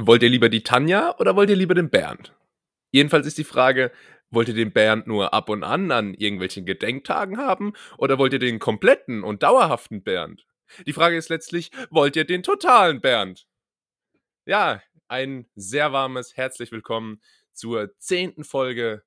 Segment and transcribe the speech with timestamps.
[0.00, 2.32] Wollt ihr lieber die Tanja oder wollt ihr lieber den Bernd?
[2.92, 3.90] Jedenfalls ist die Frage,
[4.30, 8.38] wollt ihr den Bernd nur ab und an an irgendwelchen Gedenktagen haben oder wollt ihr
[8.38, 10.46] den kompletten und dauerhaften Bernd?
[10.86, 13.48] Die Frage ist letztlich, wollt ihr den totalen Bernd?
[14.46, 17.20] Ja, ein sehr warmes herzlich willkommen
[17.52, 19.02] zur zehnten Folge.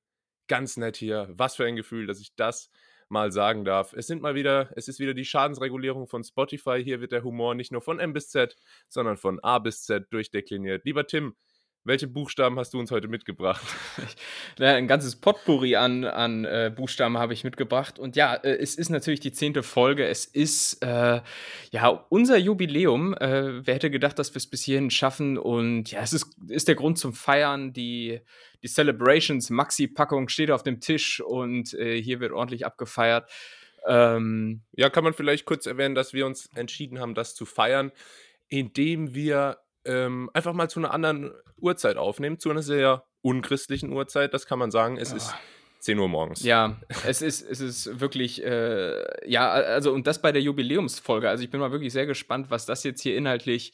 [0.49, 1.29] Ganz nett hier.
[1.31, 2.69] Was für ein Gefühl, dass ich das
[3.11, 3.93] mal sagen darf.
[3.93, 6.81] Es sind mal wieder, es ist wieder die Schadensregulierung von Spotify.
[6.83, 8.55] Hier wird der Humor nicht nur von M bis Z,
[8.87, 10.85] sondern von A bis Z durchdekliniert.
[10.85, 11.35] Lieber Tim,
[11.83, 13.61] welche Buchstaben hast du uns heute mitgebracht?
[14.59, 17.97] Ja, ein ganzes Potpourri an, an äh, Buchstaben habe ich mitgebracht.
[17.97, 20.05] Und ja, äh, es ist natürlich die zehnte Folge.
[20.05, 21.21] Es ist äh,
[21.71, 23.15] ja unser Jubiläum.
[23.15, 25.39] Äh, wer hätte gedacht, dass wir es bis hierhin schaffen?
[25.39, 27.73] Und ja, es ist, ist der Grund zum Feiern.
[27.73, 28.19] Die,
[28.63, 33.29] die Celebrations, Maxi-Packung steht auf dem Tisch und äh, hier wird ordentlich abgefeiert.
[33.87, 37.91] Ähm, ja, kann man vielleicht kurz erwähnen, dass wir uns entschieden haben, das zu feiern,
[38.47, 44.33] indem wir ähm, einfach mal zu einer anderen Uhrzeit aufnehmen, zu einer sehr unchristlichen Uhrzeit,
[44.33, 44.97] das kann man sagen.
[44.97, 45.15] Es oh.
[45.15, 45.33] ist
[45.79, 46.43] 10 Uhr morgens.
[46.43, 51.27] Ja, es ist, es ist wirklich, äh, ja, also und das bei der Jubiläumsfolge.
[51.27, 53.73] Also ich bin mal wirklich sehr gespannt, was das jetzt hier inhaltlich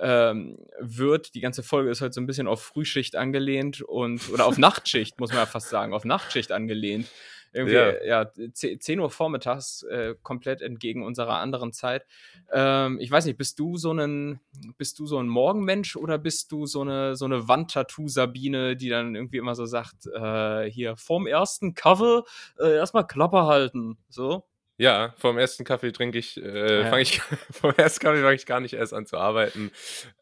[0.00, 1.34] ähm, wird.
[1.34, 5.20] Die ganze Folge ist heute so ein bisschen auf Frühschicht angelehnt und, oder auf Nachtschicht,
[5.20, 7.06] muss man ja fast sagen, auf Nachtschicht angelehnt
[7.52, 12.06] irgendwie, ja, ja 10 Uhr vormittags, äh, komplett entgegen unserer anderen Zeit.
[12.52, 14.40] Ähm, ich weiß nicht, bist du so ein,
[14.78, 19.14] bist du so ein Morgenmensch oder bist du so eine, so eine Wandtattoo-Sabine, die dann
[19.14, 22.24] irgendwie immer so sagt, äh, hier vorm ersten Cover
[22.58, 24.44] äh, erstmal Klappe halten, so?
[24.80, 26.88] Ja, vom ersten Kaffee trinke ich, äh, ja.
[26.88, 29.70] fange ich, vom ersten Kaffee fange ich gar nicht erst an zu arbeiten.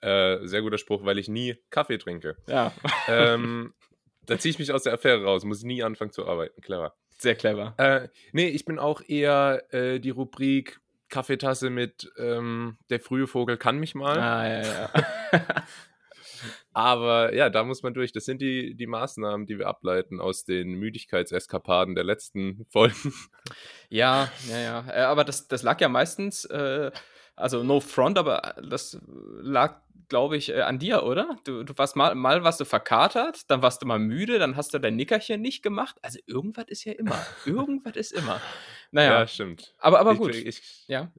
[0.00, 2.37] Äh, sehr guter Spruch, weil ich nie Kaffee trinke.
[2.47, 2.73] Ja.
[3.09, 3.73] Ähm,
[4.27, 6.61] da ziehe ich mich aus der Affäre raus, muss nie anfangen zu arbeiten.
[6.61, 6.95] Clever.
[7.17, 7.75] Sehr clever.
[7.78, 13.56] Äh, nee, ich bin auch eher äh, die Rubrik Kaffeetasse mit ähm, Der frühe Vogel
[13.56, 14.19] kann mich mal.
[14.19, 14.91] Ah, ja, ja.
[16.79, 18.12] Aber ja, da muss man durch.
[18.12, 23.12] Das sind die, die Maßnahmen, die wir ableiten aus den Müdigkeitseskapaden der letzten Folgen.
[23.89, 24.84] Ja, ja, ja.
[24.88, 26.93] Äh, aber das, das lag ja meistens, äh,
[27.34, 28.97] also no front, aber das
[29.41, 31.37] lag glaube ich, äh, an dir, oder?
[31.43, 34.72] Du, du warst mal, mal warst du verkatert, dann warst du mal müde, dann hast
[34.72, 35.97] du dein Nickerchen nicht gemacht.
[36.00, 37.19] Also irgendwas ist ja immer.
[37.44, 38.41] irgendwas ist immer.
[38.93, 39.19] Naja.
[39.19, 39.75] Ja, stimmt.
[39.78, 40.37] Aber, aber gut.
[40.37, 41.11] Ich, ich, ja.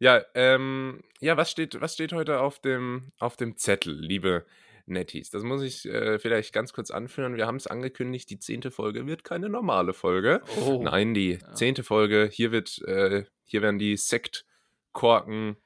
[0.00, 4.44] Ja, ähm, ja, was steht, was steht heute auf dem, auf dem Zettel, liebe
[4.86, 5.30] Netties?
[5.30, 7.36] Das muss ich äh, vielleicht ganz kurz anführen.
[7.36, 10.42] Wir haben es angekündigt, die zehnte Folge wird keine normale Folge.
[10.64, 10.82] Oh.
[10.82, 15.56] Nein, die zehnte Folge, hier wird, äh, hier werden die Sektkorken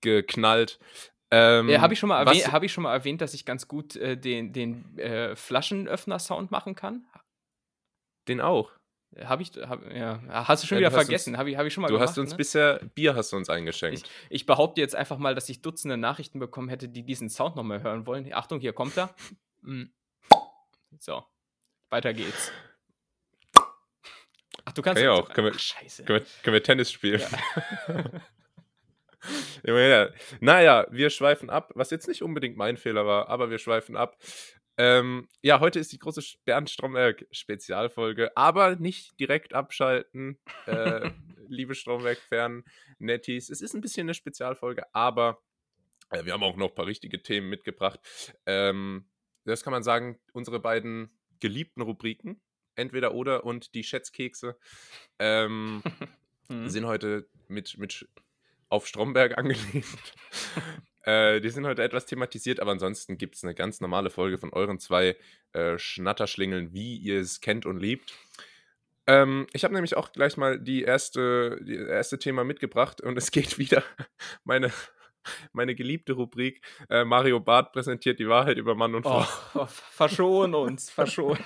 [0.00, 0.78] geknallt.
[1.30, 3.68] Ähm, äh, Habe ich, schon mal erwähnt, hab ich schon mal erwähnt, dass ich ganz
[3.68, 7.06] gut äh, den, den äh, Flaschenöffner-Sound machen kann?
[8.28, 8.77] Den auch.
[9.24, 11.38] Habe ich, hab, ja, hast du schon ja, wieder du vergessen?
[11.38, 12.36] Habe ich, hab ich schon mal Du gemacht, hast uns ne?
[12.36, 14.02] bisher Bier hast du uns eingeschenkt.
[14.02, 17.56] Ich, ich, behaupte jetzt einfach mal, dass ich Dutzende Nachrichten bekommen hätte, die diesen Sound
[17.56, 18.30] nochmal hören wollen.
[18.32, 19.14] Achtung, hier kommt er.
[19.62, 19.90] Hm.
[20.98, 21.22] So,
[21.90, 22.50] weiter geht's.
[24.64, 25.02] Ach, du kannst.
[25.02, 25.28] Ja, auch.
[25.28, 26.04] Können wir, Scheiße.
[26.04, 27.22] Können wir, können wir Tennis spielen?
[29.64, 30.08] Ja.
[30.40, 34.16] naja, wir schweifen ab, was jetzt nicht unbedingt mein Fehler war, aber wir schweifen ab.
[34.80, 41.10] Ähm, ja, heute ist die große Bernd Stromberg-Spezialfolge, aber nicht direkt abschalten, äh,
[41.48, 42.62] liebe Stromberg-Fern,
[43.00, 43.50] Netties.
[43.50, 45.42] Es ist ein bisschen eine Spezialfolge, aber
[46.10, 47.98] äh, wir haben auch noch ein paar richtige Themen mitgebracht.
[48.46, 49.08] Ähm,
[49.44, 52.40] das kann man sagen, unsere beiden geliebten Rubriken,
[52.76, 54.56] entweder oder und die Schätzkekse,
[55.18, 55.82] ähm,
[56.48, 56.68] hm.
[56.68, 58.08] sind heute mit, mit
[58.68, 59.86] auf Stromberg angelehnt.
[61.08, 64.52] Äh, die sind heute etwas thematisiert, aber ansonsten gibt es eine ganz normale Folge von
[64.52, 65.16] euren zwei
[65.54, 68.12] äh, Schnatterschlingeln, wie ihr es kennt und liebt.
[69.06, 73.30] Ähm, ich habe nämlich auch gleich mal die erste, die erste Thema mitgebracht und es
[73.30, 73.82] geht wieder
[74.44, 74.70] meine,
[75.52, 76.60] meine geliebte Rubrik.
[76.90, 79.24] Äh, Mario Barth präsentiert die Wahrheit über Mann und Frau.
[79.54, 81.38] Oh, oh, verschon uns, verschon.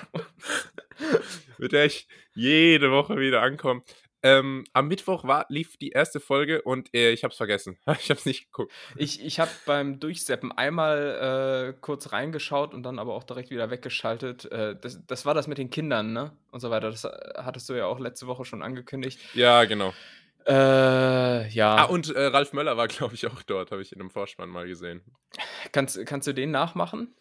[1.59, 3.83] Mit der ich jede Woche wieder ankomme.
[4.23, 7.79] Ähm, am Mittwoch war, lief die erste Folge und äh, ich habe es vergessen.
[7.99, 8.73] ich habe es nicht geguckt.
[8.97, 13.71] Ich, ich habe beim Durchseppen einmal äh, kurz reingeschaut und dann aber auch direkt wieder
[13.71, 14.51] weggeschaltet.
[14.53, 16.33] Äh, das, das war das mit den Kindern, ne?
[16.53, 16.91] Und so weiter.
[16.91, 19.19] Das äh, hattest du ja auch letzte Woche schon angekündigt.
[19.35, 19.93] Ja, genau.
[20.47, 21.77] Äh, ja.
[21.77, 24.49] Ah, und äh, Ralf Möller war, glaube ich, auch dort, habe ich in einem Vorspann
[24.49, 25.03] mal gesehen.
[25.73, 27.15] Kannst, kannst du den nachmachen?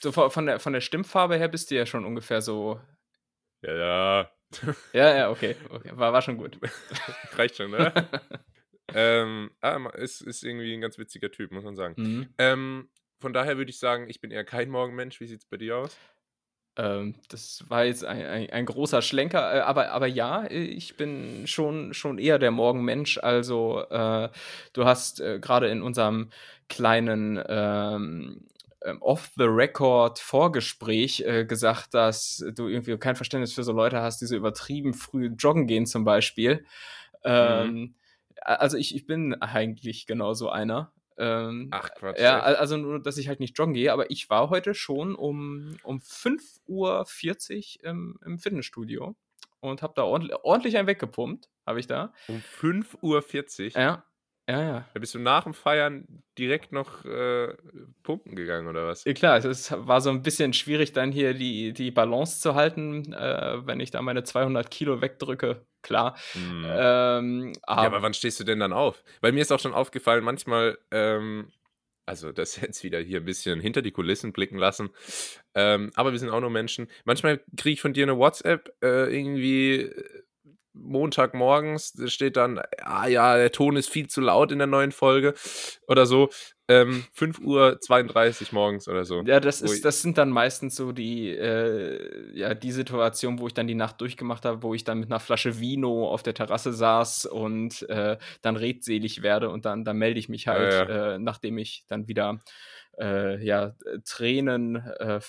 [0.00, 2.80] So von der, von der Stimmfarbe her bist du ja schon ungefähr so.
[3.62, 4.30] Ja, ja.
[4.92, 5.56] Ja, ja, okay.
[5.68, 5.90] okay.
[5.94, 6.58] War, war schon gut.
[7.36, 7.92] Reicht schon, ne?
[8.94, 11.94] ähm, ah, ist, ist irgendwie ein ganz witziger Typ, muss man sagen.
[11.96, 12.28] Mhm.
[12.38, 12.88] Ähm,
[13.20, 15.20] von daher würde ich sagen, ich bin eher kein Morgenmensch.
[15.20, 15.96] Wie sieht es bei dir aus?
[16.76, 21.46] Ähm, das war jetzt ein, ein, ein großer Schlenker, äh, aber, aber ja, ich bin
[21.46, 23.18] schon, schon eher der Morgenmensch.
[23.18, 24.30] Also, äh,
[24.72, 26.30] du hast äh, gerade in unserem
[26.68, 28.46] kleinen ähm, ähm,
[29.00, 34.94] Off-the-Record-Vorgespräch äh, gesagt, dass du irgendwie kein Verständnis für so Leute hast, die so übertrieben
[34.94, 36.64] früh joggen gehen, zum Beispiel.
[37.24, 37.94] Ähm, mhm.
[38.40, 40.92] Also, ich, ich bin eigentlich genau so einer.
[41.18, 42.18] Ähm, Ach Quatsch.
[42.18, 45.76] Ja, also nur, dass ich halt nicht joggen gehe, aber ich war heute schon um,
[45.82, 47.04] um 5.40 Uhr
[47.90, 49.14] im, im Fitnessstudio
[49.60, 52.14] und habe da ordentlich, ordentlich einen weggepumpt, habe ich da.
[52.28, 53.22] Um 5.40 Uhr?
[53.80, 54.04] Ja,
[54.50, 54.88] ja, ja.
[54.92, 57.54] Da bist du nach dem Feiern direkt noch äh,
[58.02, 59.04] pumpen gegangen oder was?
[59.04, 63.12] Ja, klar, es war so ein bisschen schwierig, dann hier die, die Balance zu halten,
[63.12, 65.64] äh, wenn ich da meine 200 Kilo wegdrücke.
[65.82, 66.16] Klar.
[66.34, 66.64] Mhm.
[66.66, 69.02] Ähm, aber ja, aber wann stehst du denn dann auf?
[69.20, 71.50] Weil mir ist auch schon aufgefallen, manchmal, ähm,
[72.06, 74.90] also das jetzt wieder hier ein bisschen hinter die Kulissen blicken lassen.
[75.54, 76.88] Ähm, aber wir sind auch nur Menschen.
[77.04, 79.90] Manchmal kriege ich von dir eine WhatsApp äh, irgendwie
[80.72, 85.34] Montagmorgens steht dann, ah ja, der Ton ist viel zu laut in der neuen Folge
[85.86, 86.30] oder so.
[86.68, 89.22] Ähm, 5.32 Uhr morgens oder so.
[89.22, 93.54] Ja, das ist, das sind dann meistens so die, äh, ja, die Situation, wo ich
[93.54, 96.72] dann die Nacht durchgemacht habe, wo ich dann mit einer Flasche Vino auf der Terrasse
[96.72, 101.14] saß und äh, dann redselig werde und dann, dann melde ich mich halt, ja, ja.
[101.14, 102.40] Äh, nachdem ich dann wieder
[103.00, 103.74] äh, ja,
[104.04, 105.20] Tränen, äh,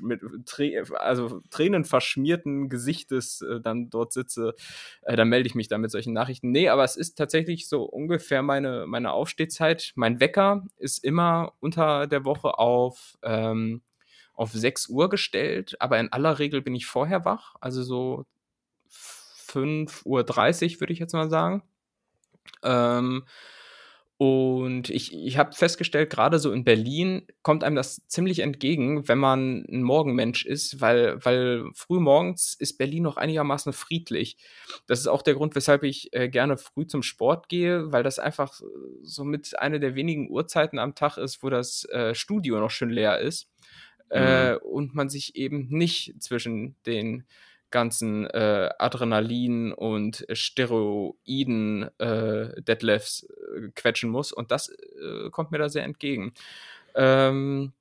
[0.00, 4.54] mit, Trä also Tränen verschmierten Gesichtes äh, dann dort sitze,
[5.02, 6.52] äh, dann melde ich mich da mit solchen Nachrichten.
[6.52, 9.92] Nee, aber es ist tatsächlich so ungefähr meine, meine Aufstehzeit.
[9.96, 13.82] Mein Wecker ist immer unter der Woche auf, ähm,
[14.34, 18.26] auf 6 Uhr gestellt, aber in aller Regel bin ich vorher wach, also so
[18.88, 20.04] 5.30
[20.74, 21.62] Uhr würde ich jetzt mal sagen.
[22.62, 23.24] Ähm,
[24.18, 29.18] und ich, ich habe festgestellt, gerade so in Berlin kommt einem das ziemlich entgegen, wenn
[29.18, 34.38] man ein Morgenmensch ist, weil, weil früh morgens ist Berlin noch einigermaßen friedlich.
[34.86, 38.18] Das ist auch der Grund, weshalb ich äh, gerne früh zum Sport gehe, weil das
[38.18, 38.58] einfach
[39.02, 42.90] so mit einer der wenigen Uhrzeiten am Tag ist, wo das äh, Studio noch schön
[42.90, 43.50] leer ist.
[44.10, 44.16] Mhm.
[44.16, 47.26] Äh, und man sich eben nicht zwischen den
[47.70, 54.32] ganzen äh, Adrenalin und Steroiden äh, Deadlifts äh, quetschen muss.
[54.32, 56.32] Und das äh, kommt mir da sehr entgegen.
[56.94, 57.72] Ähm,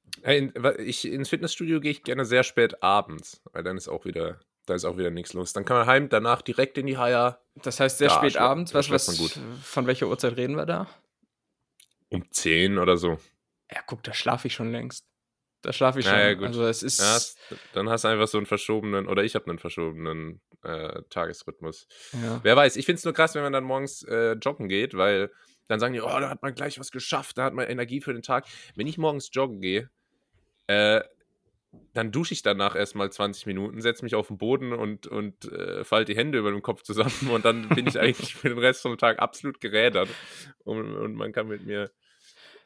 [0.79, 4.75] ich, ins Fitnessstudio gehe ich gerne sehr spät abends, weil dann ist auch wieder, da
[4.75, 5.53] ist auch wieder nichts los.
[5.53, 7.39] Dann kann man heim, danach direkt in die Haier.
[7.55, 8.73] Das heißt sehr spät abends.
[8.73, 9.39] Was, was.
[9.61, 10.87] Von welcher Uhrzeit reden wir da?
[12.09, 13.17] Um 10 oder so.
[13.71, 15.05] Ja, guck, da schlafe ich schon längst.
[15.65, 16.13] Da schlafe ich schon.
[16.13, 16.47] Naja, gut.
[16.47, 16.99] Also es ist.
[16.99, 21.87] Ja, dann hast du einfach so einen verschobenen, oder ich habe einen verschobenen äh, Tagesrhythmus.
[22.13, 22.39] Ja.
[22.43, 25.31] Wer weiß, ich finde es nur krass, wenn man dann morgens äh, joggen geht, weil
[25.67, 28.13] dann sagen die, oh, da hat man gleich was geschafft, da hat man Energie für
[28.13, 28.45] den Tag.
[28.75, 29.89] Wenn ich morgens joggen gehe,
[30.67, 31.01] äh,
[31.93, 35.83] dann dusche ich danach erstmal 20 Minuten, setze mich auf den Boden und, und äh,
[35.83, 38.83] falte die Hände über dem Kopf zusammen und dann bin ich eigentlich für den Rest
[38.83, 40.09] vom Tag absolut gerädert
[40.63, 41.91] und, und man kann mit mir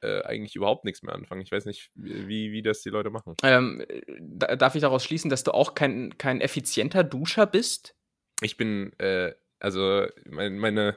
[0.02, 1.42] äh, eigentlich überhaupt nichts mehr anfangen.
[1.42, 3.36] Ich weiß nicht, wie, wie das die Leute machen.
[3.44, 3.84] Ähm,
[4.20, 7.96] darf ich daraus schließen, dass du auch kein, kein effizienter Duscher bist?
[8.42, 10.96] Ich bin, äh, also mein, meine,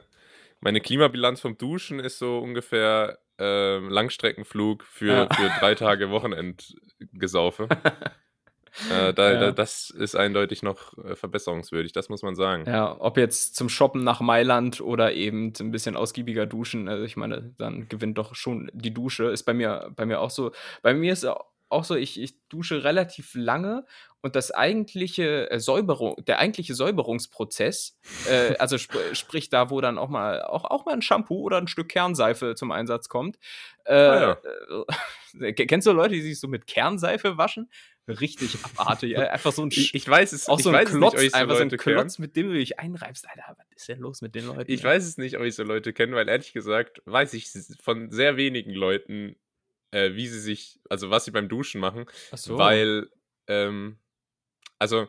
[0.59, 5.33] meine Klimabilanz vom Duschen ist so ungefähr äh, Langstreckenflug für, ja.
[5.33, 7.67] für drei Tage Wochenendgesaufe.
[8.91, 9.39] Äh, da, ja.
[9.39, 12.65] da, das ist eindeutig noch äh, verbesserungswürdig, das muss man sagen.
[12.67, 17.15] Ja, ob jetzt zum Shoppen nach Mailand oder eben ein bisschen ausgiebiger duschen, also ich
[17.15, 19.25] meine, dann gewinnt doch schon die Dusche.
[19.25, 20.51] Ist bei mir, bei mir auch so.
[20.81, 21.25] Bei mir ist
[21.73, 23.85] auch so, ich, ich dusche relativ lange
[24.21, 27.97] und das eigentliche äh, Säuberung, der eigentliche Säuberungsprozess,
[28.29, 31.57] äh, also sp sprich da, wo dann auch mal auch, auch mal ein Shampoo oder
[31.57, 33.37] ein Stück Kernseife zum Einsatz kommt.
[33.83, 35.41] Äh, ah, ja.
[35.41, 37.69] äh, kennst du Leute, die sich so mit Kernseife waschen?
[38.07, 39.17] Richtig abartig.
[39.17, 41.61] Einfach so ein ich, ich weiß es, auch ich so ein Klotz, nicht, einfach so
[41.61, 43.27] ein Klotz, mit dem du dich einreibst.
[43.29, 44.71] Alter, was ist denn los mit den Leuten?
[44.71, 44.89] Ich ja?
[44.89, 47.49] weiß es nicht, ob ich so Leute kenne, weil ehrlich gesagt weiß ich
[47.81, 49.35] von sehr wenigen Leuten,
[49.91, 52.05] äh, wie sie sich, also was sie beim Duschen machen.
[52.31, 52.57] Ach so.
[52.57, 53.09] Weil,
[53.47, 53.97] ähm,
[54.79, 55.07] also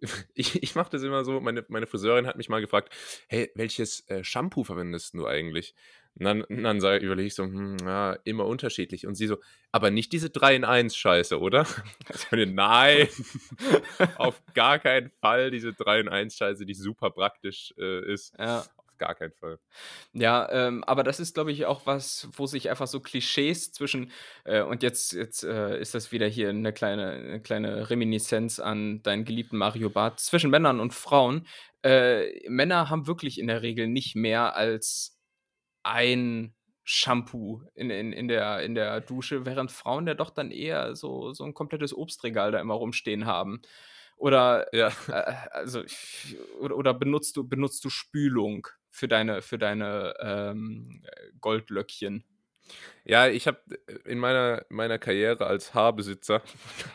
[0.34, 2.92] ich, ich mache das immer so, meine, meine Friseurin hat mich mal gefragt,
[3.28, 5.74] hey, welches äh, Shampoo verwendest du eigentlich?
[6.18, 9.06] Und dann, dann überlege ich so, hm, ja, immer unterschiedlich.
[9.06, 9.38] Und sie so,
[9.70, 11.66] aber nicht diese 3 in 1 Scheiße, oder?
[12.08, 13.08] Also, nein,
[14.16, 18.34] auf gar keinen Fall diese 3 in 1 Scheiße, die super praktisch äh, ist.
[18.38, 18.60] Ja.
[18.60, 19.58] Auf gar keinen Fall.
[20.14, 24.10] Ja, ähm, aber das ist, glaube ich, auch was, wo sich einfach so Klischees zwischen,
[24.44, 29.02] äh, und jetzt, jetzt äh, ist das wieder hier eine kleine, eine kleine Reminiszenz an
[29.02, 31.46] deinen geliebten Mario Barth, zwischen Männern und Frauen.
[31.82, 35.15] Äh, Männer haben wirklich in der Regel nicht mehr als
[35.86, 40.94] ein Shampoo in, in, in, der, in der Dusche, während Frauen ja doch dann eher
[40.96, 43.62] so, so ein komplettes Obstregal da immer rumstehen haben.
[44.16, 44.88] Oder, Ja.
[45.08, 45.82] äh, also,
[46.60, 51.02] oder, oder benutzt, du, benutzt du Spülung für deine, für deine ähm,
[51.40, 52.24] Goldlöckchen?
[53.04, 53.60] Ja, ich habe
[54.04, 56.42] in meiner, meiner Karriere als Haarbesitzer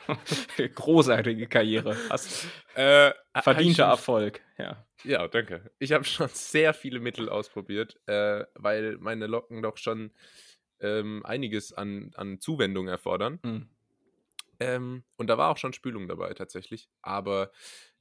[0.76, 1.96] Großartige Karriere.
[2.10, 3.12] Hast äh,
[3.42, 4.86] verdienter ich Erfolg, ja.
[4.98, 5.72] schon, Ja, danke.
[5.80, 10.12] Ich habe schon sehr viele Mittel ausprobiert, äh, weil meine Locken doch schon
[10.82, 13.40] ähm, einiges an, an Zuwendung erfordern.
[13.44, 13.70] Hm.
[14.60, 16.90] Ähm, und da war auch schon Spülung dabei tatsächlich.
[17.02, 17.52] Aber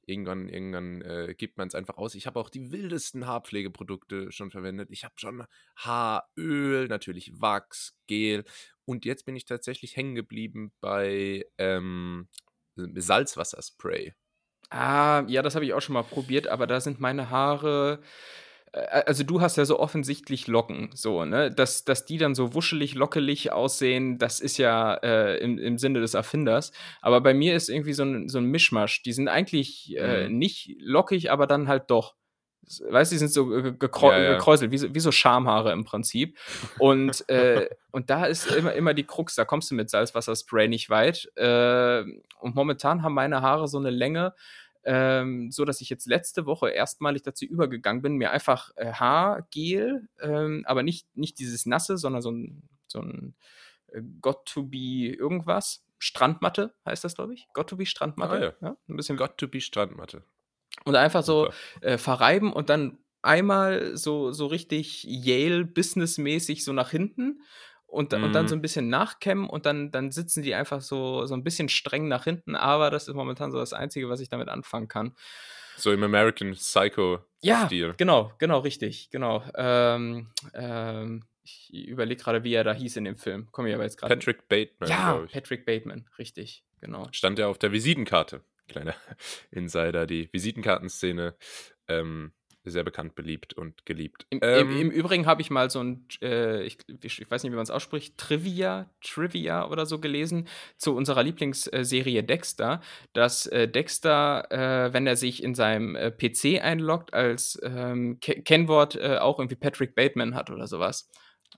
[0.05, 2.15] irgendwann, irgendwann äh, gibt man es einfach aus.
[2.15, 4.89] Ich habe auch die wildesten Haarpflegeprodukte schon verwendet.
[4.91, 8.43] Ich habe schon Haaröl, natürlich Wachs, Gel.
[8.85, 12.27] Und jetzt bin ich tatsächlich hängen geblieben bei ähm,
[12.75, 14.13] Salzwasserspray.
[14.69, 18.01] Ah, ja, das habe ich auch schon mal probiert, aber da sind meine Haare.
[18.73, 21.51] Äh, Also du hast ja so offensichtlich Locken, so, ne?
[21.51, 25.99] Dass, dass die dann so wuschelig, lockelig aussehen, das ist ja äh, im, im Sinne
[26.01, 26.71] des Erfinders.
[27.01, 29.03] Aber bei mir ist irgendwie so ein, so ein Mischmasch.
[29.03, 30.37] Die sind eigentlich äh, Mhm.
[30.37, 32.15] nicht lockig, aber dann halt doch.
[32.89, 34.33] Weißt du, die sind so ge- gekreu Ja, ja.
[34.33, 36.37] gekräuselt, wie so, wie so Schamhaare im Prinzip.
[36.77, 40.89] Und, äh, und da ist immer, immer die Krux, da kommst du mit Salzwasserspray nicht
[40.89, 41.29] weit.
[41.35, 42.03] Äh,
[42.39, 44.33] und momentan haben meine Haare so eine Länge,
[44.83, 50.07] ähm, so dass ich jetzt letzte Woche erstmalig dazu übergegangen bin, mir einfach äh, Haargel,
[50.19, 53.35] ähm, aber nicht, nicht dieses nasse, sondern so ein, so ein
[53.87, 55.83] äh, Got to be irgendwas.
[55.99, 57.47] Strandmatte heißt das, glaube ich.
[57.53, 58.55] Got to be Strandmatte.
[58.61, 58.77] Ah, ja.
[58.89, 60.23] Ein bisschen Got to be Strandmatte.
[60.85, 67.43] und einfach so äh, verreiben und dann einmal so, so richtig Yale-Business-mäßig so nach hinten
[67.91, 68.47] und, und dann Mhm.
[68.49, 72.07] so ein bisschen nachkämmen und dann, dann sitzen die einfach so, so ein bisschen streng
[72.07, 75.15] nach hinten, aber das ist momentan so das Einzige, was ich damit anfangen kann.
[75.77, 77.67] So im American Psycho Ja,
[77.97, 79.43] genau, genau, richtig, genau.
[79.55, 83.47] Ähm, ähm, ich überlege gerade, wie er da hieß in dem Film.
[83.51, 84.15] Komme ich aber jetzt gerade.
[84.15, 85.25] Patrick Bateman, Ja.
[85.31, 87.07] Patrick Bateman, richtig, genau.
[87.11, 88.41] Stand ja auf der Visitenkarte.
[88.67, 88.93] Kleiner
[89.51, 91.35] Insider, die Visitenkartenszene.
[91.87, 92.31] Ähm,
[92.63, 94.27] sehr bekannt, beliebt und geliebt.
[94.29, 97.51] Im, ähm, im, Im Übrigen habe ich mal so ein, äh, ich, ich weiß nicht,
[97.51, 102.81] wie man es ausspricht, Trivia, Trivia oder so gelesen zu unserer Lieblingsserie Dexter,
[103.13, 108.41] dass äh, Dexter, äh, wenn er sich in seinem äh, PC einloggt, als ähm, Ke
[108.43, 111.09] Kennwort äh, auch irgendwie Patrick Bateman hat oder sowas.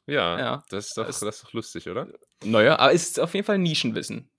[0.08, 2.08] ja, ja, das, ist doch, es- das ist doch lustig, oder?
[2.46, 4.30] Naja, aber ist auf jeden Fall Nischenwissen.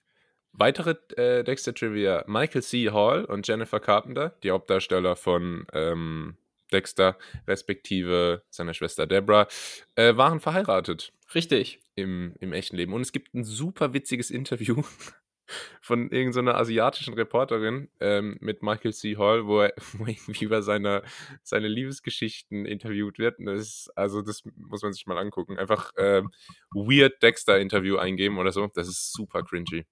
[0.52, 2.90] Weitere äh, Dexter-Trivia: Michael C.
[2.90, 6.36] Hall und Jennifer Carpenter, die Hauptdarsteller von ähm,
[6.74, 7.16] Dexter,
[7.46, 9.46] respektive seiner Schwester Deborah,
[9.94, 11.80] äh, waren verheiratet Richtig.
[11.94, 12.92] im, im echten Leben.
[12.92, 14.82] Und es gibt ein super witziges Interview
[15.80, 19.16] von irgendeiner asiatischen Reporterin ähm, mit Michael C.
[19.16, 21.02] Hall, wo er, wo irgendwie über seine,
[21.42, 23.36] seine Liebesgeschichten interviewt wird.
[23.38, 25.58] Das ist, also das muss man sich mal angucken.
[25.58, 26.30] Einfach ähm,
[26.72, 28.68] Weird Dexter-Interview eingeben oder so.
[28.74, 29.86] Das ist super cringy.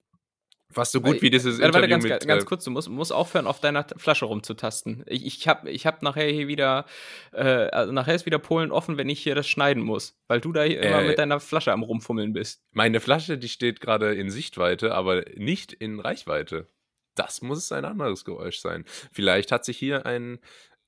[0.73, 2.27] Fast so gut wie dieses Warte, Interview ganz, mit...
[2.27, 5.05] ganz äh, kurz, du musst, musst aufhören, auf deiner Flasche rumzutasten.
[5.07, 6.87] Ich, ich habe ich hab nachher hier wieder,
[7.33, 10.53] äh, also nachher ist wieder Polen offen, wenn ich hier das schneiden muss, weil du
[10.53, 12.63] da hier immer Äh, mit deiner Flasche am Rumfummeln bist.
[12.73, 16.69] Meine Flasche, die steht gerade in Sichtweite, aber nicht in Reichweite.
[17.15, 18.85] Das muss ein anderes Geräusch sein.
[19.13, 20.39] Vielleicht hat sich hier ein,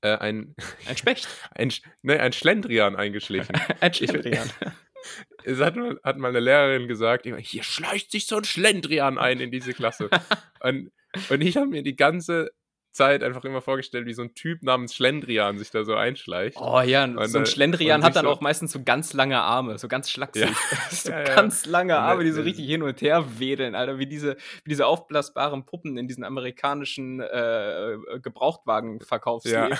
[0.01, 0.55] äh, ein,
[0.87, 1.27] Ein Specht.
[1.51, 3.55] ein, ne, ein Schlendrian eingeschlichen.
[3.79, 4.49] Ein Schlendrian.
[5.43, 9.39] Es hat, mal- hat mal eine Lehrerin gesagt, hier schleicht sich so ein Schlendrian ein
[9.39, 10.09] in diese Klasse.
[10.61, 10.91] und,
[11.29, 12.51] und ich habe mir die ganze
[12.95, 16.57] Zeit einfach immer vorgestellt, wie so ein Typ namens Schlendrian sich da so einschleicht.
[16.59, 19.77] Oh ja, Und, so ein äh, Schlendrian hat dann auch meistens so ganz lange Arme,
[19.77, 20.49] so ganz schlaksig.
[20.89, 21.35] so Ja, ja.
[21.35, 24.69] ganz lange Arme, die äh, so richtig hin und her wedeln, Alter, wie diese, wie
[24.69, 29.77] diese aufblasbaren Puppen in diesen amerikanischen äh, Gebrauchtwagenverkaufsläden.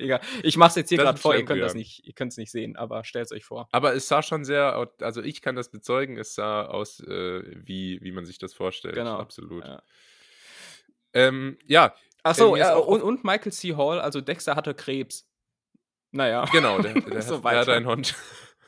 [0.00, 0.20] Egal.
[0.42, 1.76] Ich mach's jetzt hier gerade vor, ihr könnt das Schlendrian.
[1.78, 3.68] nicht, ihr es nicht sehen, aber stellt's euch vor.
[3.72, 8.00] Aber es sah schon sehr, also ich kann das bezeugen, es sah aus, äh, wie,
[8.02, 8.94] wie man sich das vorstellt.
[8.94, 9.16] Genau.
[9.18, 9.64] Absolut.
[9.64, 9.82] Ja.
[11.12, 13.74] Ähm, ja, Achso, mir ist ja, und, und Michael C.
[13.76, 15.26] Hall, also Dexter hatte Krebs.
[16.12, 16.44] Naja.
[16.52, 17.72] genau, der, der, So hat, der hat weiter.
[17.74, 18.14] ein, Hond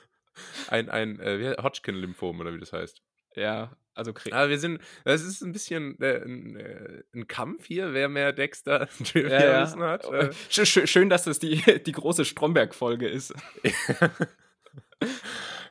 [0.69, 3.03] ein, ein äh, Hodgkin-Lymphom oder wie das heißt.
[3.35, 4.35] Ja, also Krebs.
[4.35, 8.33] Aber wir sind, das ist ein bisschen äh, ein, äh, ein Kampf hier, wer mehr
[8.33, 9.63] Dexter Ja, ja.
[9.63, 10.05] Wissen hat.
[10.05, 13.35] Äh, Sch- sch- Schön, dass das die, die große Stromberg-Folge ist.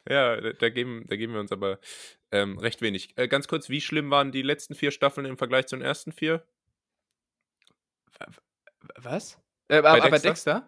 [0.09, 1.79] ja, da, geben, da geben wir uns aber
[2.31, 3.17] ähm, recht wenig.
[3.17, 6.11] Äh, ganz kurz, wie schlimm waren die letzten vier Staffeln im Vergleich zu den ersten
[6.11, 6.43] vier?
[8.95, 9.39] Was?
[9.67, 10.67] Äh, aber, aber Dexter?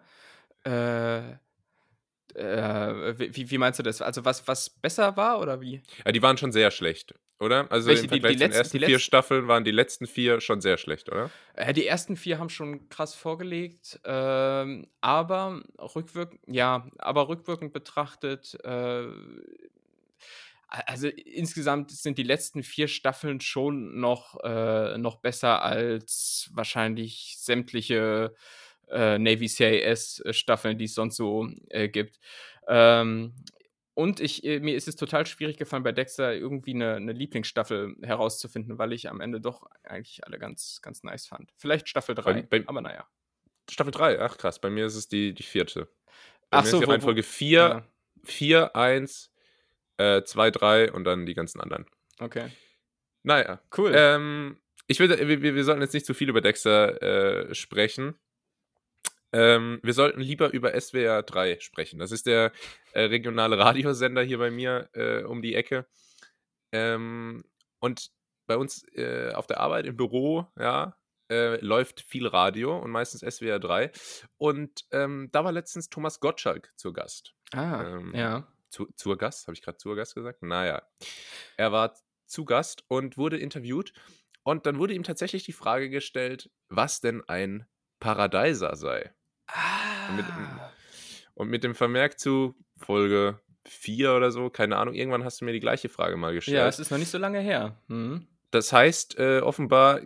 [2.34, 4.02] Äh, wie, wie meinst du das?
[4.02, 5.82] Also was, was besser war oder wie?
[6.04, 7.70] Ja, die waren schon sehr schlecht, oder?
[7.70, 9.64] Also Welche, im die- die Vergleich zu den letzten- ersten die vier letzten- Staffeln waren
[9.64, 11.30] die letzten vier schon sehr schlecht, oder?
[11.54, 18.58] Äh, die ersten vier haben schon krass vorgelegt, ähm, aber rückwirkend, ja, aber rückwirkend betrachtet,
[18.64, 19.06] äh,
[20.68, 28.34] also insgesamt sind die letzten vier Staffeln schon noch, äh, noch besser als wahrscheinlich sämtliche
[28.94, 32.18] äh, Navy CIS-Staffeln, die es sonst so äh, gibt.
[32.68, 33.34] Ähm,
[33.94, 37.96] und ich, äh, mir ist es total schwierig gefallen, bei Dexter irgendwie eine, eine Lieblingsstaffel
[38.02, 41.52] herauszufinden, weil ich am Ende doch eigentlich alle ganz, ganz nice fand.
[41.58, 43.06] Vielleicht Staffel 3, Bei- bei- aber naja.
[43.70, 45.88] Staffel 3, ach krass, bei mir ist es die, die vierte.
[46.50, 47.88] Bei Ach mir so, ist die Reihenfolge 4, Ja,
[48.24, 49.30] 4, 1,
[49.98, 51.86] äh, 2, 3 und dann die ganzen anderen.
[52.20, 52.48] okay.
[53.22, 53.60] Naja.
[53.76, 53.92] Cool.
[53.94, 57.00] Ähm, ich würde, wir, wir wir sollten jetzt nicht zu viel über Dexter
[57.48, 58.16] äh, sprechen.
[59.34, 61.98] Ähm, wir sollten lieber über SWR 3 sprechen.
[61.98, 62.52] Das ist der
[62.92, 65.86] äh, regionale Radiosender hier bei mir äh, um die Ecke.
[66.72, 67.44] Ähm,
[67.80, 68.12] und
[68.46, 70.96] bei uns äh, auf der Arbeit im Büro, ja,
[71.30, 73.90] äh, läuft viel Radio und meistens SWR 3.
[74.36, 78.46] Und ähm, da war letztens Thomas Gottschalk zu Gast ah, ähm, ja.
[78.68, 80.42] zu, zur Gast, habe ich gerade zur Gast gesagt?
[80.42, 80.82] Naja.
[81.56, 81.94] Er war
[82.26, 83.92] zu Gast und wurde interviewt.
[84.44, 87.66] Und dann wurde ihm tatsächlich die Frage gestellt, was denn ein
[87.98, 89.12] Paradeiser sei.
[90.16, 90.70] Mit- Ah.
[91.34, 95.52] Und mit dem Vermerk zu Folge 4 oder so, keine Ahnung, irgendwann hast du mir
[95.52, 96.56] die gleiche Frage mal gestellt.
[96.58, 97.76] Ja, es ist noch nicht so lange her.
[97.88, 98.26] Mhm.
[98.52, 100.00] das heißt, äh, offenbar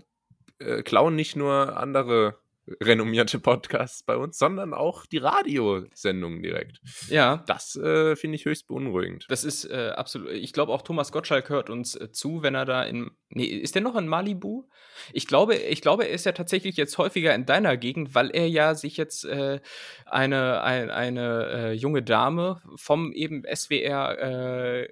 [0.58, 2.38] äh, klauen nicht nur andere
[2.80, 6.80] renommierte Podcasts bei uns, sondern auch die Radiosendungen direkt.
[7.08, 9.26] Ja, Das äh, finde ich höchst beunruhigend.
[9.28, 10.30] das ist äh, absolut.
[10.30, 13.10] Ich glaube auch Thomas Gottschalk hört uns äh, zu, wenn er da in.
[13.30, 14.68] Nee, ist der noch in Malibu?
[15.12, 18.48] Ich glaube, ich glaube, er ist ja tatsächlich jetzt häufiger in deiner Gegend, weil er
[18.48, 19.60] ja sich jetzt äh,
[20.06, 24.88] eine, ein, eine äh, junge Dame vom eben SWR äh,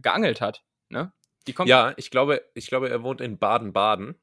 [0.00, 0.62] geangelt hat.
[0.88, 1.12] Ne?
[1.46, 1.68] Die kommt.
[1.68, 4.16] Ja, ich glaube, ich glaube, er wohnt in Baden-Baden.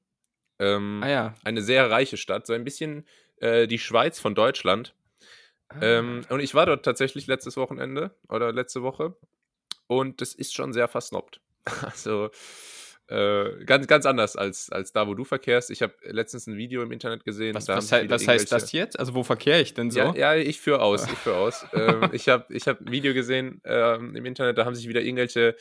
[0.63, 1.35] Ähm, Ah ja.
[1.43, 3.05] Eine sehr reiche Stadt, so ein bisschen
[3.37, 4.93] äh, die Schweiz von Deutschland.
[5.69, 5.77] Ah.
[5.81, 9.15] Ähm, und ich war dort tatsächlich letztes Wochenende oder letzte Woche.
[9.87, 11.39] Und das ist schon sehr versnobbt.
[11.81, 12.29] Also
[13.07, 15.71] äh, ganz, ganz anders als, als da, wo du verkehrst.
[15.71, 17.53] Ich habe letztens ein Video im Internet gesehen.
[17.53, 18.97] was was, hei- was heißt das jetzt?
[18.97, 19.99] Also, wo verkehre ich denn so?
[19.99, 21.65] Ja, ja, ich führe aus, ich führe aus.
[21.73, 25.01] ähm, ich habe ich hab ein Video gesehen ähm, im Internet, da haben sich wieder
[25.01, 25.55] irgendwelche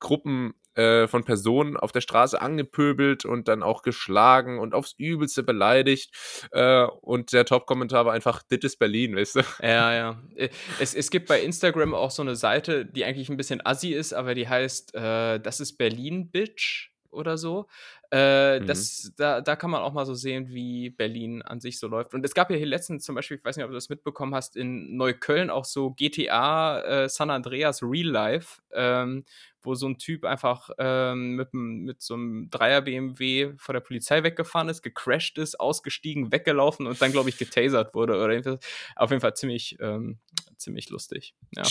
[0.00, 5.42] Gruppen äh, von Personen auf der Straße angepöbelt und dann auch geschlagen und aufs Übelste
[5.42, 6.14] beleidigt.
[6.52, 9.40] Äh, und der Top-Kommentar war einfach, dit ist Berlin, weißt du?
[9.62, 10.22] Ja, ja.
[10.36, 13.90] Äh, Es, es gibt bei Instagram auch so eine Seite, die eigentlich ein bisschen assi
[13.92, 17.66] ist, aber die heißt, äh, das ist Berlin, Bitch oder so.
[18.12, 18.66] Äh, Mhm.
[18.66, 22.12] das, da, da kann man auch mal so sehen, wie Berlin an sich so läuft.
[22.14, 24.34] Und es gab ja hier letztens zum Beispiel, ich weiß nicht, ob du das mitbekommen
[24.34, 29.24] hast, in Neukölln auch so GTA äh, San Andreas Real Life, ähm,
[29.62, 34.22] wo so ein Typ einfach ähm, mit, mit so einem Dreier BMW vor der Polizei
[34.22, 38.58] weggefahren ist, gecrashed ist, ausgestiegen, weggelaufen und dann, glaube ich, getasert wurde oder.
[38.96, 40.18] Auf jeden Fall ziemlich, ähm,
[40.56, 41.34] ziemlich lustig.
[41.56, 41.62] Ja.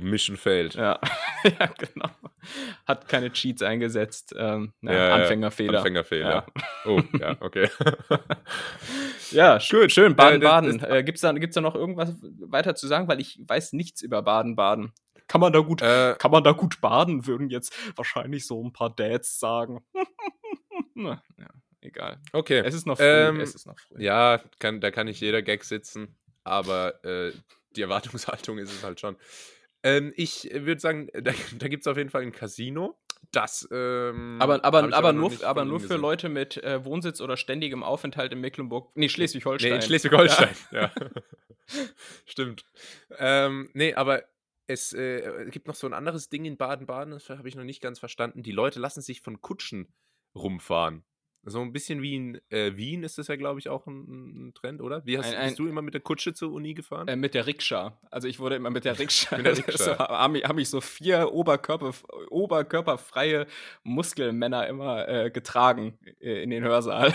[0.00, 0.74] Mission failed.
[0.74, 1.00] Ja.
[1.44, 2.10] ja, genau.
[2.86, 4.34] Hat keine Cheats eingesetzt.
[4.38, 5.78] Ähm, na, Ja, Anfängerfehler.
[5.78, 6.46] Anfängerfehler.
[6.84, 7.68] Oh, ja, okay.
[9.32, 10.14] Ja, schön, schön.
[10.16, 10.80] das- Baden-Baden.
[10.84, 13.08] Äh, Gibt es da, gibt's da noch irgendwas weiter zu sagen?
[13.08, 14.92] Weil ich weiß nichts über Baden-Baden.
[15.28, 18.72] Kann man da gut, äh, kann man da gut baden, würden jetzt wahrscheinlich so ein
[18.72, 19.84] paar Dads sagen.
[20.94, 21.48] Na, ja,
[21.80, 22.18] egal.
[22.32, 22.62] okay.
[22.64, 23.04] Es ist noch früh.
[23.04, 24.02] Ähm, es ist noch früh.
[24.02, 27.32] Ja, kann, da kann nicht jeder Gag sitzen, aber äh,
[27.74, 29.16] die Erwartungshaltung ist es halt schon.
[29.82, 32.98] Ähm, ich würde sagen, da, da gibt es auf jeden Fall ein Casino.
[33.32, 33.68] Das.
[33.72, 35.96] Ähm, Aber, aber, aber, nur, aber nur für.
[35.96, 38.92] Leute mit äh, Wohnsitz oder ständigem Aufenthalt in Mecklenburg.
[38.94, 39.70] Nee, Schleswig-Holstein.
[39.70, 40.92] Nee, in Schleswig-Holstein, ja.
[42.24, 42.64] Stimmt.
[43.18, 44.22] Ähm, nee, aber
[44.66, 47.80] es äh, gibt noch so ein anderes Ding in Baden-Baden, das habe ich noch nicht
[47.80, 48.42] ganz verstanden.
[48.42, 49.94] Die Leute lassen sich von Kutschen
[50.34, 51.04] rumfahren.
[51.48, 54.54] So ein bisschen wie in äh, Wien ist das ja, glaube ich, auch ein, ein
[54.54, 55.06] Trend, oder?
[55.06, 57.06] Wie hast, Ein- ein- bist du immer mit der Kutsche zur Uni gefahren?
[57.06, 58.00] Äh, mit der Rikscha.
[58.10, 59.36] Also ich wurde immer mit der Rikscha.
[59.36, 61.94] Mit der so, haben, haben mich so vier Oberkörper,
[62.30, 63.46] oberkörperfreie
[63.84, 67.14] Muskelmänner immer äh, getragen äh, in den Hörsaal.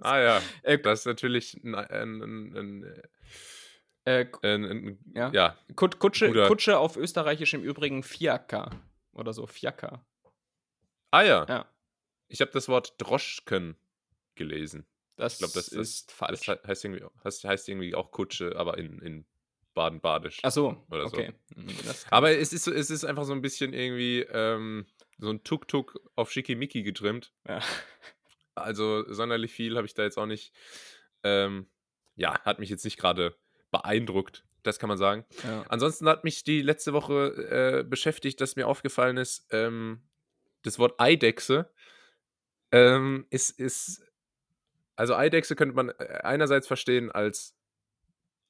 [0.00, 2.94] ah ja, Äh, das ist natürlich ein,
[4.04, 5.30] äh, ein Ja.
[5.32, 5.58] ja.
[5.76, 8.70] Kut Kutsche, Guter- Kutsche auf Österreichisch im Übrigen Fiaker.
[9.12, 10.04] Oder so, Fiaker.
[11.10, 11.68] Ah ja, Ja,
[12.28, 13.76] ich habe das Wort Droschken
[14.34, 14.84] gelesen.
[15.16, 16.44] das, glaub, das- ist falsch.
[16.46, 19.24] Das he- heißt irgendwie, heißt, heißt irgendwie auch Kutsche, aber in, in
[19.74, 20.40] Baden-Badisch.
[20.42, 21.16] Ach so, oder so.
[21.16, 21.32] okay.
[21.54, 24.86] Hm, Das kann- Aber es ist, so- es ist einfach so ein bisschen irgendwie ähm,
[25.18, 27.32] so ein Tuk-Tuk auf Schickimicki getrimmt.
[27.48, 27.60] ja.
[28.56, 30.52] Also sonderlich viel habe ich da jetzt auch nicht.
[31.24, 31.66] Ähm,
[32.16, 33.36] ja, hat mich jetzt nicht gerade
[33.74, 34.44] beeindruckt.
[34.62, 35.24] Das kann man sagen.
[35.42, 35.64] Ja.
[35.68, 40.00] Ansonsten hat mich die letzte Woche äh, beschäftigt, dass mir aufgefallen ist, ähm,
[40.62, 41.70] das Wort Eidechse
[42.72, 44.02] ähm, ist, ist,
[44.96, 47.54] also Eidechse könnte man äh, einerseits verstehen als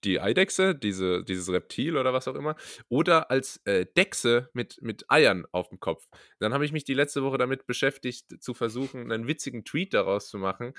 [0.04, 2.56] die Eidechse, diese, dieses Reptil oder was auch immer,
[2.88, 6.06] oder als äh, Dechse mit, mit Eiern auf dem Kopf.
[6.38, 10.28] Dann habe ich mich die letzte Woche damit beschäftigt, zu versuchen, einen witzigen Tweet daraus
[10.28, 10.74] zu machen,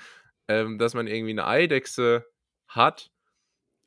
[0.48, 2.24] ähm, dass man irgendwie eine Eidechse
[2.68, 3.10] hat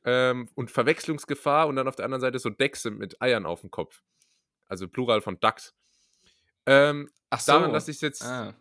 [0.06, 3.72] ähm, und Verwechslungsgefahr und dann auf der anderen Seite so Dechse mit Eiern auf dem
[3.72, 4.04] Kopf.
[4.68, 5.76] Also Plural von Dachs.
[6.66, 7.54] Ähm, Ach so.
[7.54, 8.56] daran, dass ich jetzt Ah.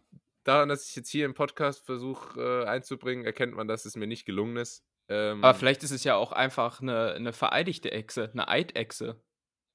[0.45, 4.07] daran, dass ich jetzt hier im Podcast versuche äh, einzubringen, erkennt man, dass es mir
[4.07, 4.85] nicht gelungen ist.
[5.11, 9.21] Ähm, Aber vielleicht ist es ja auch einfach eine, eine vereidigte Echse, eine Eidechse.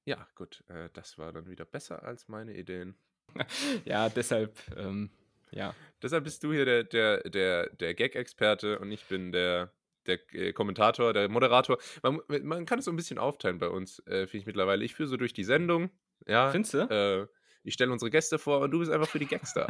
[0.04, 2.96] ja, gut, äh, das war dann wieder besser als meine Ideen.
[3.84, 5.10] Ja, deshalb, ähm,
[5.50, 5.74] ja.
[6.02, 9.72] Deshalb bist du hier der, der, der, der Gag-Experte und ich bin der,
[10.06, 11.78] der äh, Kommentator, der Moderator.
[12.02, 14.84] Man, man kann es so ein bisschen aufteilen bei uns, äh, finde ich mittlerweile.
[14.84, 15.90] Ich führe so durch die Sendung.
[16.26, 16.78] Ja, Findest du?
[16.90, 17.26] äh,
[17.62, 19.66] ich stelle unsere Gäste vor und du bist einfach für die Gags da.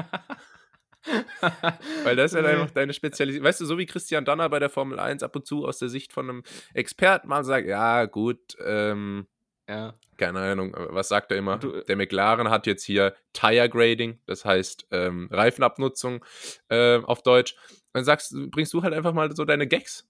[2.03, 3.47] Weil das ist halt einfach deine Spezialisierung.
[3.47, 5.89] Weißt du, so wie Christian Danner bei der Formel 1 ab und zu aus der
[5.91, 6.43] Sicht von einem
[6.73, 9.27] Experten mal sagt, ja, gut, ähm,
[9.69, 9.95] ja.
[10.17, 11.59] keine Ahnung, äh, was sagt er immer?
[11.59, 16.25] Du- der McLaren hat jetzt hier Tire Grading, das heißt ähm, Reifenabnutzung
[16.69, 17.55] äh, auf Deutsch.
[17.93, 20.09] Dann sagst, bringst du halt einfach mal so deine Gags.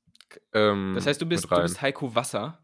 [0.53, 2.59] Ähm, Das heißt, du bist, du bist Heiko Wasser.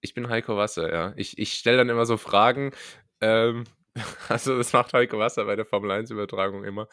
[0.00, 1.12] Ich bin Heiko Wasser, ja.
[1.16, 2.72] Ich, ich stelle dann immer so Fragen.
[3.20, 3.64] Ähm,
[4.28, 6.88] also, das macht Heiko Wasser bei der Formel 1-Übertragung immer.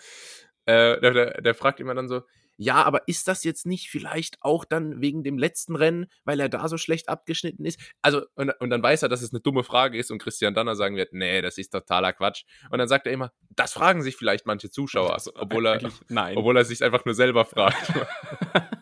[0.65, 2.23] Äh, der, der, der fragt immer dann so:
[2.57, 6.49] Ja, aber ist das jetzt nicht vielleicht auch dann wegen dem letzten Rennen, weil er
[6.49, 7.79] da so schlecht abgeschnitten ist?
[8.01, 10.75] Also, und, und dann weiß er, dass es eine dumme Frage ist und Christian Danner
[10.75, 12.43] sagen wird: Nee, das ist totaler Quatsch.
[12.69, 16.35] Und dann sagt er immer: Das fragen sich vielleicht manche Zuschauer, Also, obwohl, er, Nein.
[16.35, 17.93] obwohl er sich einfach nur selber fragt.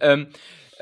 [0.00, 0.28] ähm,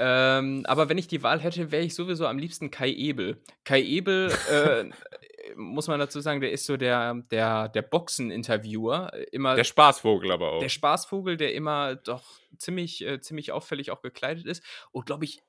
[0.01, 3.43] ähm, aber wenn ich die Wahl hätte, wäre ich sowieso am liebsten Kai Ebel.
[3.65, 4.85] Kai Ebel, äh,
[5.57, 9.13] muss man dazu sagen, der ist so der, der, der Boxen-Interviewer.
[9.13, 10.61] äh, Immer der Spaßvogel aber auch.
[10.61, 12.23] der Spaßvogel, der immer doch
[12.59, 14.63] ziemlich, äh, ziemlich auffällig auch gekleidet ist.
[14.93, 15.41] Und glaube ich,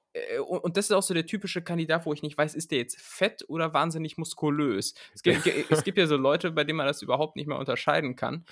[0.48, 2.80] und, und das ist auch so der typische Kandidat, wo ich nicht weiß, ist der
[2.80, 4.96] jetzt fett oder wahnsinnig muskulös.
[5.14, 8.16] Es gibt, es gibt ja so Leute, bei denen man das überhaupt nicht mehr unterscheiden
[8.16, 8.46] kann.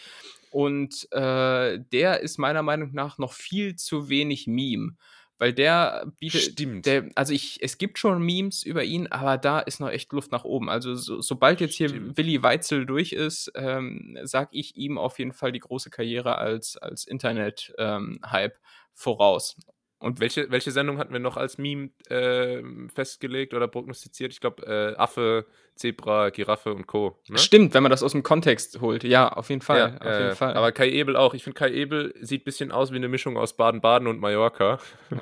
[0.51, 4.95] Und äh, der ist meiner Meinung nach noch viel zu wenig Meme.
[5.39, 6.41] Weil der bietet.
[6.41, 6.87] Stimmt.
[6.87, 10.31] Der, also ich, es gibt schon Memes über ihn, aber da ist noch echt Luft
[10.31, 10.67] nach oben.
[10.67, 12.17] Also so, sobald jetzt hier Stimmt.
[12.17, 16.75] Willi Weitzel durch ist, ähm, sag ich ihm auf jeden Fall die große Karriere als,
[16.77, 18.57] als Internet-Hype
[18.95, 19.55] voraus.
[19.99, 24.31] Und Welche, welche Sendung hatten wir noch als Meme ähm, festgelegt oder prognostiziert?
[24.31, 27.19] Ich glaube, äh, Affe, Zebra, Giraffe und Co.
[27.27, 27.39] Ne?
[27.39, 29.03] stimmt, wenn man das aus dem Kontext holt.
[29.03, 29.79] Ja, auf jeden Fall.
[29.79, 30.53] Ja, auf äh, jeden Fall.
[30.53, 31.33] Aber Kai Ebel auch.
[31.33, 34.79] Ich finde, Kai Ebel sieht ein bisschen aus wie eine Mischung aus Baden-Baden und Mallorca.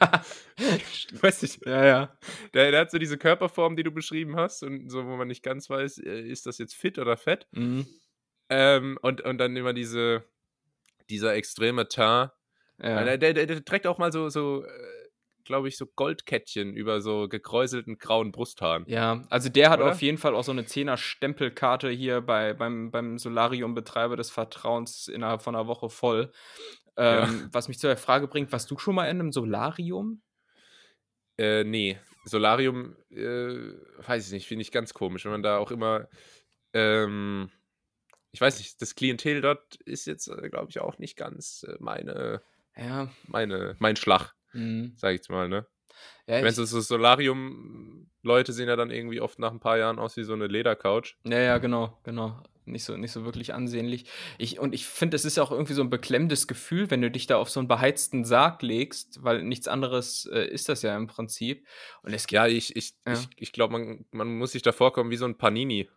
[1.20, 1.60] Weiß ich.
[1.64, 2.18] ja, ja.
[2.52, 5.42] Der, der hat so diese Körperform, die du beschrieben hast, und so, wo man nicht
[5.42, 7.46] ganz weiß, äh, ist das jetzt fit oder fett.
[7.52, 7.86] Mhm.
[8.48, 10.24] Ähm, und, und dann immer diese,
[11.10, 12.30] dieser extreme Teint.
[12.82, 13.16] Ja.
[13.16, 14.68] Der, der, der, trägt auch mal so, so äh,
[15.44, 18.84] glaube ich, so Goldkettchen über so gekräuselten grauen Brusthaaren.
[18.86, 19.90] Ja, also der hat Oder?
[19.90, 25.08] auf jeden Fall auch so eine 10er Stempelkarte hier bei, beim, beim Solarium-Betreiber des Vertrauens
[25.08, 26.32] innerhalb von einer Woche voll.
[26.96, 30.22] Ähm, Was mich zu der Frage bringt, warst du schon mal in einem Solarium?
[31.36, 31.98] Äh, nee.
[32.24, 33.72] Solarium, äh,
[34.06, 36.08] weiß ich nicht, finde ich ganz komisch, wenn man da auch immer,
[36.72, 37.50] ähm,
[38.32, 41.76] ich weiß nicht, das Klientel dort ist jetzt, äh, glaube ich, auch nicht ganz äh,
[41.80, 42.42] meine,
[42.76, 43.08] Ja.
[43.26, 44.92] meine, mein Schlag, Mhm.
[44.96, 45.66] sag ich jetzt mal, ne?
[46.26, 49.98] Ja, Wenn ich, so so Solarium-Leute sehen ja dann irgendwie oft nach ein paar Jahren
[49.98, 51.16] aus wie so eine Ledercouch.
[51.24, 52.42] ja, ja, genau, genau.
[52.66, 54.06] Nicht so, nicht so wirklich ansehnlich.
[54.38, 57.26] Ich, und ich finde, es ist auch irgendwie so ein beklemmendes Gefühl, wenn du dich
[57.26, 61.06] da auf so einen beheizten Sarg legst, weil nichts anderes äh, ist das ja im
[61.06, 61.66] Prinzip.
[62.02, 62.32] Und es gibt.
[62.38, 63.12] Ja, ich, ich, Ja.
[63.12, 65.90] ich, ich glaube, man, man muss sich da vorkommen wie so ein Panini.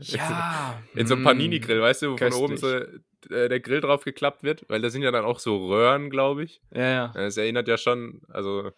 [0.00, 0.82] Ja.
[0.94, 3.00] In so einem mm, Panini-Grill, weißt du, wo von oben so köstlich.
[3.30, 6.44] äh, der Grill drauf geklappt wird, weil da sind ja dann auch so Röhren, glaube
[6.44, 6.60] ich.
[6.72, 7.20] Ja, ja.
[7.20, 8.70] Es erinnert ja schon, also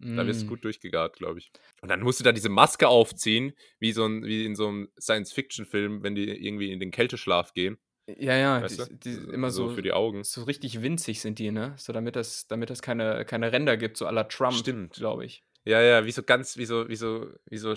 [0.00, 0.48] da wirst du Mm.
[0.48, 1.50] gut durchgegart, glaube ich.
[1.80, 4.88] Und dann musst du da diese Maske aufziehen, wie, so ein, wie in so einem
[5.00, 7.78] Science-Fiction-Film, wenn die irgendwie in den Kälteschlaf gehen.
[8.06, 10.24] Ja, ja, Weißt die, die, immer so, für die Augen.
[10.24, 11.74] so richtig winzig sind die, ne?
[11.78, 14.94] So damit das, damit das keine, keine Ränder gibt, so à la Trump, Stimmt.
[14.94, 15.44] glaube ich.
[15.64, 17.76] Ja, ja, wie so ganz, wie so, wie so, wie so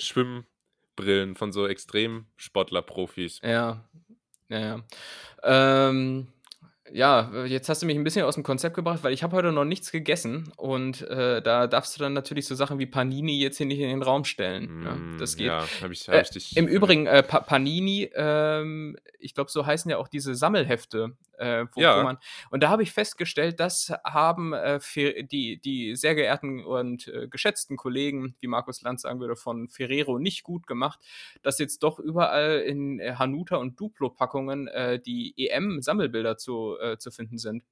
[0.95, 3.41] Schwimmbrillen von so Extremsportler-Profis.
[3.43, 3.83] Ja,
[4.49, 4.83] ja, ja.
[5.43, 6.27] Ähm,
[6.91, 9.51] ja, jetzt hast du mich ein bisschen aus dem Konzept gebracht, weil ich habe heute
[9.51, 13.57] noch nichts gegessen und äh, da darfst du dann natürlich so Sachen wie Panini jetzt
[13.57, 14.83] hier nicht in den Raum stellen.
[14.83, 15.47] ja, Mm, das geht.
[15.47, 16.57] Ja, habe ich, hab Äh, ich dich.
[16.57, 21.65] Im Übrigen, äh, pa Panini, ähm, ich glaube, so heißen ja auch diese Sammelhefte Äh,
[21.73, 21.99] wo, Ja.
[21.99, 22.17] wo man,
[22.49, 24.79] und da habe ich festgestellt, das haben äh,
[25.25, 30.17] die, die sehr geehrten und äh, geschätzten Kollegen, wie Markus Lanz sagen würde, von Ferrero
[30.17, 30.97] nicht gut gemacht,
[31.41, 37.11] dass jetzt doch überall in äh, Hanuta und Duplo-Packungen äh, die EM-Sammelbilder zu, äh, zu
[37.11, 37.63] finden sind.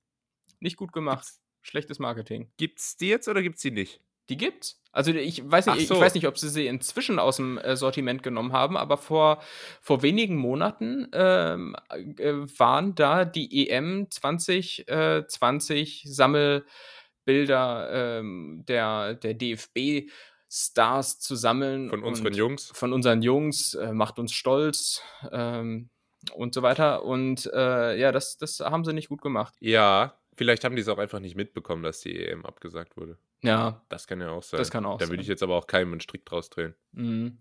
[0.60, 1.20] Nicht gut gemacht.
[1.26, 2.52] Gibt's- Schlechtes Marketing.
[2.58, 4.02] Gibt's die jetzt oder gibt's die nicht?
[4.30, 4.82] Die gibt's.
[4.92, 5.96] Also ich weiß nicht, so.
[5.96, 9.42] ich weiß nicht, ob sie sie inzwischen aus dem äh, Sortiment genommen haben, aber vor,
[9.82, 17.90] vor wenigen Monaten ähm, äh, waren da die EM 2020 Sammelbilder
[18.20, 21.90] ähm, der, der DFB-Stars zu sammeln.
[21.90, 22.72] Von unseren Jungs?
[22.74, 25.90] Von unseren Jungs, äh, macht uns stolz ähm,
[26.34, 27.04] und so weiter.
[27.04, 29.54] Und äh, ja, das, das haben sie nicht gut gemacht.
[29.60, 33.18] Ja, vielleicht haben die es auch einfach nicht mitbekommen, dass die EM abgesagt wurde.
[33.42, 34.58] Ja, Das kann ja auch sein.
[34.58, 36.76] Das kann auch Da würde ich jetzt aber auch keinem einen Strick draus drehen.
[36.94, 37.38] mhm.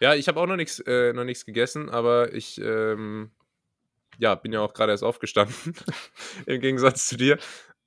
[0.00, 3.30] Ja, ich habe auch noch nichts äh, noch nichts gegessen, aber ich ähm,
[4.18, 5.54] ja, bin ja auch gerade erst aufgestanden,
[6.46, 7.38] im Gegensatz zu dir.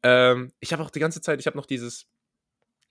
[0.03, 2.07] Ähm, ich habe auch die ganze Zeit, ich habe noch dieses,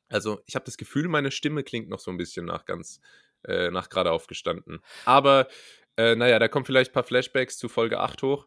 [0.09, 3.01] also ich habe das Gefühl, meine Stimme klingt noch so ein bisschen nach ganz,
[3.45, 4.81] äh, nach gerade aufgestanden.
[5.05, 5.49] Aber
[5.99, 8.47] äh, naja, da kommen vielleicht ein paar Flashbacks zu Folge 8 hoch.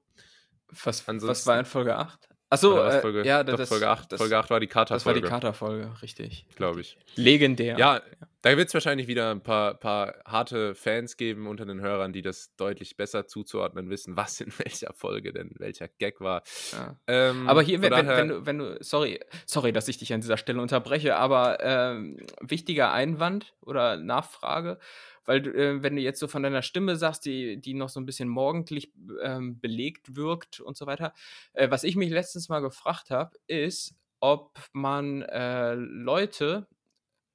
[0.83, 2.29] Was, was war in Folge 8?
[2.49, 4.11] Achso, äh, Folge, ja, doch, das, Folge 8.
[4.11, 6.45] das, Folge 8 war die das war die Kater-Folge, Kater-Folge, richtig.
[6.55, 6.97] glaube ich.
[7.15, 7.77] Legendär.
[7.77, 8.01] Ja,
[8.41, 12.21] da wird es wahrscheinlich wieder ein paar, paar harte Fans geben unter den Hörern, die
[12.21, 16.43] das deutlich besser zuzuordnen wissen, was in welcher Folge denn welcher Gag war.
[16.71, 16.97] Ja.
[17.07, 20.21] Ähm, Aber hier, wenn, wenn, wenn, du, wenn du, sorry, sorry, dass ich dich an
[20.21, 24.79] dieser Stelle unterbreche, aber ähm, wichtiger Einwand oder Nachfrage,
[25.25, 28.05] weil äh, wenn du jetzt so von deiner Stimme sagst, die, die noch so ein
[28.05, 31.13] bisschen morgendlich ähm, belegt wirkt und so weiter,
[31.53, 36.67] äh, was ich mich letztens mal gefragt habe, ist, ob man äh, Leute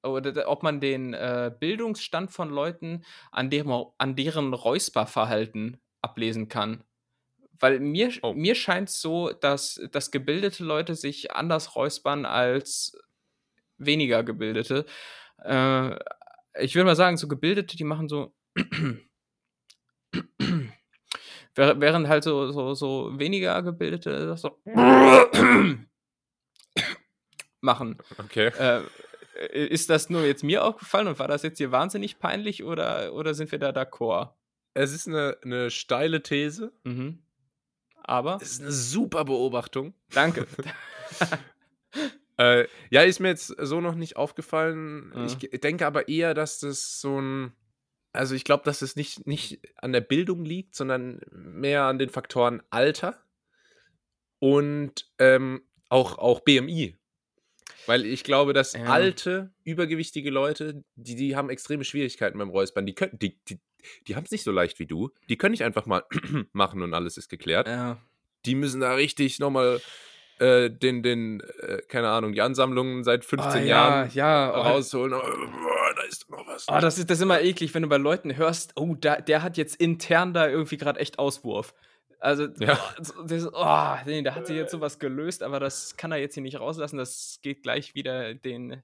[0.03, 6.85] oder ob man den äh, Bildungsstand von Leuten an deren, an deren Räusperverhalten ablesen kann.
[7.59, 8.35] Weil mir, Oh.
[8.35, 12.97] mir scheint es so, dass, dass gebildete Leute sich anders räuspern als
[13.79, 14.85] weniger gebildete.
[15.43, 15.97] Äh,
[16.61, 18.35] ich würde mal sagen, so gebildete, die machen so.
[21.55, 24.59] Währ- Während halt so, so, so weniger gebildete das so
[27.61, 27.99] machen.
[28.19, 28.47] Okay.
[28.49, 28.83] Äh,
[29.53, 33.35] ist das nur jetzt mir aufgefallen und war das jetzt hier wahnsinnig peinlich oder, oder
[33.35, 34.31] sind wir da d'accord?
[34.75, 36.73] Es ist eine, eine steile These.
[36.85, 37.23] Mhm.
[38.03, 39.95] Aber, Es ist eine super Beobachtung.
[40.13, 40.47] danke.
[42.39, 45.11] Äh, ja, ist mir jetzt so noch nicht aufgefallen.
[45.15, 45.25] Ja.
[45.25, 47.53] Ich denke aber eher, dass das so ein.
[48.13, 52.09] Also ich glaube, dass es nicht, nicht an der Bildung liegt, sondern mehr an den
[52.09, 53.23] Faktoren Alter
[54.39, 56.97] und ähm, auch, auch BMI.
[57.87, 58.85] Weil ich glaube, dass Ja.
[58.85, 62.87] alte, übergewichtige Leute, die, die haben extreme Schwierigkeiten beim Räuspern.
[62.87, 63.61] Die, können, die, die,
[64.07, 65.11] die haben es nicht so leicht wie du.
[65.29, 66.05] Die können nicht einfach mal
[66.53, 67.99] machen und alles ist geklärt ja.
[68.45, 69.81] die müssen da richtig nochmal
[70.39, 74.55] äh, den, den, äh, keine Ahnung, die Ansammlungen seit 15 Ah, Jahren ja, ja.
[74.55, 75.15] Oh, rausholen.
[75.15, 75.21] Oh,
[75.97, 76.67] da ist noch was.
[76.69, 79.43] oh, das, ist, das ist immer eklig, wenn du bei Leuten hörst, oh, da, der
[79.43, 81.73] hat jetzt intern da irgendwie gerade echt Auswurf.
[82.27, 82.77] Also, Ja.
[82.99, 86.35] oh, das, oh, nee, da hat sich jetzt sowas gelöst, aber das kann er jetzt
[86.35, 86.99] hier nicht rauslassen.
[86.99, 88.83] Das geht gleich wieder den,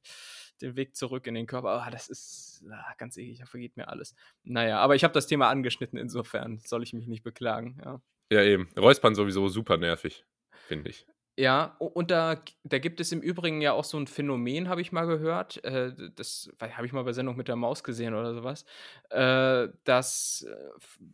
[0.60, 1.82] den Weg zurück in den Körper.
[1.82, 4.14] Ah, das ist ah, ganz eklig, da vergeht mir alles.
[4.44, 7.80] Naja, aber ich habe das Thema angeschnitten, insofern soll ich mich nicht beklagen.
[7.84, 8.00] Ja.
[8.30, 8.68] Ja, eben.
[8.78, 11.04] Räuspern sowieso super nervig, finde ich.
[11.38, 14.92] Ja, und da, da gibt es im Übrigen ja auch so ein Phänomen, habe ich
[14.92, 15.64] mal gehört.
[15.64, 18.66] Äh, das habe ich mal bei Sendung mit der Maus gesehen oder sowas.
[19.08, 20.54] Äh, dass, äh,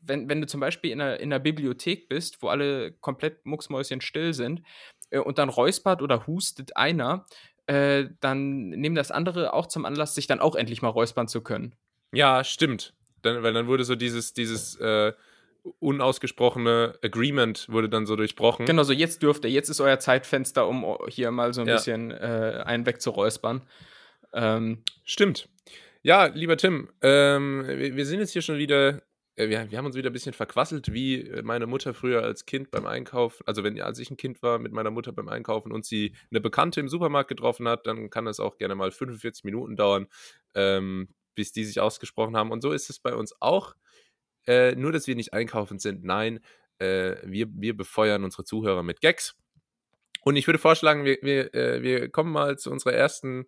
[0.02, 4.34] wenn, wenn du zum Beispiel in einer, in einer Bibliothek bist, wo alle komplett mucksmäuschenstill
[4.34, 4.62] sind
[5.10, 7.26] äh, und dann räuspert oder hustet einer,
[7.70, 11.74] dann nehmen das andere auch zum Anlass, sich dann auch endlich mal räuspern zu können.
[12.12, 12.94] Ja, stimmt.
[13.20, 14.78] Dann, weil dann wurde so dieses, dieses
[15.78, 18.66] unausgesprochene Agreement wurde dann so durchbrochen.
[18.66, 21.74] Genau, so jetzt dürft ihr, jetzt ist euer Zeitfenster, um hier mal so ein Ja.
[21.74, 23.62] bisschen äh, einen wegzuräuspern.
[24.32, 25.48] Ähm, Stimmt.
[26.02, 29.02] Ja, lieber Tim, ähm, wir, wir sind jetzt hier schon wieder,
[29.36, 32.46] äh, wir, wir haben uns wieder ein bisschen verquasselt, wie äh, meine Mutter früher als
[32.46, 35.72] Kind beim Einkaufen, also wenn als ich ein Kind war mit meiner Mutter beim Einkaufen
[35.72, 39.44] und sie eine Bekannte im Supermarkt getroffen hat, dann kann das auch gerne mal 45
[39.44, 40.06] Minuten dauern,
[40.54, 42.50] ähm, bis die sich ausgesprochen haben.
[42.52, 43.74] Und so ist es bei uns auch.
[44.46, 46.40] Äh, nur, dass wir nicht einkaufen sind, nein,
[46.78, 49.36] äh, wir, wir befeuern unsere Zuhörer mit Gags.
[50.22, 53.46] Und ich würde vorschlagen, wir, wir, äh, wir kommen mal zu unserer ersten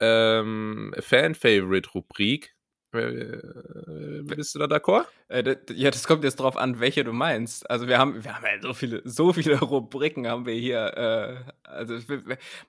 [0.00, 2.54] ähm, Fan-Favorite-Rubrik.
[2.92, 5.06] Äh, bist du da d'accord?
[5.28, 7.68] Äh, ja, das kommt jetzt drauf an, welche du meinst.
[7.68, 10.96] Also wir haben, wir haben ja so viele, so viele Rubriken haben wir hier.
[10.96, 11.94] Äh, also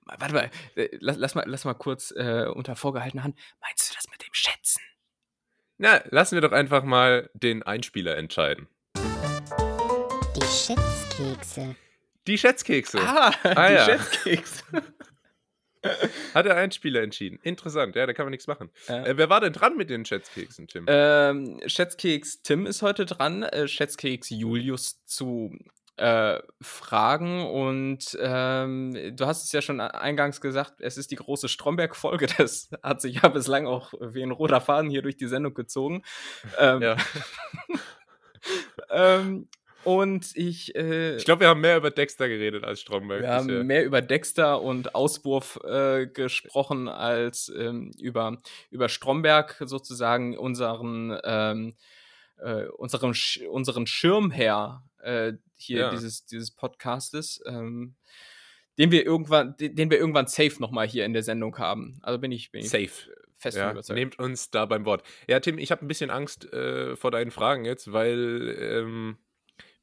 [0.06, 3.38] warte mal, äh, lass, lass mal, lass mal kurz äh, unter vorgehaltener Hand.
[3.62, 4.82] Meinst du das mit dem Schätzen?
[5.78, 8.68] Na, lassen wir doch einfach mal den Einspieler entscheiden.
[8.96, 11.76] Die Schätzkekse.
[12.28, 13.00] Die Schätzkekse.
[13.02, 13.86] Ah, Ah, die ja.
[13.86, 14.64] Schätzkekse.
[16.34, 17.38] Hat der Einspieler entschieden.
[17.44, 18.72] Interessant, ja, da kann man nichts machen.
[18.88, 19.06] Ja.
[19.06, 20.86] Äh, wer war denn dran mit den Schätzkeksen, Tim?
[20.88, 25.56] Ähm, Schätzkeks Tim ist heute dran, äh, Schätzkeks Julius zu
[25.98, 27.46] äh, fragen.
[27.46, 32.28] Und ähm, du hast es ja schon eingangs gesagt, es ist die große Stromberg-Folge.
[32.38, 36.04] Das hat sich ja bislang auch wie ein roter Faden hier durch die Sendung gezogen.
[36.60, 36.98] Ähm, ja.
[38.90, 39.48] ähm,
[39.86, 40.76] und ich.
[40.76, 43.22] Äh, Ich glaube, wir haben mehr über Dexter geredet als Stromberg.
[43.22, 50.38] wir haben mehr über Dexter und Auswurf äh, gesprochen als ähm, über, über Stromberg sozusagen
[50.38, 51.76] unseren, ähm,
[52.38, 53.14] äh, unseren,
[53.50, 55.90] unseren Schirmherr äh, hier Ja.
[55.92, 57.96] dieses, dieses Podcastes, ähm,
[58.78, 61.98] den wir irgendwann, den, wir irgendwann safe nochmal hier in der Sendung haben.
[62.02, 62.90] Also bin ich, bin ich Safe.
[63.38, 63.96] fest Ja, überzeugt.
[63.98, 65.04] nehmt uns da beim Wort.
[65.28, 69.18] Ja, Tim, ich habe ein bisschen Angst äh, vor deinen Fragen jetzt, weil ähm,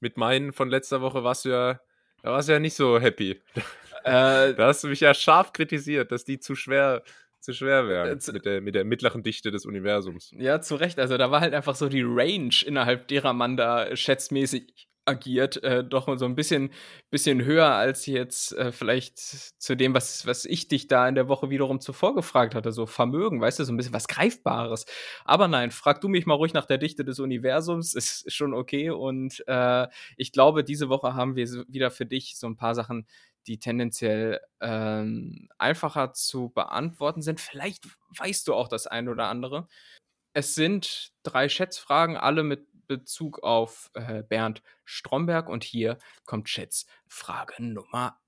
[0.00, 1.80] mit meinen von letzter Woche warst du ja,
[2.22, 3.40] da warst du ja nicht so happy.
[4.04, 7.04] Äh, Da hast du mich ja scharf kritisiert, dass die zu schwer,
[7.38, 10.34] zu schwer wären Äh, mit, der, mit der mittleren Dichte des Universums.
[10.36, 10.98] Ja, zu Recht.
[10.98, 15.82] Also da war halt einfach so die Range, innerhalb derer man da schätzmäßig agiert, äh,
[15.84, 16.70] doch so ein bisschen,
[17.10, 21.28] bisschen höher als jetzt äh, vielleicht zu dem, was, was ich dich da in der
[21.28, 22.72] Woche wiederum zuvor gefragt hatte.
[22.72, 24.86] So Vermögen, weißt du, so ein bisschen was Greifbares.
[25.24, 28.90] Aber nein, frag du mich mal ruhig nach der Dichte des Universums, ist schon okay.
[28.90, 33.06] Und äh, ich glaube, diese Woche haben wir wieder für dich so ein paar Sachen,
[33.48, 37.40] die tendenziell ähm, einfacher zu beantworten sind.
[37.40, 37.84] Vielleicht
[38.16, 39.66] weißt du auch das eine oder andere.
[40.34, 42.66] Es sind drei Schätzfragen, alle mit
[42.98, 45.48] Bezug auf äh, Bernd Stromberg.
[45.48, 48.18] Und hier kommt Schätzfrage Nummer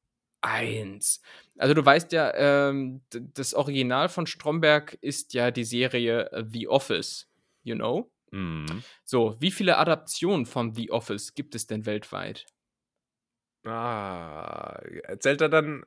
[0.41, 1.23] eins.
[1.57, 6.69] Also du weißt ja, ähm, das Original von Stromberg ist ja die Serie äh, The
[6.69, 7.29] Office,
[7.63, 8.11] you know?
[8.31, 8.83] Mhm.
[9.05, 12.47] So, wie viele Adaptionen von The Office gibt es denn weltweit?
[13.65, 14.79] Ah,
[15.21, 15.85] zählt er dann,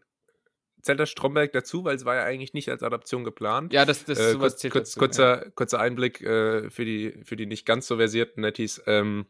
[0.82, 3.74] zählt der Stromberg dazu, weil es war ja eigentlich nicht als Adaption geplant.
[3.74, 7.14] Ja, das, das Äh, sowas kurz, zählt kurz, dazu, kurzer, kurzer Einblick äh, für, die,
[7.24, 8.82] für die nicht ganz so versierten Netties.
[8.86, 9.26] Ähm,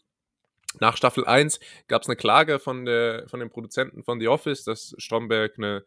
[0.79, 4.63] nach Staffel 1 gab es eine Klage von, der, von den Produzenten von The Office,
[4.63, 5.85] dass Stromberg eine,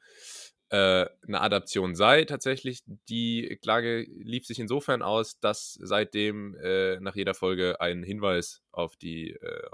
[0.70, 2.24] äh, eine Adaption sei.
[2.24, 8.62] Tatsächlich, die Klage lief sich insofern aus, dass seitdem äh, nach jeder Folge ein Hinweis
[8.72, 9.68] auf die, äh,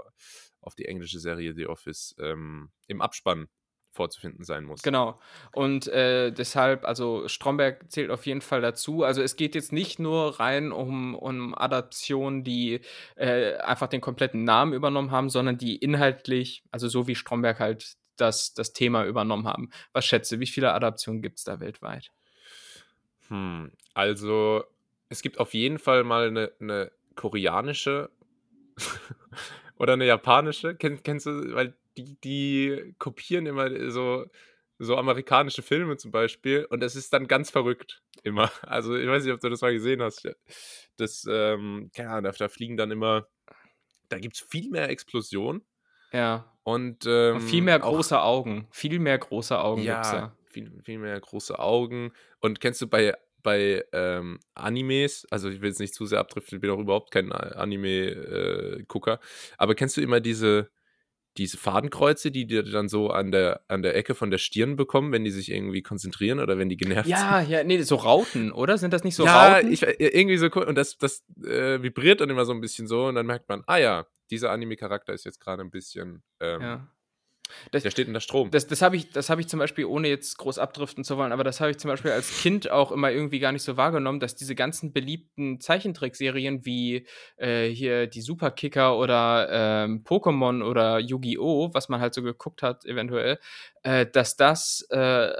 [0.61, 3.47] auf die englische Serie The Office ähm, im Abspann
[3.97, 4.81] vorzufinden sein muss.
[4.83, 5.19] Genau.
[5.51, 9.03] Und äh, deshalb, also Stromberg zählt auf jeden Fall dazu.
[9.03, 12.79] Also es geht jetzt nicht nur rein um, um Adaptionen, die
[13.15, 17.97] äh, einfach den kompletten Namen übernommen haben, sondern die inhaltlich, also so wie Stromberg halt
[18.15, 19.69] das, das Thema übernommen haben.
[19.93, 22.11] Was schätze, wie viele Adaptionen gibt es da weltweit?
[23.27, 24.63] Hm, also
[25.09, 28.09] es gibt auf jeden Fall mal eine, eine koreanische
[29.77, 30.75] oder eine japanische.
[30.75, 34.25] Kenn, kennst du, weil die, die kopieren immer so,
[34.79, 38.51] so amerikanische Filme zum Beispiel und es ist dann ganz verrückt immer.
[38.61, 40.27] Also ich weiß nicht, ob du das mal gesehen hast.
[40.97, 43.27] Das, ähm, keine Ahnung, da, fliegen dann immer,
[44.09, 45.63] da gibt es viel mehr Explosionen
[46.11, 46.51] Ja.
[46.63, 48.67] und ähm, Und viel mehr auch- große Augen.
[48.71, 52.11] Viel mehr große Augen gibt's ja, viel, viel mehr große Augen.
[52.39, 56.57] Und kennst du bei, bei ähm, Animes, also ich will jetzt nicht zu sehr abdriften,
[56.57, 59.19] ich bin auch überhaupt kein Anime-Gucker,
[59.57, 60.69] aber kennst du immer diese,
[61.37, 65.11] diese Fadenkreuze, die die dann so an der, an der Ecke von der Stirn bekommen,
[65.11, 68.77] wenn die sich irgendwie konzentrieren oder wenn die genervt Ja, ja, nee, so Rauten, oder?
[68.77, 69.31] Sind das nicht so sind?
[69.31, 69.71] Ja, Rauten?
[69.71, 70.63] ich, äh, irgendwie so cool.
[70.63, 73.63] Und das, das äh, vibriert dann immer so ein bisschen so und dann merkt man,
[73.67, 76.87] ah ja, dieser Anime-Charakter ist jetzt gerade ein bisschen, ähm, ja.
[77.73, 78.51] Der steht unter Strom.
[78.51, 81.31] Das, das habe ich, das hab ich zum Beispiel, ohne jetzt groß abdriften zu wollen,
[81.31, 84.19] aber das habe ich zum Beispiel als Kind auch immer irgendwie gar nicht so wahrgenommen,
[84.19, 87.05] dass diese ganzen beliebten Zeichentrickserien wie
[87.37, 92.85] äh, hier die Superkicker oder ähm, Pokémon oder Yu-Gi-Oh!, was man halt so geguckt hat,
[92.85, 93.39] eventuell,
[93.83, 94.97] äh, dass das äh,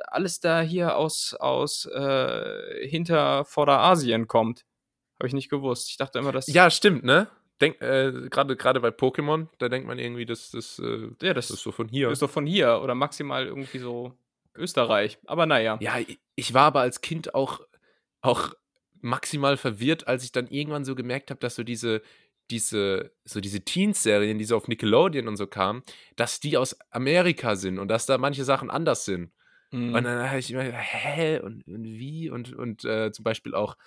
[0.07, 4.65] alles da hier aus, aus äh, hinter Vorderasien kommt.
[5.19, 5.89] Habe ich nicht gewusst.
[5.89, 6.47] Ich dachte immer, dass.
[6.47, 7.27] Ja, stimmt, ne?
[7.59, 11.47] Denk, äh, gerade gerade bei Pokémon, da denkt man irgendwie, das, das, äh, ja das
[11.47, 12.09] das ist so von hier.
[12.09, 14.13] ist doch von hier oder maximal irgendwie so
[14.55, 15.17] Österreich.
[15.25, 15.77] Aber naja.
[15.81, 17.61] Ja, ich- ich war aber als Kind auch,
[18.21, 18.53] auch
[19.01, 22.01] maximal verwirrt, als ich dann irgendwann so gemerkt habe, dass so diese,
[22.51, 25.83] diese, so diese Teens-Serien, die so auf Nickelodeon und so kamen,
[26.15, 29.31] dass die aus Amerika sind und dass da manche Sachen anders sind.
[29.71, 29.93] Mhm.
[29.95, 32.29] Und dann habe ich immer gedacht, hä, und, und wie?
[32.29, 33.77] Und, und äh, zum Beispiel auch,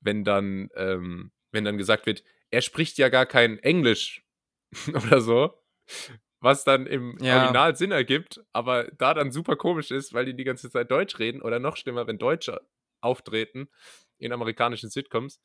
[0.00, 2.22] wenn dann, ähm, wenn dann gesagt wird,
[2.54, 4.22] er spricht ja gar kein Englisch
[4.94, 5.52] oder so,
[6.40, 7.40] was dann im Ja.
[7.40, 11.18] Original Sinn ergibt, aber da dann super komisch ist, weil die die ganze Zeit Deutsch
[11.18, 12.60] reden oder noch schlimmer, wenn Deutsche
[13.00, 13.68] auftreten
[14.18, 15.40] in amerikanischen Sitcoms.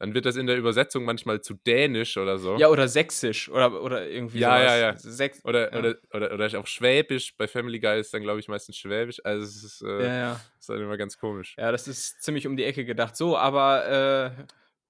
[0.00, 2.56] Dann wird das in der Übersetzung manchmal zu Dänisch oder so.
[2.56, 4.72] Ja, oder Sächsisch oder, oder irgendwie Ja, sowas.
[4.72, 4.96] ja, ja.
[4.96, 5.78] Sächs Oder, ja.
[5.78, 7.36] oder, oder, oder auch Schwäbisch.
[7.36, 9.20] Bei Family Guy ist dann, glaube ich, meistens Schwäbisch.
[9.24, 10.40] Also es ist, äh, ja, ja.
[10.58, 11.54] ist dann immer ganz komisch.
[11.56, 13.16] Ja, das ist ziemlich um die Ecke gedacht.
[13.16, 14.44] So, aber äh,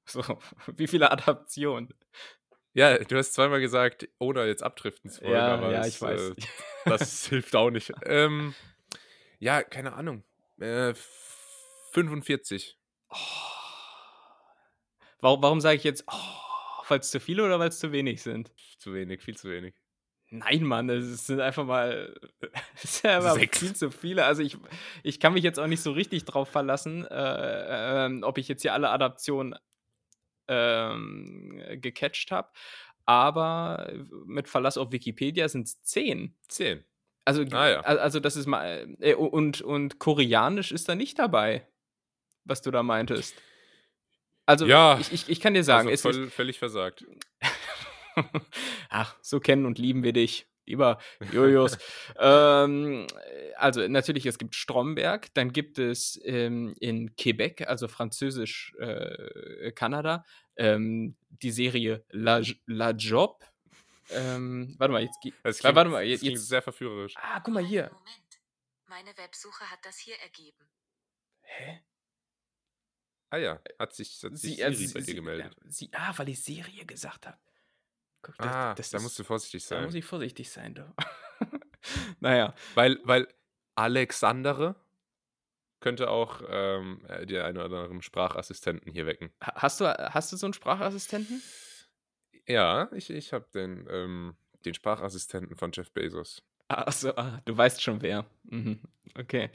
[0.06, 0.22] so,
[0.76, 1.92] wie viele Adaptionen?
[2.72, 6.30] Ja, du hast zweimal gesagt, ohne jetzt abdriften zu wollen, Ja, aber ja, ich weiß.
[6.30, 6.34] Äh,
[6.86, 7.92] das hilft auch nicht.
[8.04, 8.54] Ähm,
[9.38, 10.24] ja, keine Ahnung.
[10.58, 10.94] Äh,
[11.92, 12.76] 45.
[15.20, 18.22] Warum, warum sage ich jetzt, oh, weil es zu viele oder weil es zu wenig
[18.22, 18.52] sind?
[18.78, 19.74] Zu wenig, viel zu wenig.
[20.30, 22.12] Nein, Mann, es sind einfach mal
[22.82, 23.58] es einfach Sechs.
[23.58, 24.24] viel zu viele.
[24.24, 24.56] Also ich,
[25.04, 28.62] ich kann mich jetzt auch nicht so richtig drauf verlassen, äh, ähm, ob ich jetzt
[28.62, 29.54] hier alle Adaptionen
[30.48, 32.48] ähm, gecatcht habe.
[33.06, 33.92] Aber
[34.26, 36.34] mit Verlass auf Wikipedia sind es zehn.
[36.48, 36.84] 10.
[37.26, 37.80] Also, Ah, ja.
[37.80, 38.94] al- also das ist mal.
[39.00, 41.66] Äh, und, und Koreanisch ist da nicht dabei,
[42.44, 43.34] was du da meintest.
[44.46, 47.02] Also, Ja, ich, ich, ich kann dir sagen, also es voll, völlig versagt.
[47.02, 47.10] ist.
[48.90, 50.98] Ach, so kennen und lieben wir dich, lieber
[51.32, 51.78] Julius.
[52.18, 53.06] ähm,
[53.56, 60.24] also, natürlich, es gibt Stromberg, dann gibt es ähm, in Quebec, also französisch äh, Kanada,
[60.56, 63.44] ähm, die Serie La, La Job.
[64.10, 65.18] Ähm, warte mal, jetzt.
[65.42, 67.14] Das Warte klingt, mal, das jetzt- klingt jetzt- sehr verführerisch.
[67.16, 67.84] Ah, guck mal hier.
[67.92, 68.40] Moment.
[68.86, 70.68] Meine Websuche hat das hier ergeben.
[71.42, 71.80] Hä?
[73.30, 75.56] Ah ja, hat sich, hat sich Sie, Siri also bei dir sie, gemeldet.
[75.66, 77.38] sie, ah, weil ich Serie gesagt habe.
[78.24, 79.84] Guck, das, ah, das da ist- musst du vorsichtig Da sein.
[79.84, 80.92] muss ich vorsichtig sein, du.
[82.20, 82.54] naja.
[82.74, 83.28] Weil, weil
[83.74, 84.74] Alexandere
[85.80, 89.30] könnte auch ähm, äh, die einen oder anderen Sprachassistenten hier wecken.
[89.42, 91.42] Ha- Hast du, hast du so einen Sprachassistenten?
[92.46, 96.42] Ja, ich, ich habe den, ähm, den Sprachassistenten von Jeff Bezos.
[96.68, 98.24] Ach so, ah, du weißt schon wer.
[98.44, 98.80] Mhm.
[99.16, 99.50] Okay.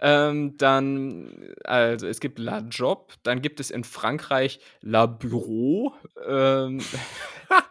[0.00, 5.94] Ähm, dann, also es gibt La Job, dann gibt es in Frankreich La Bureau.
[6.26, 6.80] Ähm,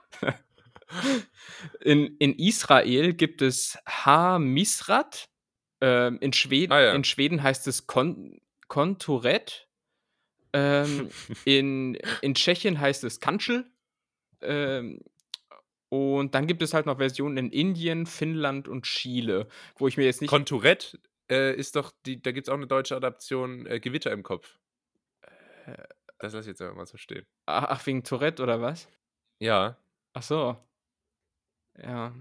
[1.81, 5.29] in, in Israel gibt es Ha Misrat.
[5.81, 6.93] Ähm, in, Schweden, Ah, ja.
[6.93, 9.67] in Schweden heißt es Kon Kontoret.
[10.53, 11.09] Ähm,
[11.45, 13.65] in, in Tschechien heißt es Kanschel.
[14.41, 14.99] Ähm,
[15.89, 19.47] und dann gibt es halt noch Versionen in Indien, Finnland und Chile,
[19.77, 20.29] wo ich mir jetzt nicht.
[20.29, 20.99] Kontourette
[21.31, 24.59] äh, ist doch, die, da gibt es auch eine deutsche Adaption, äh, Gewitter im Kopf.
[25.65, 25.77] Äh,
[26.19, 27.25] Das lass ich jetzt einfach mal so stehen.
[27.47, 28.87] ach, ach, wegen Tourette oder was?
[29.39, 29.77] Ja.
[30.13, 30.57] Ach so.
[31.81, 32.13] Ja.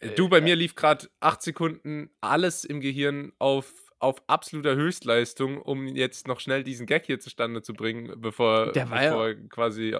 [0.00, 5.60] Äh, Du, bei mir lief gerade acht Sekunden alles im Gehirn auf, auf absoluter Höchstleistung,
[5.60, 9.96] um jetzt noch schnell diesen Gag hier zustande zu bringen, bevor, ja- bevor er quasi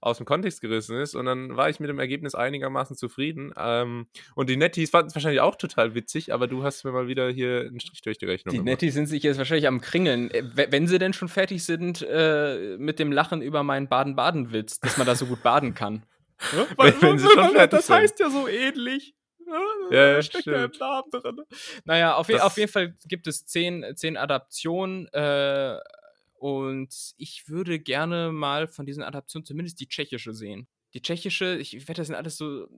[0.00, 1.14] aus dem Kontext gerissen ist.
[1.14, 3.52] Und dann war ich mit dem Ergebnis einigermaßen zufrieden.
[3.56, 7.06] Ähm, und die Netties fanden es wahrscheinlich auch total witzig, aber du hast mir mal
[7.06, 8.70] wieder hier einen Strich durch die Rechnung Die gemacht.
[8.72, 10.30] Nettis sind sich jetzt wahrscheinlich am Kringeln.
[10.32, 14.80] Äh, we- Wenn sie denn schon fertig sind äh, mit dem Lachen über meinen Baden-Baden-Witz,
[14.80, 16.04] dass man da so gut baden kann.
[16.52, 16.66] Ja?
[16.76, 17.96] Wenn- wenn sie schon fertig das sind.
[17.96, 19.14] heißt ja so ähnlich.
[19.90, 20.70] Ja, das steckt ja im.
[20.78, 21.40] Namen drin.
[21.84, 25.08] Naja, auf, je auf jeden Fall gibt es zehn, zehn Adaptionen.
[25.12, 25.78] Äh,
[26.34, 30.68] und ich würde gerne mal von diesen Adaptionen zumindest die tschechische sehen.
[30.94, 32.68] Die tschechische, ich wette, das sind alles so.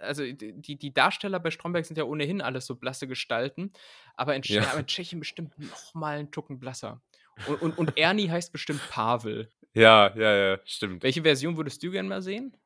[0.00, 3.72] Also die, die Darsteller bei Stromberg sind ja ohnehin alles so blasse Gestalten,
[4.14, 4.62] aber in, Ja.
[4.70, 7.02] aber in Tschechien bestimmt noch mal einen Tucken blasser.
[7.48, 9.50] Und, und, und Ernie heißt bestimmt Pavel.
[9.74, 11.02] Ja, ja, ja, stimmt.
[11.02, 12.56] Welche Version würdest du gerne mal sehen?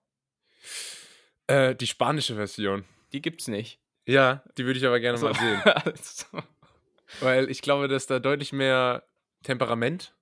[1.47, 2.85] Äh, die spanische Version.
[3.13, 3.79] Die gibt's nicht.
[4.07, 5.27] Ja, die würde ich aber gerne So.
[5.27, 5.63] mal sehen.
[5.65, 6.43] Also,
[7.21, 9.05] Weil ich glaube, dass da deutlich mehr
[9.45, 10.15] Temperament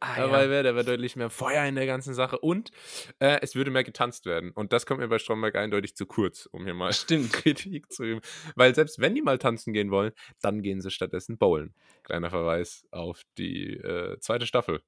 [0.00, 0.50] ah, dabei ja.
[0.50, 2.70] wäre, da wäre deutlich mehr Feuer in der ganzen Sache und
[3.18, 4.50] äh, es würde mehr getanzt werden.
[4.52, 7.32] Und das kommt mir bei Stromberg eindeutig zu kurz, um hier mal Stimmt.
[7.32, 8.20] Kritik zu üben.
[8.56, 11.74] Weil selbst wenn die mal tanzen gehen wollen, dann gehen sie stattdessen bowlen.
[12.04, 14.80] Kleiner Verweis auf die äh, zweite Staffel.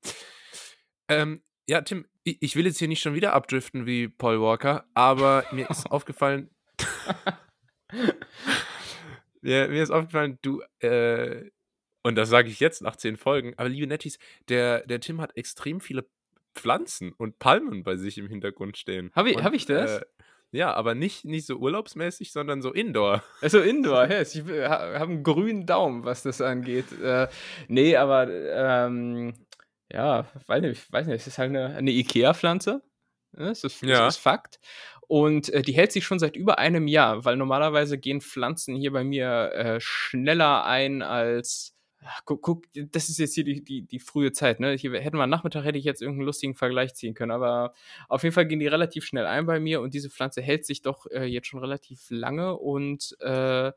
[1.08, 5.44] Ähm, ja, Tim, ich, will jetzt hier nicht schon wieder abdriften wie Paul Walker, aber
[5.52, 6.50] mir ist aufgefallen,
[9.40, 11.50] mir, mir ist aufgefallen, du, äh,
[12.02, 14.18] und das sage ich jetzt nach zehn Folgen, aber liebe Nettis,
[14.48, 16.06] der, der Tim hat extrem viele
[16.54, 19.10] Pflanzen und Palmen bei sich im Hintergrund stehen.
[19.14, 19.98] Hab ich- Und, hab ich das?
[19.98, 20.04] Äh,
[20.54, 23.22] ja, aber nicht, nicht so urlaubsmäßig, sondern so indoor.
[23.40, 24.34] Also Indoor, yes.
[24.34, 26.92] ich habe einen grünen Daumen, was das angeht.
[27.00, 27.28] Äh,
[27.68, 29.32] nee, aber ähm,
[29.92, 32.82] ja, weiß nicht, weiß nicht, es ist halt eine, eine Ikea-Pflanze.
[33.32, 33.48] Ne?
[33.48, 34.06] Das, ist, Ja.
[34.06, 34.60] das ist Fakt.
[35.08, 38.92] Und äh, die hält sich schon seit über einem Jahr, weil normalerweise gehen Pflanzen hier
[38.92, 41.74] bei mir äh, schneller ein als.
[42.04, 44.72] Ach, guck, guck, das ist jetzt hier die, die, die frühe Zeit, ne?
[44.72, 47.74] Hier hätten wir am Nachmittag hätte ich jetzt irgendeinen lustigen Vergleich ziehen können, aber
[48.08, 50.82] auf jeden Fall gehen die relativ schnell ein bei mir und diese Pflanze hält sich
[50.82, 53.70] doch äh, jetzt schon relativ lange und äh,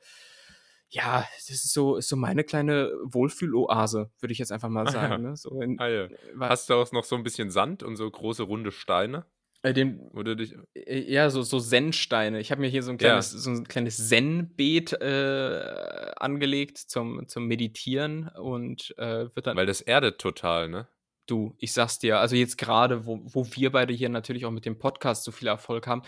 [0.90, 4.92] ja, das ist so, ist so meine kleine Wohlfühloase, würde ich jetzt einfach mal Ah,
[4.92, 5.12] sagen.
[5.24, 5.30] ja.
[5.30, 5.36] Ne?
[5.36, 6.08] So in, Ah, ja.
[6.34, 9.26] wa- Hast du auch noch so ein bisschen Sand und so große runde Steine?
[9.64, 10.56] äh, den, du dich.
[10.76, 12.40] äh, ja, so, so Zen-Steine.
[12.40, 13.10] Ich habe mir hier so ein Ja.
[13.10, 19.66] kleines, so ein kleines Zen-Beet äh, angelegt zum, zum Meditieren und äh, wird dann Weil
[19.66, 20.88] das erdet total, ne?
[21.28, 24.66] Du, ich sag's dir, also jetzt gerade, wo, wo wir beide hier natürlich auch mit
[24.66, 26.04] dem Podcast so viel Erfolg haben,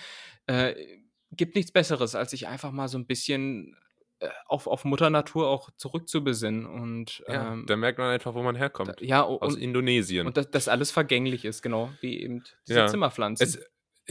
[0.45, 0.75] äh,
[1.32, 3.78] gibt nichts Besseres, als sich einfach mal so ein bisschen äh,
[4.47, 7.53] auf, auf Mutter Natur auch zurückzubesinnen und Ja.
[7.53, 8.89] ähm, da merkt man einfach, wo man herkommt.
[8.89, 10.26] da, ja, o- Aus und, Indonesien.
[10.28, 12.88] und dass das alles vergänglich ist, genau, wie eben diese Ja.
[12.88, 13.43] Zimmerpflanzen.
[13.45, 13.59] Es,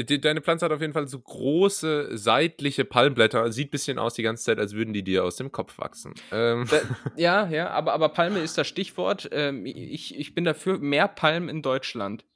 [0.08, 3.50] die, deine Pflanze hat auf jeden Fall so große seitliche Palmblätter.
[3.50, 6.12] Sieht ein bisschen aus die ganze Zeit, als würden die dir aus dem Kopf wachsen.
[6.32, 6.80] Ähm, Da,
[7.16, 9.28] ja, ja, aber, aber Palme ist das Stichwort.
[9.32, 12.26] Ähm, ich, ich bin dafür mehr Palmen in Deutschland.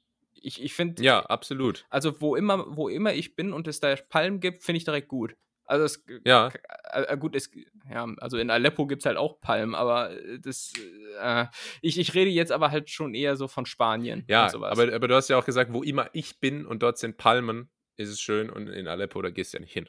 [0.42, 1.84] Ich, ich finde, ja, absolut.
[1.90, 5.08] Also wo immer, wo immer ich bin und es da Palmen gibt, finde ich direkt
[5.08, 5.36] gut.
[5.70, 6.50] Also es, Ja.
[6.92, 7.48] äh, äh, gut, es,
[7.88, 10.72] ja, also in Aleppo gibt es halt auch Palmen, aber äh, das,
[11.20, 11.46] äh,
[11.80, 14.76] ich, ich rede jetzt aber halt schon eher so von Spanien Ja, und sowas.
[14.76, 17.70] aber, aber du hast ja auch gesagt, wo immer ich bin und dort sind Palmen,
[17.96, 19.88] ist es schön und in Aleppo, da gehst du ja nicht hin.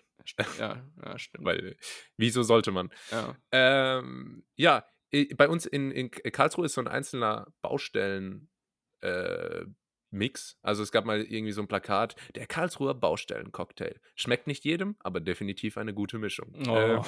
[0.59, 1.45] ja, ja, stimmt.
[1.45, 1.75] Weil,
[2.15, 2.91] wieso sollte man?
[3.09, 3.35] ja.
[3.51, 4.85] Ähm, ja,
[5.35, 8.49] bei uns in, in Karlsruhe ist so ein einzelner Baustellen
[9.01, 9.65] äh,
[10.11, 10.57] Mix.
[10.61, 13.95] Also es gab mal irgendwie so ein Plakat, der Karlsruher Baustellen-Cocktail.
[14.15, 16.53] Schmeckt nicht jedem, aber definitiv eine gute Mischung.
[16.67, 16.75] Oh.
[16.75, 17.01] Ähm,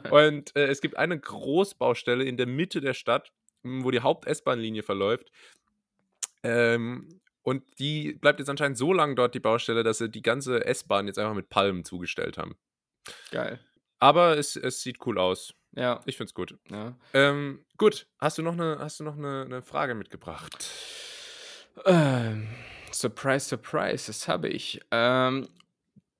[0.10, 3.32] und äh, es gibt eine Großbaustelle in der Mitte der Stadt,
[3.64, 5.30] m, wo die Haupt-S-Bahn-Linie verläuft.
[6.42, 10.64] Ähm, und die bleibt jetzt anscheinend so lange dort, die Baustelle, dass sie die ganze
[10.64, 12.56] S-Bahn jetzt einfach mit Palmen zugestellt haben.
[13.30, 13.58] Geil.
[13.98, 15.54] Aber es, es sieht cool aus.
[15.72, 16.56] Ja, Ich find's gut.
[16.70, 16.98] ja.
[17.14, 20.68] Ähm, gut, hast du noch eine, hast du noch eine, eine Frage mitgebracht?
[21.84, 22.48] Ähm,
[22.92, 24.80] surprise, surprise, das habe ich.
[24.90, 25.48] Ähm,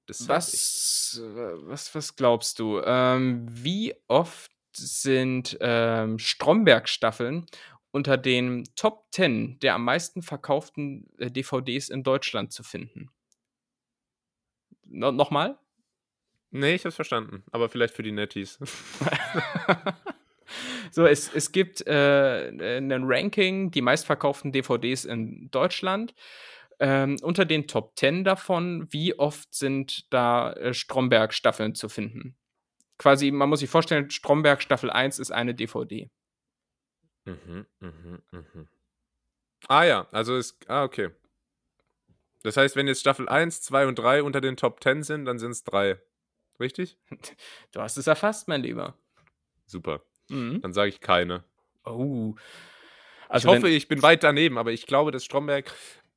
[0.07, 0.53] Das hab ich.
[0.53, 1.21] Was,
[1.67, 2.81] was, was glaubst du?
[2.85, 7.47] Ähm, wie oft sind ähm, Stromberg-Staffeln
[7.93, 13.11] unter den Top 10 der am meisten verkauften äh, DVDs in Deutschland zu finden?
[14.87, 15.59] No Nochmal?
[16.51, 17.45] Nee, ich hab's verstanden.
[17.53, 18.59] Aber vielleicht für die Netties.
[20.91, 26.15] so, es, es gibt äh, ein Ranking, die meistverkauften DVDs in Deutschland.
[26.79, 32.37] Ähm, unter den Top 10 davon, wie oft sind da äh, Stromberg-Staffeln zu finden?
[32.99, 36.11] Quasi, man muss sich vorstellen, Stromberg Staffel 1 ist eine DVD.
[37.27, 38.69] mhm, mhm, mhm.
[39.69, 40.69] Ah ja, also ist.
[40.69, 41.11] Ah, okay.
[42.43, 45.39] Das heißt, wenn jetzt Staffel 1, 2 und 3 unter den Top 10 sind, dann
[45.39, 46.01] sind es drei.
[46.59, 46.99] Richtig?
[47.73, 48.99] Du hast es erfasst, mein Lieber.
[49.67, 50.03] Super.
[50.31, 50.61] Mhm.
[50.63, 51.45] Dann sage ich keine.
[51.85, 52.35] Oh.
[52.37, 52.41] ich
[53.29, 55.73] Also hoffe, wenn- ich bin weit daneben, aber ich glaube, dass Stromberg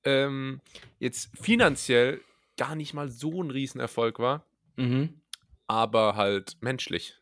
[0.06, 0.60] ähm,
[1.00, 2.22] jetzt finanziell
[2.58, 4.46] gar nicht mal so ein Riesenerfolg war,
[4.76, 5.22] Mhm.
[5.68, 7.16] aber halt menschlich.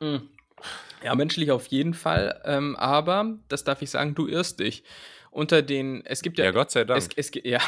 [0.00, 0.28] Mhm.
[1.04, 2.40] Ja, menschlich auf jeden Fall.
[2.44, 4.82] Ähm, aber, das darf ich sagen, du irrst dich.
[5.30, 6.98] Unter den, es gibt ja, Ja, Gott sei Dank.
[7.16, 7.60] es, es, ja,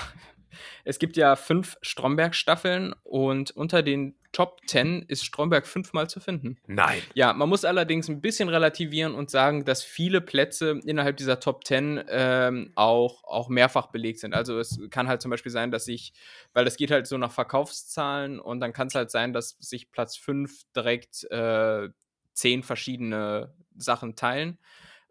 [0.84, 6.58] es gibt ja fünf Stromberg-Staffeln und unter den Top 10 ist Stromberg fünfmal zu finden.
[6.66, 7.00] Nein.
[7.14, 11.64] Ja, man muss allerdings ein bisschen relativieren und sagen, dass viele Plätze innerhalb dieser Top
[11.64, 14.34] 10 ähm, auch, auch mehrfach belegt sind.
[14.34, 16.12] Also es kann halt zum Beispiel sein, dass sich,
[16.52, 19.90] weil das geht halt so nach Verkaufszahlen und dann kann es halt sein, dass sich
[19.90, 21.88] Platz 5 direkt äh,
[22.34, 24.58] zehn verschiedene Sachen teilen.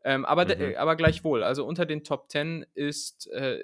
[0.04, 0.76] Ähm, aber, Mhm.
[0.78, 3.60] aber gleichwohl, also unter den Top 10 ist äh,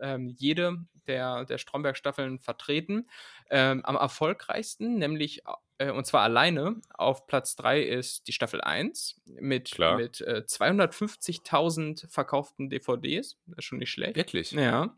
[0.00, 0.76] ähm, jede
[1.10, 3.08] der, der Stromberg-Staffeln vertreten.
[3.50, 5.42] Ähm, am erfolgreichsten, nämlich
[5.78, 9.96] äh, und zwar alleine auf Platz 3 ist die Staffel 1 mit, Klar.
[9.96, 13.38] mit äh, 250.000 verkauften DVDs.
[13.46, 14.16] Das ist schon nicht schlecht.
[14.16, 14.52] Wirklich?
[14.52, 14.94] Ja.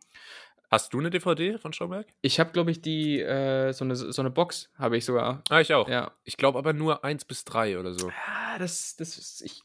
[0.70, 2.06] Hast du eine DVD von Stromberg?
[2.22, 5.42] Ich habe, glaube ich, die, äh, so, eine, so eine Box habe ich sogar.
[5.50, 5.88] Ah, ich auch.
[5.88, 6.12] Ja.
[6.24, 8.10] Ich glaube aber nur 1 bis 3 oder so.
[8.26, 9.62] Ah, das, das ist, ich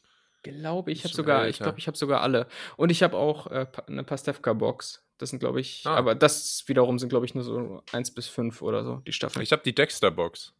[0.51, 2.47] glaube, ich habe sogar, ich glaube, ich habe sogar alle.
[2.75, 5.03] Und ich habe auch äh, eine Pastewka-Box.
[5.17, 5.95] Das sind, glaube ich, Ah.
[5.95, 9.41] aber das wiederum sind, glaube ich, nur so 1 bis 5 oder so, die Staffeln.
[9.41, 10.53] Ich habe die Dexter-Box.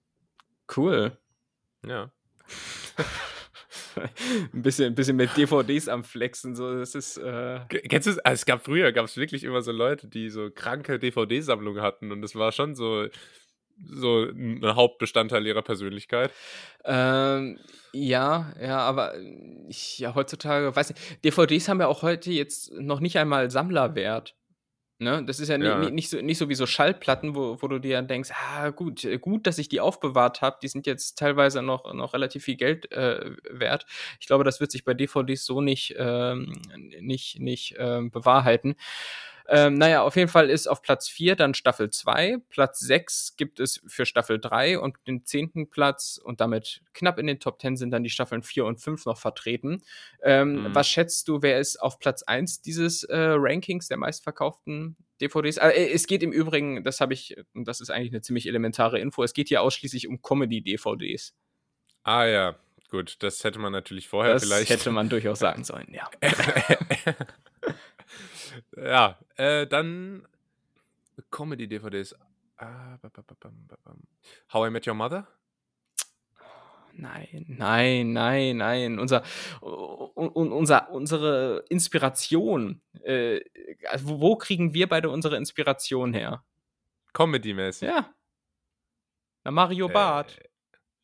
[0.76, 1.16] Cool.
[1.86, 2.12] Ja.
[4.54, 8.20] ein, bisschen, ein bisschen mit DVDs am Flexen, so, das ist, äh, Kennst du es?
[8.20, 12.12] Also es gab früher, gab es wirklich immer so Leute, die so kranke DVD-Sammlungen hatten
[12.12, 13.08] und das war schon so,
[13.86, 16.32] so ein Hauptbestandteil ihrer Persönlichkeit.
[16.86, 17.60] Ähm,
[17.94, 19.36] ja, ja, aber äh,
[19.70, 24.36] ich, ja, heutzutage, weiß nicht, DVDs haben ja auch heute jetzt noch nicht einmal Sammlerwert.
[25.00, 25.24] Ne?
[25.26, 25.78] Das ist ja, Ja.
[25.78, 28.70] ni- nicht, so, nicht so wie so Schallplatten, wo, wo du dir dann denkst, ah,
[28.72, 32.46] gut, äh, gut, dass ich die aufbewahrt habe, die sind jetzt teilweise noch, noch relativ
[32.46, 33.86] viel Geld äh, wert.
[34.20, 36.52] Ich glaube, das wird sich bei DVDs so nicht, ähm,
[37.00, 38.76] nicht, nicht ähm, bewahrheiten.
[39.50, 42.38] Ähm, naja, auf jeden Fall ist auf Platz 4 dann Staffel 2.
[42.50, 47.28] Platz 6 gibt es für Staffel 3 und den zehnten Platz und damit knapp in
[47.28, 49.82] den Top 10 sind dann die Staffeln 4 und 5 noch vertreten.
[50.22, 50.76] Ähm, Mhm.
[50.76, 55.58] Was schätzt du, wer ist auf Platz 1 dieses äh, Rankings der meistverkauften DVDs?
[55.58, 59.00] Äh, es geht im Übrigen, das habe ich, und das ist eigentlich eine ziemlich elementare
[59.00, 61.34] Info, es geht hier ausschließlich um Comedy-DVDs.
[62.04, 62.56] Ah ja,
[62.90, 64.70] gut, das hätte man natürlich vorher das vielleicht.
[64.70, 66.10] hätte man durchaus sagen sollen, ja.
[68.76, 70.28] ja, äh, dann
[71.32, 72.16] Comedy-DVDs.
[72.58, 73.52] Ah, ba, ba, ba.
[74.54, 75.28] How I Met Your Mother?
[76.94, 79.00] Nein, nein, nein, nein.
[79.00, 79.22] Unser,
[79.62, 83.42] un, un, unser, unsere Inspiration, äh,
[83.88, 86.44] also wo, kriegen wir beide unsere Inspiration her?
[87.14, 87.88] Comedy-mäßig.
[87.88, 88.14] Ja.
[89.44, 90.40] Na, Mario Barth.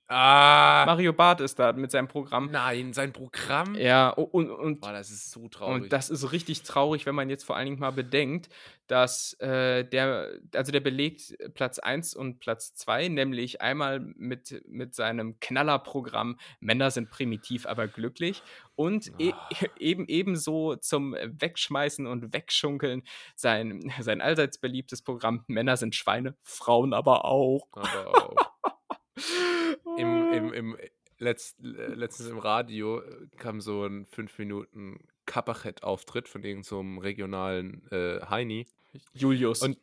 [0.10, 0.84] Äh, ah!
[0.86, 2.52] Mario Barth ist da mit seinem Programm.
[2.52, 3.76] Nein, sein Programm?
[3.76, 5.84] Ja, und, und, Boah, das ist so traurig.
[5.84, 8.50] und das ist richtig traurig, wenn man jetzt vor allen Dingen mal bedenkt,
[8.88, 14.94] dass äh, der, also der belegt Platz 1 und Platz 2, nämlich einmal mit, mit
[14.94, 18.44] seinem Knallerprogramm Männer sind primitiv, aber glücklich
[18.76, 19.50] und e Ah.
[19.80, 23.04] eben ebenso zum Wegschmeißen und Wegschunkeln
[23.36, 27.68] sein, sein allseits beliebtes Programm Männer sind Schweine, Frauen aber auch.
[27.72, 28.74] Aber auch.
[29.98, 30.78] Im, im, im
[31.20, 36.80] letzt, äh, letztens im Radio äh, kam so ein 5 Minuten Kapachett-Auftritt von irgendeinem so
[36.80, 38.68] einem regionalen äh, Heini.
[39.14, 39.62] Julius.
[39.62, 39.78] Und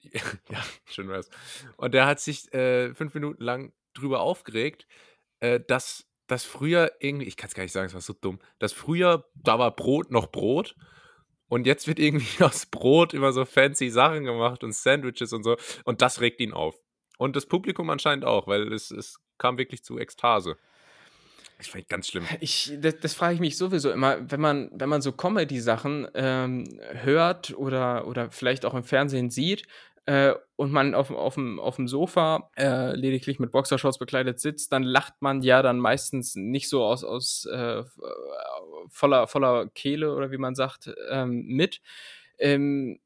[0.02, 1.28] ja, schön wär's.
[1.76, 4.86] Und der hat sich äh, fünf Minuten lang drüber aufgeregt,
[5.40, 8.38] äh, dass das früher irgendwie, ich kann es gar nicht sagen, es war so dumm,
[8.58, 10.76] dass früher, da war Brot noch Brot
[11.48, 15.56] und jetzt wird irgendwie aus Brot immer so fancy Sachen gemacht und Sandwiches und so
[15.84, 16.78] und das regt ihn auf.
[17.16, 20.56] Und das Publikum anscheinend auch, weil es, es kam wirklich zu Ekstase.
[21.58, 22.24] Das fand ich ganz schlimm.
[22.40, 26.80] Ich, das, das frage ich mich sowieso immer, wenn man, wenn man so Comedy-Sachen ähm,
[27.02, 29.66] hört oder, oder vielleicht auch im Fernsehen sieht
[30.06, 34.72] äh, und man auf, auf, dem, auf dem Sofa äh, lediglich mit Boxershorts bekleidet sitzt,
[34.72, 37.82] dann lacht man ja dann meistens nicht so aus, aus äh,
[38.88, 41.80] voller, voller Kehle oder wie man sagt, ähm, mit.
[42.38, 43.00] Ähm,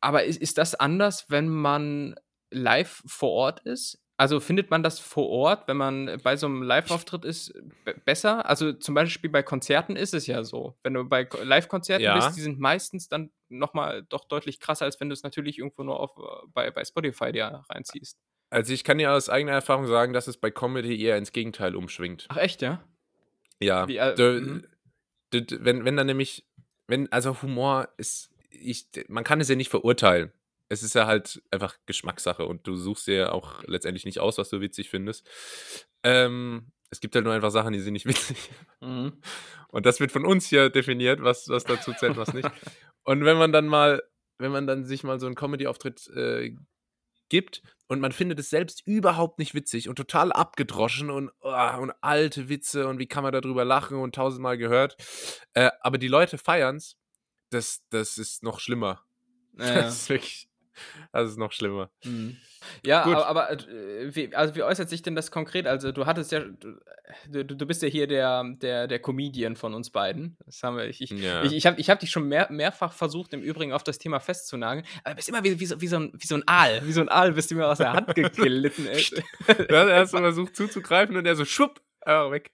[0.00, 2.14] aber ist, ist das anders, wenn man
[2.50, 4.00] live vor Ort ist?
[4.20, 7.54] Also findet man das vor Ort, wenn man bei so einem Live-Auftritt ist,
[7.84, 8.44] be- besser?
[8.46, 10.76] Also zum Beispiel bei Konzerten ist es ja so.
[10.82, 12.16] Wenn du bei Ko- Live-Konzerten Ja.
[12.16, 15.84] bist, die sind meistens dann nochmal doch deutlich krasser, als wenn du es natürlich irgendwo
[15.84, 16.10] nur auf,
[16.52, 18.18] bei, bei Spotify dir reinziehst.
[18.50, 21.76] Also ich kann dir aus eigener Erfahrung sagen, dass es bei Comedy eher ins Gegenteil
[21.76, 22.26] umschwingt.
[22.28, 22.82] Ach echt, ja?
[23.60, 24.64] Ja, Wie, äh, mhm.
[25.32, 26.44] wenn, wenn dann nämlich,
[26.88, 30.32] wenn, also Humor ist, ich, man kann es ja nicht verurteilen.
[30.68, 34.38] Es ist ja halt einfach Geschmackssache und du suchst dir ja auch letztendlich nicht aus,
[34.38, 35.26] was du witzig findest.
[36.02, 38.36] Ähm, es gibt halt nur einfach Sachen, die sind nicht witzig.
[38.80, 39.20] Mhm.
[39.68, 42.50] Und das wird von uns hier definiert, was, was dazu zählt, was nicht.
[43.04, 44.02] Und wenn man dann mal,
[44.38, 46.54] wenn man dann sich mal so einen Comedy-Auftritt äh,
[47.28, 51.92] gibt und man findet es selbst überhaupt nicht witzig und total abgedroschen und, oh, und
[52.00, 54.96] alte Witze und wie kann man darüber lachen und tausendmal gehört.
[55.54, 56.96] Äh, aber die Leute feiern's,
[57.50, 59.04] das, das ist noch schlimmer.
[59.52, 59.82] Naja.
[59.82, 60.47] Das ist wirklich,
[61.12, 61.90] das ist noch schlimmer.
[62.04, 62.36] Mhm.
[62.84, 63.14] Ja, Gut.
[63.14, 65.66] aber, aber äh, wie, also wie äußert sich denn das konkret?
[65.66, 66.40] Also du hattest ja,
[67.28, 70.36] du, du, du bist ja hier der, der, der Comedian von uns beiden.
[70.44, 71.44] Das haben wir, ich, ich, Ja.
[71.44, 74.18] ich, ich habe ich hab dich schon mehr, mehrfach versucht, im Übrigen auf das Thema
[74.18, 76.80] festzunageln, aber du bist immer wie, wie, so, wie, so ein, wie so ein Aal.
[76.84, 78.86] Wie so ein Aal bist du mir aus der Hand geglitten.
[78.86, 79.04] ey.
[79.46, 82.50] Er hat erst versucht zuzugreifen und er so schwupp, einfach weg.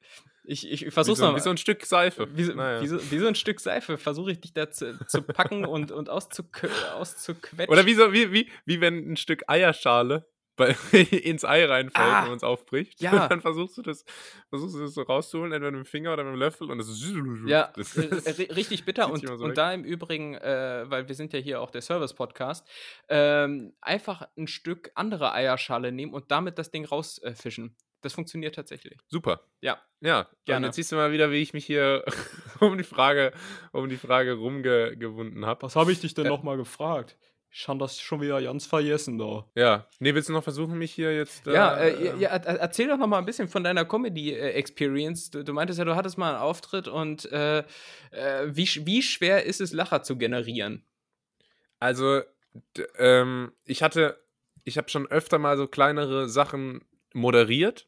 [0.46, 2.28] Ich, ich Wie versuch's so, noch wie so ein Stück Seife.
[2.36, 2.82] wie, so, Naja.
[2.82, 5.90] wie, so, wie so ein Stück Seife versuche ich dich da zu, zu packen und,
[5.90, 6.46] und auszuk
[6.94, 7.72] auszuquetschen.
[7.72, 12.26] Oder wie, so, wie, wie, wie wenn ein Stück Eierschale bei, ins Ei reinfällt Ah,
[12.26, 13.00] und es aufbricht.
[13.00, 13.22] ja.
[13.24, 14.04] Und dann versuchst du das,
[14.50, 16.88] versuchst du das so rauszuholen, entweder mit dem Finger oder mit dem Löffel und das
[16.88, 17.04] ist.
[17.46, 19.10] Ja, das äh, äh, richtig bitter.
[19.10, 22.68] Und, so und da im Übrigen, äh, weil wir sind ja hier auch der Service-Podcast,
[23.08, 27.74] ähm, einfach ein Stück andere Eierschale nehmen und damit das Ding rausfischen.
[28.04, 28.98] Das funktioniert tatsächlich.
[29.08, 29.40] Super.
[29.60, 29.80] Ja.
[30.00, 30.66] Ja, und Gerne.
[30.66, 32.04] jetzt siehst du mal wieder, wie ich mich hier
[32.60, 33.32] um die Frage,
[33.72, 35.62] um die Frage rumgewunden habe.
[35.62, 37.16] Was habe ich dich denn Äh, nochmal gefragt?
[37.56, 39.48] Ich habe das schon wieder ganz vergessen da.
[39.54, 39.86] Ja.
[40.00, 41.46] Nee, willst du noch versuchen, mich hier jetzt.
[41.46, 45.30] Ja, äh, äh, ja, er- erzähl doch noch mal ein bisschen von deiner Comedy-Experience.
[45.30, 47.58] Du, du meintest ja, du hattest mal einen Auftritt und äh,
[48.10, 50.84] äh, wie, wie schwer ist es, Lacher zu generieren?
[51.78, 52.22] Also,
[52.76, 54.18] d- ähm, ich hatte,
[54.64, 57.86] ich habe schon öfter mal so kleinere Sachen moderiert.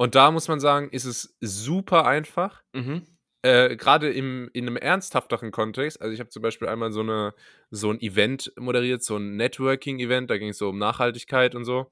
[0.00, 2.62] Und da muss man sagen, ist es super einfach.
[2.72, 3.02] Mhm.
[3.42, 6.00] Äh, Gerade in einem ernsthafteren Kontext.
[6.00, 7.34] Also, ich habe zum Beispiel einmal so, eine,
[7.70, 10.30] so ein Event moderiert, so ein Networking-Event.
[10.30, 11.90] Da ging es so um Nachhaltigkeit und so.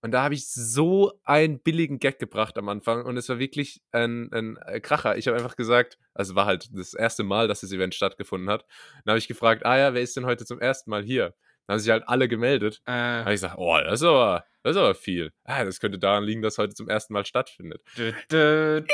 [0.00, 3.82] Und da habe ich so einen billigen Gag gebracht am Anfang und es war wirklich
[3.92, 5.16] ein, ein äh, Kracher.
[5.16, 8.64] Ich habe einfach gesagt, also war halt das erste Mal, dass das Event stattgefunden hat.
[9.04, 11.34] Dann habe ich gefragt, ah ja, wer ist denn heute zum ersten Mal hier?
[11.66, 12.80] Dann haben sich halt alle gemeldet.
[12.86, 15.32] Äh, Da habe ich gesagt, oh, das ist aber, das ist aber viel.
[15.44, 17.82] Ah, das könnte daran liegen, dass heute zum ersten Mal stattfindet.
[17.96, 18.84] dü, dü,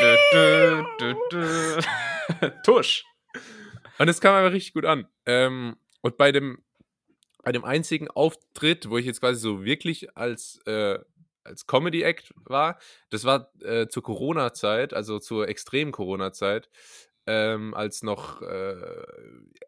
[1.31, 1.81] dü.
[2.65, 3.05] Tusch.
[3.99, 5.09] Und es kam aber richtig gut an.
[5.27, 6.63] Ähm, und bei dem,
[7.43, 10.99] bei dem einzigen Auftritt, wo ich jetzt quasi so wirklich als, äh,
[11.43, 12.79] als Comedy-Act war,
[13.11, 16.71] das war äh, zur Corona-Zeit, also zur extremen Corona-Zeit,
[17.27, 18.77] ähm, als noch, äh,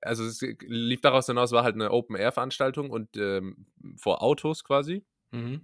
[0.02, 5.04] also es lief daraus hinaus, war halt eine Open-Air-Veranstaltung und ähm, vor Autos quasi.
[5.32, 5.62] Mhm.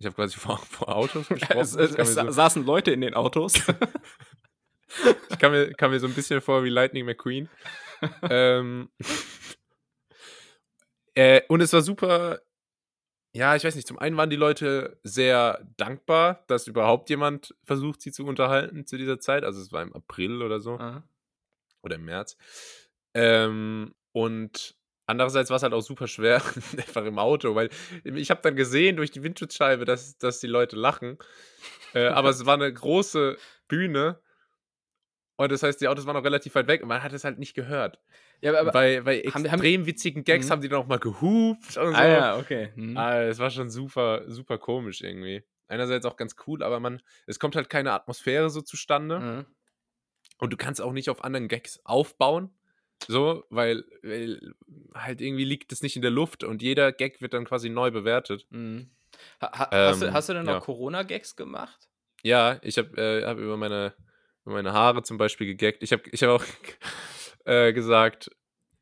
[0.00, 1.58] Ich habe quasi vor, vor Autos gesprochen.
[1.60, 3.54] Es, es, es so- saßen Leute in den Autos.
[5.30, 7.48] Ich kam mir, kam mir so ein bisschen vor wie Lightning McQueen.
[8.28, 8.90] ähm,
[11.14, 12.40] äh, und es war super.
[13.32, 13.86] Ja, ich weiß nicht.
[13.86, 18.96] Zum einen waren die Leute sehr dankbar, dass überhaupt jemand versucht, sie zu unterhalten zu
[18.98, 19.44] dieser Zeit.
[19.44, 20.72] Also es war im April oder so.
[20.78, 21.04] Ah.
[21.82, 22.36] Oder im März.
[23.14, 24.74] Ähm, und
[25.10, 26.36] andererseits war es halt auch super schwer,
[26.76, 27.68] einfach im Auto, weil
[28.04, 31.18] ich habe dann gesehen durch die Windschutzscheibe, dass, dass die Leute lachen.
[31.94, 33.36] Äh, aber es war eine große
[33.68, 34.20] Bühne.
[35.36, 37.38] Und das heißt, die Autos waren auch relativ weit weg und man hat es halt
[37.38, 37.98] nicht gehört.
[38.42, 40.50] Ja, aber, bei bei haben- extrem haben- witzigen Gags Mhm.
[40.50, 41.94] haben die dann auch mal gehupt und so.
[41.94, 42.72] ah ja, okay.
[42.74, 42.96] Mhm.
[42.96, 45.42] Ah, es war schon super, super komisch irgendwie.
[45.68, 49.18] Einerseits auch ganz cool, aber man, es kommt halt keine Atmosphäre so zustande.
[49.20, 49.46] Mhm.
[50.38, 52.50] Und du kannst auch nicht auf anderen Gags aufbauen.
[53.08, 54.54] So, weil, weil
[54.94, 57.90] halt irgendwie liegt es nicht in der Luft und jeder Gag wird dann quasi neu
[57.90, 58.46] bewertet.
[58.50, 58.90] Mhm.
[59.40, 60.60] Ha, ha, hast, du, Ähm, hast du denn noch ja.
[60.60, 61.88] Corona-Gags gemacht?
[62.22, 63.94] Ja, ich habe äh, hab über, meine,
[64.44, 65.82] über meine Haare zum Beispiel gegaggt.
[65.82, 66.44] Ich habe ich hab auch
[67.44, 68.30] äh, gesagt,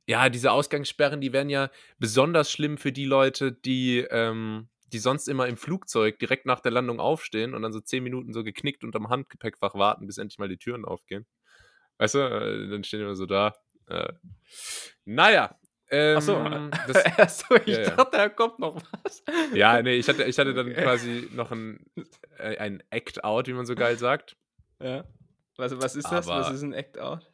[0.07, 5.29] ja, diese Ausgangssperren, die wären ja besonders schlimm für die Leute, die, ähm, die sonst
[5.29, 8.85] immer im Flugzeug direkt nach der Landung aufstehen und dann so zehn Minuten so geknickt
[8.85, 11.27] unterm Handgepäckfach warten, bis endlich mal die Türen aufgehen.
[11.99, 13.55] Weißt du, äh, dann stehen immer so da.
[13.89, 14.13] Äh,
[15.05, 15.55] naja.
[15.91, 16.35] Ähm, Achso,
[16.87, 17.91] das, Achso ich ja, ja.
[17.97, 19.23] dachte, da kommt noch was.
[19.55, 21.81] ja, nee, ich hatte, ich hatte dann quasi noch ein,
[22.39, 24.37] äh, ein Act-Out, wie man so geil sagt.
[24.83, 25.05] Ja.
[25.57, 26.27] Was, was ist das?
[26.27, 27.31] Was Aber- ist ein Act-Out?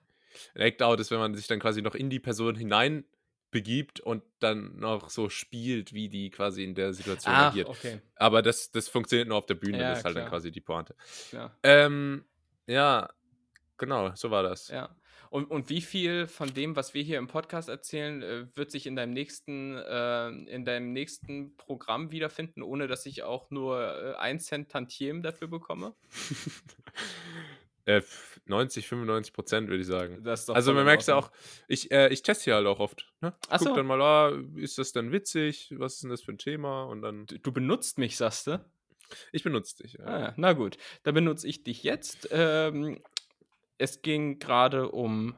[0.55, 3.05] Ein Act-Out ist, wenn man sich dann quasi noch in die Person hinein
[3.51, 7.69] begibt und dann noch so spielt, wie die quasi in der Situation Ah, agiert.
[7.69, 8.01] okay.
[8.17, 10.25] Aber das, das funktioniert nur auf der Bühne, Ja, das ist halt klar.
[10.25, 10.95] dann quasi die Pointe.
[11.33, 11.57] Ja.
[11.63, 12.25] Ähm,
[12.67, 13.09] ja,
[13.79, 14.69] genau, so war das.
[14.69, 14.95] ja.
[15.35, 18.87] Und, und wie viel von dem, was wir hier im Podcast erzählen, äh, wird sich
[18.87, 24.15] in deinem nächsten, äh, in deinem nächsten Programm wiederfinden, ohne dass ich auch nur äh,
[24.15, 25.93] 1 Cent Tantiem dafür bekomme?
[27.87, 28.01] Äh,
[28.47, 30.25] 90, 95 Prozent würde ich sagen.
[30.25, 31.31] Das ist doch Also man merkt ja Ordnung.
[31.35, 31.37] auch,
[31.69, 33.13] ich, äh, ich teste hier halt auch oft.
[33.21, 33.35] Ne?
[33.51, 33.77] Ach Guck so.
[33.77, 35.69] dann mal, ah, ist das denn witzig?
[35.77, 36.85] Was ist denn das für ein Thema?
[36.85, 38.65] Und dann, Du benutzt mich, sagst du?
[39.33, 39.95] ich benutze dich.
[39.95, 40.05] Ja.
[40.07, 40.35] Ah, ja.
[40.39, 42.29] na gut, da benutze ich dich jetzt.
[42.31, 43.03] Ähm,
[43.79, 45.37] es ging gerade um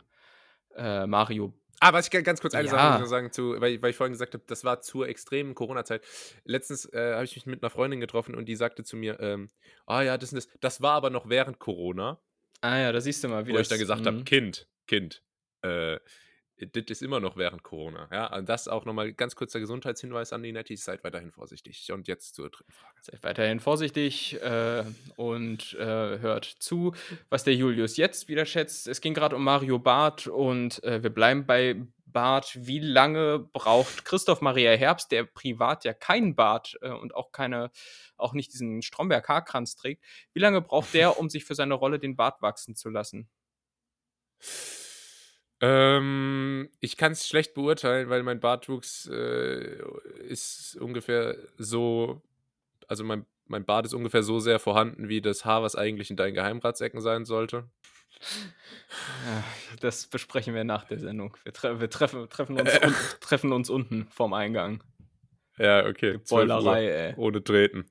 [0.77, 1.53] äh, Mario.
[1.81, 2.71] Ah, was ich ga- ganz kurz eine Ja.
[2.71, 5.55] Sache noch sagen, zu, weil, ich- weil ich vorhin gesagt habe, das war zur extremen
[5.55, 6.03] Corona-Zeit.
[6.45, 9.51] Letztens äh, habe ich mich mit einer Freundin getroffen und die sagte zu mir, ähm,
[9.87, 12.21] ah ja, das, das, das war aber noch während Corona,
[12.63, 14.25] Ah ja, da siehst du mal, wie wo das, ich dann gesagt habe, mhm.
[14.25, 15.23] Kind, Kind,
[15.63, 15.99] äh,
[16.59, 18.09] das ist immer noch während Corona.
[18.11, 21.93] Ja, und das auch nochmal ganz kurzer Gesundheitshinweis an die Nettis, seid weiterhin vorsichtig.
[21.93, 22.95] Und jetzt zur dritten Frage.
[23.03, 24.85] Seid weiterhin vorsichtig äh,
[25.17, 26.95] und äh, hört zu,
[27.29, 28.89] was der Julius jetzt wieder schätzt.
[28.89, 31.77] Es ging gerade um Mario Barth und äh, wir bleiben bei
[32.07, 32.57] Barth.
[32.67, 37.71] Wie lange braucht Christoph Maria Herbst, der privat ja keinen Bart äh, und auch keine,
[38.17, 40.03] auch nicht diesen Stromberg-Haarkranz trägt,
[40.33, 43.29] wie lange braucht der, um sich für seine Rolle den Bart wachsen zu lassen?
[45.61, 49.79] Ähm, ich kann es schlecht beurteilen, weil mein Bartwuchs äh,
[50.29, 52.21] ist ungefähr so,
[52.89, 56.17] also mein, mein Bart ist ungefähr so sehr vorhanden wie das Haar, was eigentlich in
[56.17, 57.65] deinen Geheimratsecken sein sollte.
[59.27, 59.45] Ja,
[59.81, 61.37] Das besprechen wir nach der Sendung.
[61.45, 64.83] Wir, tre wir treffen, treffen, uns un treffen uns unten vorm Eingang.
[65.59, 66.21] Ja, okay.
[66.23, 66.39] 12 Uhr.
[66.39, 67.15] Beulerei, ey.
[67.17, 67.91] Ohne Treten.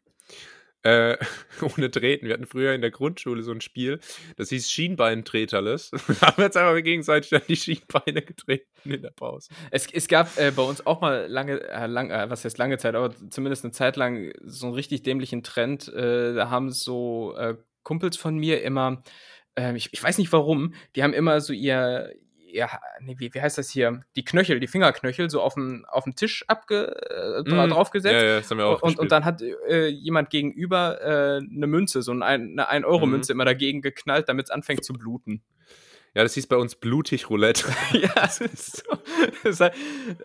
[0.86, 1.18] Äh,
[1.78, 2.28] ohne Treten.
[2.28, 4.00] Wir hatten früher in der Grundschule so ein Spiel,
[4.38, 5.92] das hieß Schienbeintreterles.
[6.08, 9.50] Wir haben jetzt einfach gegenseitig an die Schienbeine getreten in der Pause.
[9.72, 12.78] Es, es gab äh, bei uns auch mal lange, äh, lang, äh, was heißt lange
[12.78, 15.92] Zeit, aber zumindest eine Zeit lang so einen richtig dämlichen Trend.
[15.92, 19.04] Äh, da haben so äh, Kumpels von mir immer,
[19.76, 22.14] ich, ich weiß nicht warum, die haben immer so ihr,
[22.56, 22.70] ihr
[23.02, 26.16] nee, wie, wie heißt das hier, die Knöchel, die Fingerknöchel so auf dem auf dem
[26.16, 28.14] Tisch abge, äh, Mm, draufgesetzt.
[28.14, 31.68] Ja, ja, das haben wir auch Und, und dann hat äh, jemand gegenüber äh, eine
[31.68, 33.38] Münze, so ein, eine 1-Euro-Münze Mhm.
[33.38, 35.44] immer dagegen geknallt, damit es anfängt zu bluten.
[36.16, 37.66] Ja, das hieß bei uns blutig Roulette.
[37.92, 38.98] ja, es ist so.
[39.44, 39.74] Es hat,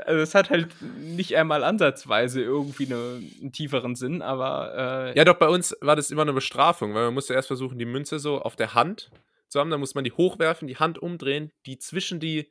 [0.06, 0.68] also es hat halt
[1.00, 5.10] nicht einmal ansatzweise irgendwie eine, einen tieferen Sinn, aber.
[5.14, 7.76] Äh, Ja, doch, bei uns war das immer eine Bestrafung, weil man musste erst versuchen,
[7.76, 9.10] die Münze so auf der Hand
[9.50, 12.50] zu haben, dann muss man die hochwerfen, die Hand umdrehen, die zwischen die,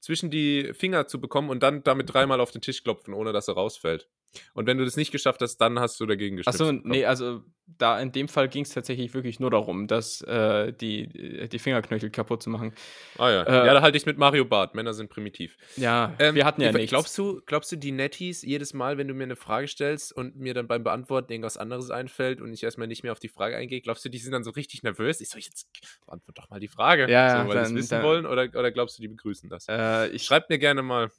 [0.00, 3.48] zwischen die Finger zu bekommen und dann damit dreimal auf den Tisch klopfen, ohne dass
[3.48, 4.08] er rausfällt.
[4.54, 6.60] Und wenn du das nicht geschafft hast, dann hast du dagegen geschnipst.
[6.60, 7.42] Achso, nee, also
[7.78, 12.10] da in dem Fall ging es tatsächlich wirklich nur darum, dass äh, die, die Fingerknöchel
[12.10, 12.74] kaputt zu machen.
[13.18, 13.42] Ah ja.
[13.44, 14.74] äh, ja, da halte ich mit Mario Bart.
[14.74, 15.56] Männer sind primitiv.
[15.76, 16.90] Ja, Ähm, wir hatten ja ich- nichts.
[16.90, 20.36] Glaubst du, glaubst du, die Netties, jedes Mal, wenn du mir eine Frage stellst und
[20.36, 23.56] mir dann beim Beantworten irgendwas anderes einfällt und ich erstmal nicht mehr auf die Frage
[23.56, 25.20] eingehe, glaubst du, die sind dann so richtig nervös?
[25.20, 25.68] Ich so, jetzt
[26.04, 27.10] beantwort doch mal die Frage.
[27.10, 29.66] Ja, so, weil sie es wissen dann- wollen oder, oder glaubst du, die begrüßen das?
[29.68, 31.10] äh, ich Schreibt mir gerne mal,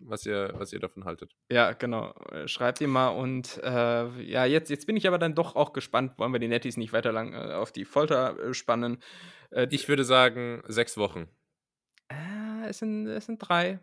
[0.00, 1.32] was ihr, was ihr davon haltet.
[1.50, 2.12] Ja, genau.
[2.32, 5.72] Äh, Schreibt ihr mal und äh, ja, jetzt, jetzt bin ich aber dann doch auch
[5.72, 6.18] gespannt.
[6.18, 8.98] Wollen wir die Netties nicht weiter lang äh, auf die Folter äh, spannen?
[9.50, 11.28] Äh, Ich würde sagen, sechs Wochen.
[12.66, 13.78] es, sind, es sind drei.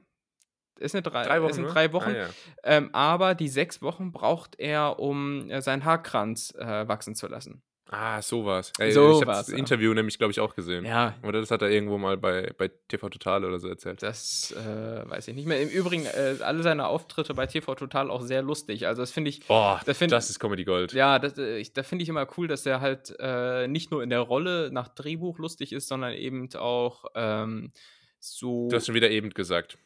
[0.80, 1.49] Es sind drei, Drei Wochen.
[1.49, 1.72] es sind ne?
[1.72, 2.11] drei Wochen.
[2.11, 2.30] Ah, ja.
[2.63, 7.63] ähm, aber die sechs Wochen braucht er, um äh, seinen Haarkranz äh, wachsen zu lassen.
[7.90, 8.72] Ah, sowas.
[8.80, 9.58] Ey, So ich habe das ja.
[9.58, 10.86] Interview nämlich, glaube ich, auch gesehen.
[10.86, 14.02] Ja, Oder das hat er irgendwo mal bei, bei TV Total oder so erzählt.
[14.04, 15.62] das äh, weiß ich nicht mehr.
[15.62, 18.88] Im Übrigen, äh, alle seine Auftritte bei TV Total auch sehr lustig.
[18.88, 19.46] Also, das finde ich.
[19.48, 20.94] Boah, Das find- das ist Comedy Gold.
[20.94, 24.04] Ja, das, äh, ich, da finde ich immer cool, dass er halt äh, nicht nur
[24.04, 27.72] in der Rolle nach Drehbuch lustig ist, sondern eben auch ähm,
[28.20, 28.68] so.
[28.70, 29.78] Du hast schon wieder eben gesagt.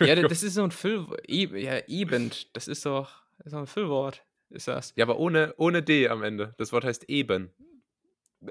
[0.00, 1.06] ja, das das ist so ein Füll.
[1.26, 2.30] E ja, eben.
[2.52, 4.22] Das ist doch, das ist doch ein Füllwort.
[4.50, 4.92] Ist das.
[4.96, 6.54] Ja, aber ohne, ohne D am Ende.
[6.58, 7.52] Das Wort heißt eben.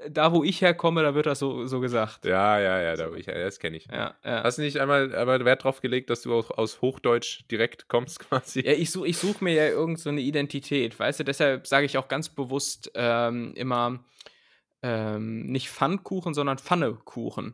[0.10, 2.26] Da, wo ich herkomme, da wird das so, so gesagt.
[2.26, 3.88] Ja, ja, ja, da, ich, das kenne ich.
[3.90, 4.44] Ja, ja.
[4.44, 8.20] Hast du nicht einmal aber Wert drauf gelegt, dass du auch aus Hochdeutsch direkt kommst
[8.30, 8.66] quasi?
[8.66, 11.24] Ja, ich, such, ich suche mir ja irgend so eine Identität, weißt du?
[11.24, 14.04] Deshalb sage ich auch ganz bewusst ähm, immer
[14.84, 17.54] ähm, nicht Pfannkuchen, sondern Pfannekuchen.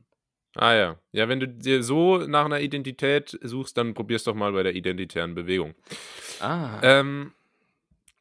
[0.55, 0.99] Ah ja.
[1.11, 4.75] Ja, wenn du dir so nach einer Identität suchst, dann probier's doch mal bei der
[4.75, 5.75] identitären Bewegung.
[6.39, 7.33] Ah, Ähm,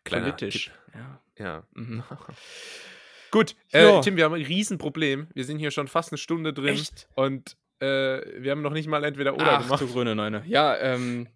[0.04, 0.66] kleiner politisch.
[0.66, 0.74] Tipp.
[0.94, 1.44] Ja.
[1.44, 1.62] Ja.
[1.74, 2.02] Mhm.
[3.30, 4.00] Gut, äh, Ja.
[4.02, 5.28] Tim, wir haben ein Riesenproblem.
[5.34, 6.74] Wir sind hier schon fast eine Stunde drin.
[6.74, 7.08] Echt?
[7.14, 9.80] Und äh, wir haben noch nicht mal entweder oder Ach, gemacht.
[9.80, 10.42] du grüne Neune.
[10.46, 11.28] Ja, ähm,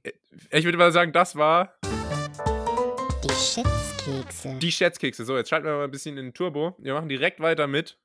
[0.51, 1.75] Ich würde mal sagen, das war
[3.25, 4.59] Die Schätzkekse.
[4.61, 5.25] die Schätzkekse.
[5.25, 6.77] So, jetzt schalten wir mal ein bisschen in den Turbo.
[6.79, 7.97] Wir machen direkt weiter mit.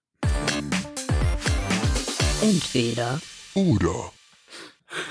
[2.41, 3.21] Entweder
[3.53, 4.11] Oder.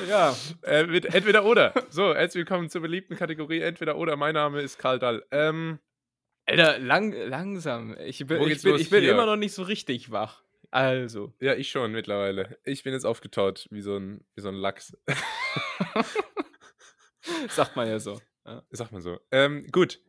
[0.09, 0.37] Ja.
[0.63, 1.75] Äh, mit entweder oder.
[1.91, 4.17] So, herzlich willkommen zur beliebten Kategorie Entweder oder.
[4.17, 5.25] Mein Name ist Karl Dall.
[5.31, 5.79] Ähm,
[6.47, 7.97] Alter, lang, langsam.
[7.99, 10.43] Ich bin, ich bin, ich bin immer noch nicht so richtig wach.
[10.73, 11.33] Also.
[11.41, 12.59] ja, ich schon mittlerweile.
[12.65, 14.97] Ich bin jetzt aufgetaut wie so ein, wie so ein Lachs.
[17.49, 18.21] Sagt man ja so.
[18.47, 18.63] Ja.
[18.71, 19.19] Sagt man so.
[19.31, 20.01] Ähm, gut.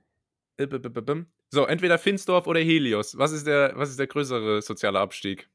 [0.57, 0.67] Äh.
[1.49, 3.17] So, entweder Finsdorf oder Helios.
[3.17, 5.49] Was ist der, was ist der größere soziale Abstieg?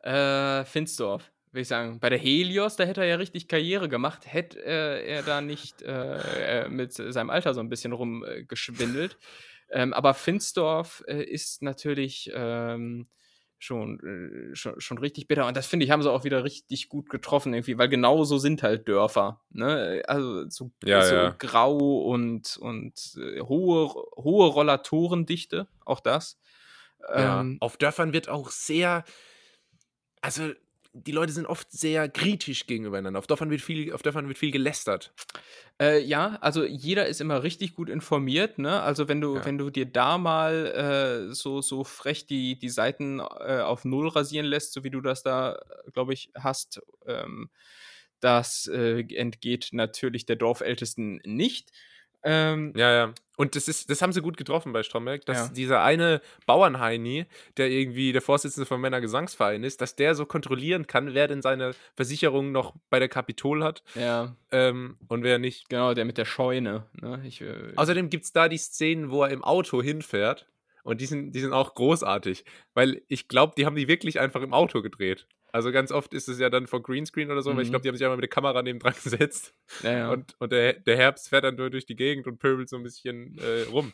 [0.00, 2.00] Äh, Finsdorf, würde ich sagen.
[2.00, 5.82] Bei der Helios, da hätte er ja richtig Karriere gemacht, hätte äh, er da nicht
[5.82, 9.16] äh, äh, mit seinem Alter so ein bisschen rumgeschwindelt.
[9.70, 13.06] ähm, aber Finsdorf äh, ist natürlich ähm,
[13.58, 14.00] schon,
[14.52, 15.46] äh, schon, schon richtig bitter.
[15.46, 18.38] Und das finde ich, haben sie auch wieder richtig gut getroffen, irgendwie, weil genau so
[18.38, 19.40] sind halt Dörfer.
[19.50, 20.02] Ne?
[20.06, 21.30] Also so, Ja, so ja.
[21.38, 26.38] grau und, und äh, hohe, hohe Rollatorendichte, auch das.
[27.12, 29.04] Ähm, Auf Dörfern wird auch sehr.
[30.20, 30.52] Also,
[30.94, 33.18] die Leute sind oft sehr kritisch gegenübereinander.
[33.18, 35.12] Auf Dörfern wird viel, auf Dörfern wird viel gelästert.
[35.80, 38.80] Äh, ja, also jeder ist immer richtig gut informiert, ne?
[38.80, 39.44] Also wenn du, Ja.
[39.44, 44.08] wenn du dir da mal äh, so, so frech die, die Seiten äh, auf Null
[44.08, 45.58] rasieren lässt, so wie du das da,
[45.92, 47.50] glaube ich, hast, ähm,
[48.20, 51.72] das äh, entgeht natürlich der Dorfältesten nicht.
[52.24, 53.14] Ähm, Ja, ja.
[53.36, 55.48] Und das, ist, das haben sie gut getroffen bei Stromberg, dass Ja.
[55.52, 61.14] dieser eine Bauernheini, der irgendwie der Vorsitzende vom Männergesangsverein ist, dass der so kontrollieren kann,
[61.14, 65.68] wer denn seine Versicherung noch bei der Kapitol hat ja, ähm, und wer nicht.
[65.68, 66.86] genau, der mit der Scheune.
[67.00, 67.20] Ne?
[67.26, 70.46] Ich, äh, Außerdem gibt es da die Szenen, wo er im Auto hinfährt.
[70.84, 72.44] Und die sind, die sind auch großartig.
[72.74, 75.26] Weil ich glaube, die haben die wirklich einfach im Auto gedreht.
[75.54, 77.70] Also ganz oft ist es ja dann vor Greenscreen oder so, aber ich Mhm.
[77.72, 79.54] glaube, die haben sich einmal mit der Kamera neben dran gesetzt.
[79.84, 80.10] ja, ja.
[80.10, 83.38] Und, und der, der Herbst fährt dann durch die Gegend und pöbelt so ein bisschen
[83.38, 83.92] äh, rum.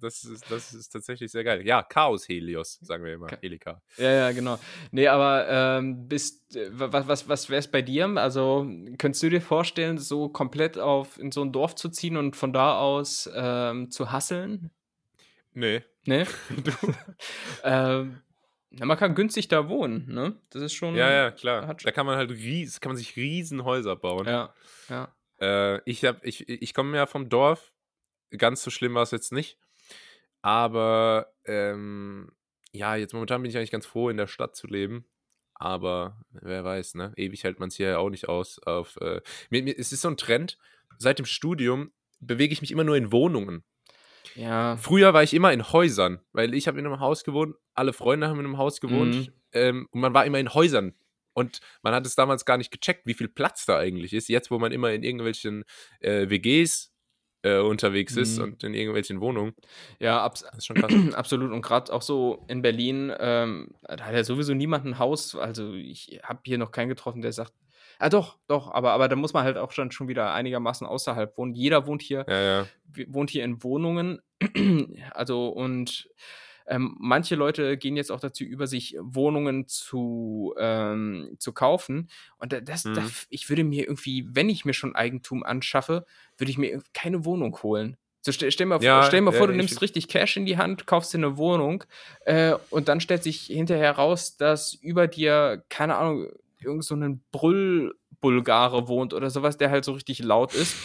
[0.00, 1.66] Das- ist, das ist tatsächlich sehr geil.
[1.66, 3.26] Ja, Chaos Helios, sagen wir immer.
[3.26, 3.80] Ka- Helika.
[3.96, 4.58] Ja, ja, genau.
[4.92, 8.06] Nee, aber ähm, bist, äh, was, was, was wäre es bei dir?
[8.18, 8.64] Also,
[8.98, 12.52] könntest du dir vorstellen, so komplett auf in so ein Dorf zu ziehen und von
[12.52, 14.70] da aus ähm, zu hasseln?
[15.54, 15.80] Nee.
[16.04, 16.26] Ne?
[17.64, 18.20] ähm,
[18.78, 20.40] na, man kann günstig da wohnen, ne?
[20.50, 20.94] Das ist schon.
[20.94, 21.74] Ja, ja, klar.
[21.74, 24.26] Da kann man halt ries, kann man sich riesen Häuser bauen.
[24.26, 24.54] Ja,
[24.88, 25.14] ja.
[25.40, 27.72] Äh, ich hab, ich, ich komme ja vom Dorf.
[28.36, 29.58] Ganz so schlimm war es jetzt nicht.
[30.40, 32.32] Aber ähm,
[32.72, 35.04] ja, jetzt momentan bin ich eigentlich ganz froh, in der Stadt zu leben.
[35.54, 37.12] Aber wer weiß, ne?
[37.16, 38.58] Ewig hält man es hier ja auch nicht aus.
[38.60, 39.20] Auf, äh,
[39.50, 40.58] mir, mir, es ist so ein Trend.
[40.98, 43.64] Seit dem Studium bewege ich mich immer nur in Wohnungen.
[44.34, 44.76] Ja.
[44.76, 48.28] Früher war ich immer in Häusern, weil ich habe in einem Haus gewohnt, alle Freunde
[48.28, 49.28] haben in einem Haus gewohnt Mhm.
[49.52, 50.94] ähm, und man war immer in Häusern.
[51.34, 54.28] Und man hat es damals gar nicht gecheckt, wie viel Platz da eigentlich ist.
[54.28, 55.64] Jetzt, wo man immer in irgendwelchen
[56.00, 56.90] äh, WGs
[57.44, 58.44] äh, unterwegs ist Mhm.
[58.44, 59.54] und in irgendwelchen Wohnungen.
[59.98, 60.92] Ja, abs Das ist schon krass.
[61.14, 61.50] absolut.
[61.50, 65.34] Und gerade auch so in Berlin, ähm, da hat ja sowieso niemand ein Haus.
[65.34, 67.52] Also ich habe hier noch keinen getroffen, der sagt,
[68.02, 71.36] ah doch, doch, aber, aber da muss man halt auch schon, schon wieder einigermaßen außerhalb
[71.38, 71.54] wohnen.
[71.54, 72.66] Jeder wohnt hier, ja, ja.
[73.08, 74.20] wohnt hier in Wohnungen.
[75.12, 76.08] also und
[76.66, 82.08] ähm, manche Leute gehen jetzt auch dazu über, sich Wohnungen zu, ähm, zu kaufen.
[82.38, 82.94] Und da- das, Mhm.
[82.94, 86.04] da, ich würde mir irgendwie, wenn ich mir schon Eigentum anschaffe,
[86.38, 87.96] würde ich mir keine Wohnung holen.
[88.20, 90.46] So, stell, stell, mal, vor- Ja, stell mal ja, vor, du nimmst richtig Cash in
[90.46, 91.82] die Hand, kaufst dir eine Wohnung
[92.24, 96.28] äh, und dann stellt sich hinterher raus, dass über dir, keine Ahnung,
[96.64, 100.76] irgend so ein Brüllbulgare wohnt oder sowas, der halt so richtig laut ist.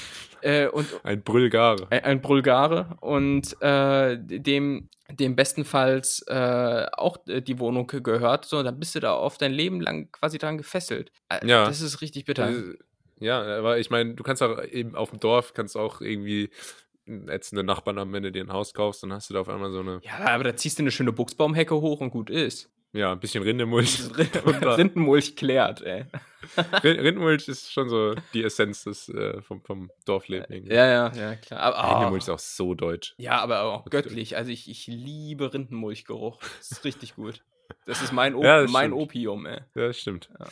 [0.41, 1.87] Äh, und Ein Brüllgare.
[1.89, 8.77] ein, ein Bulgare und äh, dem, dem bestenfalls äh, auch die Wohnung gehört, so, dann
[8.79, 11.11] bist du da auf dein Leben lang quasi dran gefesselt.
[11.29, 11.65] Äh, Ja.
[11.65, 12.51] Das ist richtig bitter.
[13.19, 16.51] Ja, aber ich meine, du kannst auch eben auf dem Dorf, kannst auch irgendwie
[17.07, 19.71] ätzende Nachbarn haben, wenn du dir ein Haus kaufst, dann hast du da auf einmal
[19.71, 22.69] so eine, Ja, aber da ziehst du eine schöne Buchsbaumhecke hoch und gut ist.
[22.97, 23.97] Ja, ein bisschen Rindemulch.
[24.33, 24.77] drunter.
[24.77, 26.05] Rindenmulch klärt, ey.
[26.83, 30.65] Rind- Rindemulch ist schon so die Essenz des, äh, vom, vom Dorfleben.
[30.65, 31.59] Ja, ja, ja, klar.
[31.61, 33.13] Aber, ah, Rindemulch ist auch so deutsch.
[33.17, 34.35] ja, aber auch göttlich.
[34.37, 36.39] Also ich, ich liebe Rindenmulchgeruch.
[36.59, 37.43] Das ist richtig gut.
[37.85, 38.93] Das ist mein, Op Ja, das mein.
[38.93, 39.59] Opium, ey.
[39.75, 40.29] Ja, das stimmt.
[40.39, 40.45] Ja.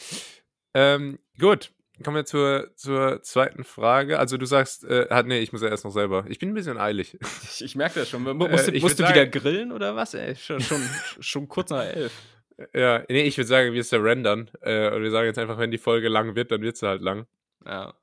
[0.74, 1.72] Ähm, gut,
[2.04, 4.20] kommen wir zur, zur zweiten Frage.
[4.20, 6.26] Also du sagst, äh, hat, nee, ich muss ja erst noch selber.
[6.28, 7.18] Ich bin ein bisschen eilig.
[7.44, 8.24] Ich, ich merke das schon.
[8.24, 10.14] Mu- Äh, Musst, du- musst würd wieder sagen- grillen oder was?
[10.14, 10.36] Ey?
[10.36, 10.82] Schon, schon,
[11.22, 12.12] schon kurz nach elf.
[12.74, 14.50] Ja, nee, ich würde sagen, wir surrendern.
[14.62, 17.02] Äh, und wir sagen jetzt einfach, wenn die Folge lang wird, dann wird sie halt
[17.02, 17.28] lang.
[17.66, 17.94] Ja.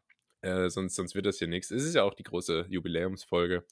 [0.42, 1.70] Äh, sonst, sonst wird das hier nichts.
[1.70, 3.64] Es ist ja auch die große Jubiläumsfolge.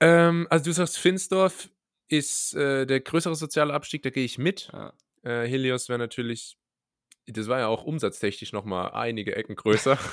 [0.00, 1.68] Ähm, also du sagst, Finsdorf
[2.08, 4.70] ist äh, der größere soziale Abstieg, da gehe ich mit.
[4.72, 4.92] ja.
[5.22, 6.56] Äh, Helios wäre natürlich,
[7.26, 9.98] das war ja auch umsatztechnisch nochmal einige Ecken größer.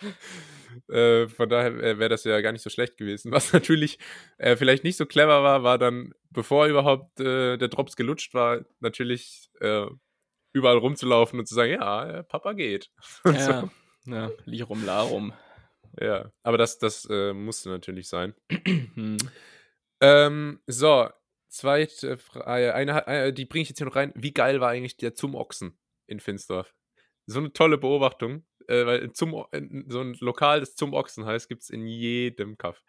[0.88, 3.32] äh, von daher wäre das ja gar nicht so schlecht gewesen.
[3.32, 3.98] Was natürlich
[4.38, 8.64] äh, vielleicht nicht so clever war, war dann, bevor überhaupt äh, der Drops gelutscht war,
[8.80, 9.86] natürlich äh,
[10.52, 12.90] überall rumzulaufen und zu sagen, ja, äh, Papa geht.
[13.24, 13.50] Und so.
[13.50, 13.70] ja.
[14.06, 14.30] ja.
[14.44, 15.32] Lirum Larum.
[16.00, 18.34] Ja, aber das, das musste natürlich sein.
[18.96, 19.18] Hm.
[20.00, 21.08] Ähm, so,
[21.48, 22.74] zweite Frage.
[22.74, 24.12] Eine, eine, die bringe ich jetzt hier noch rein.
[24.14, 26.74] Wie geil war eigentlich der zum Ochsen in Finsdorf?
[27.26, 29.44] So eine tolle Beobachtung, äh, weil zum,
[29.88, 32.82] so ein Lokal, das zum Ochsen heißt, gibt es in jedem Kaff.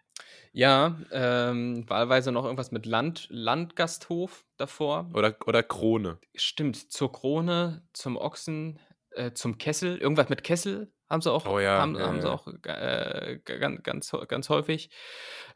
[0.52, 5.10] Ja, ähm, wahlweise noch irgendwas mit Land, Landgasthof davor.
[5.14, 6.18] Oder, oder Krone.
[6.36, 8.80] Stimmt, zur Krone, zum Ochsen,
[9.12, 9.98] äh, zum Kessel.
[9.98, 12.34] Irgendwas mit Kessel haben sie auch, Oh ja, haben, ja, haben sie ja.
[12.34, 14.90] auch äh, ganz, ganz, ganz häufig.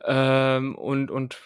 [0.03, 1.37] Ähm, und und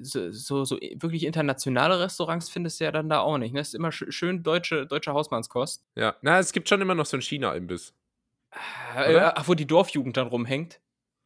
[0.00, 3.52] so, so, so wirklich internationale Restaurants findest du ja dann da auch nicht.
[3.52, 3.60] Ne?
[3.60, 5.84] Das ist immer sch schön deutsche, deutsche Hausmannskost.
[5.96, 7.94] Ja, na, es gibt schon immer noch so einen China-Imbiss.
[8.96, 9.38] Äh, Oder?
[9.38, 10.80] ach, wo die Dorfjugend dann rumhängt.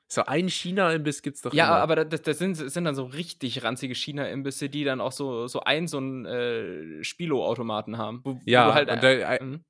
[0.09, 1.79] So einen China-Imbiss gibt es doch Ja, immer.
[1.81, 5.49] aber das, das sind, das sind dann so richtig ranzige China-Imbisse, die dann auch so,
[5.49, 8.21] so ein, so einen äh, Spilo-Automaten haben.
[8.25, 9.65] Wo, wo Ja, du halt, und äh, da- mhm.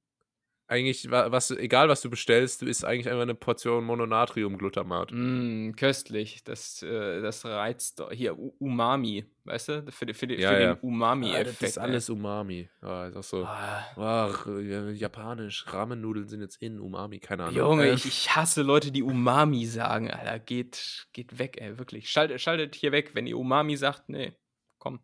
[0.68, 5.10] Eigentlich, wa- was, egal was du bestellst, du isst eigentlich einfach eine Portion Mononatriumglutamat.
[5.12, 6.42] Mm, köstlich.
[6.44, 8.10] Das, äh, das reizt doch.
[8.10, 9.84] Hier, Umami, weißt du?
[9.92, 10.74] Für, für, Ja, für ja.
[10.74, 11.48] den Umami-Effekt.
[11.48, 12.68] Ah, das ist alles Umami.
[12.82, 13.44] Ja, ist auch so.
[13.44, 17.56] Ah, Ach, äh, japanisch, Ramennudeln sind jetzt in Umami, keine Ahnung.
[17.56, 20.10] Junge, Ähm, ich, ich hasse Leute, die Umami sagen.
[20.10, 22.10] Alter, geht, geht weg, ey, wirklich.
[22.10, 24.32] Schaltet, schaltet hier weg, wenn ihr Umami sagt, nee,
[24.78, 24.98] komm,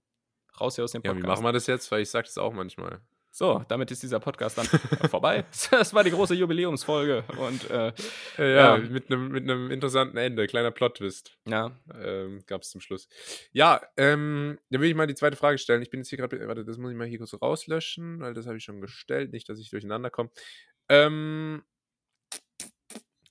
[0.61, 1.25] raus hier aus dem ja, Podcast.
[1.25, 1.91] wie machen wir das jetzt?
[1.93, 3.01] Weil ich sag das auch manchmal.
[3.35, 4.67] So, damit ist dieser Podcast dann
[5.09, 5.47] vorbei.
[5.71, 7.89] Das war die große Jubiläumsfolge und äh,
[8.39, 8.79] Äh, ja, Ja.
[8.79, 13.09] mit einem mit einem interessanten Ende, kleiner Plot-Twist ja, ähm, gab es zum Schluss.
[13.53, 15.81] Ja, ähm, dann will ich mal die zweite Frage stellen.
[15.81, 18.47] Ich bin jetzt hier gerade, warte, das muss ich mal hier kurz rauslöschen, weil das
[18.47, 20.29] habe ich schon gestellt, nicht, dass ich durcheinander komme.
[20.91, 21.63] Ähm,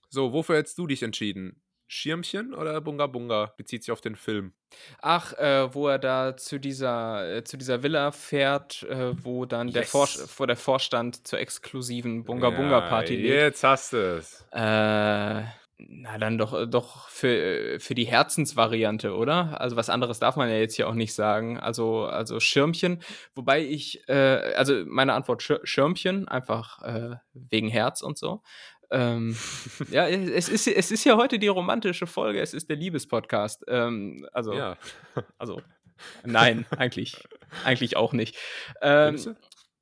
[0.09, 1.61] so, wofür hättest du dich entschieden?
[1.91, 3.53] Schirmchen oder Bunga Bunga?
[3.57, 4.53] Bezieht sich auf den Film.
[5.01, 9.71] Ach, äh, wo er da zu dieser, äh, zu dieser Villa fährt, äh, wo dann
[9.71, 10.31] der, Vor Yes.
[10.31, 13.41] vor der Vorstand zur exklusiven Bunga Bunga Party ja, lädt.
[13.41, 14.45] Jetzt hast du es.
[14.53, 15.43] Äh,
[15.89, 19.59] na dann doch, äh, doch für, äh, für die Herzensvariante, oder?
[19.59, 21.59] Also was anderes darf man ja jetzt hier auch nicht sagen.
[21.59, 23.01] Also, also Schirmchen,
[23.35, 26.79] wobei ich, äh, also meine Antwort Schir Schirmchen, einfach
[27.33, 28.41] wegen Herz und so.
[28.91, 29.35] Ähm,
[29.91, 33.63] ja, es ist, es ist ja heute die romantische Folge, es ist der Liebespodcast.
[33.67, 34.77] Ähm, also, Ja.
[35.37, 35.61] also
[36.25, 37.23] Nein, eigentlich,
[37.63, 38.35] eigentlich auch nicht.
[38.81, 39.17] Ähm,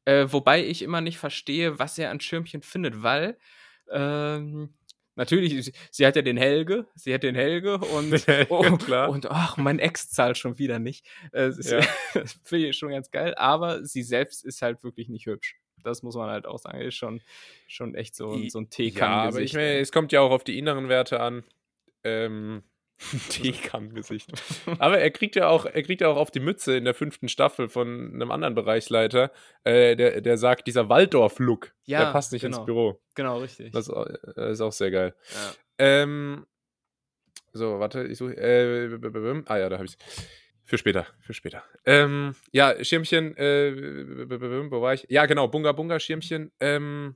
[0.05, 3.37] äh, wobei ich immer nicht verstehe, was er an Schirmchen findet, weil
[3.89, 4.73] ähm,
[5.15, 9.09] natürlich, sie, hat ja den Helge, sie hat den Helge und, Ja, oh, klar.
[9.09, 11.05] und ach, mein Ex zahlt schon wieder nicht.
[11.31, 11.79] Äh, das ist- Ja.
[12.13, 15.55] das finde ich schon ganz geil, aber sie selbst ist halt wirklich nicht hübsch.
[15.83, 16.79] Das muss man halt auch sagen.
[16.81, 17.21] Ist schon,
[17.67, 20.43] schon echt so, ein- so ein Ja, aber ich meine, es kommt ja auch auf
[20.43, 21.43] die inneren Werte an.
[22.03, 22.63] Ähm,
[23.29, 24.29] Teekann-Gesicht.
[24.79, 27.29] Aber er kriegt ja auch, er kriegt ja auch auf die Mütze in der fünften
[27.29, 29.31] Staffel von einem anderen Bereichsleiter,
[29.63, 32.57] äh, der, der sagt, dieser Waldorf-Look, der Ja, passt nicht genau.
[32.57, 33.01] ins Büro.
[33.15, 33.71] genau, richtig.
[33.71, 35.15] Das äh, ist auch sehr geil.
[35.33, 35.51] ja.
[35.77, 36.45] Ähm,
[37.53, 38.35] so, warte, ich suche.
[38.37, 38.99] Äh,
[39.47, 39.97] ah ja, da habe ich
[40.69, 41.63] Für später, für später.
[41.83, 44.29] Ähm, ja, Schirmchen, äh,
[44.69, 45.03] wo war ich?
[45.09, 46.51] Ja, genau, Bunga Bunga Schirmchen.
[46.59, 47.15] Ähm,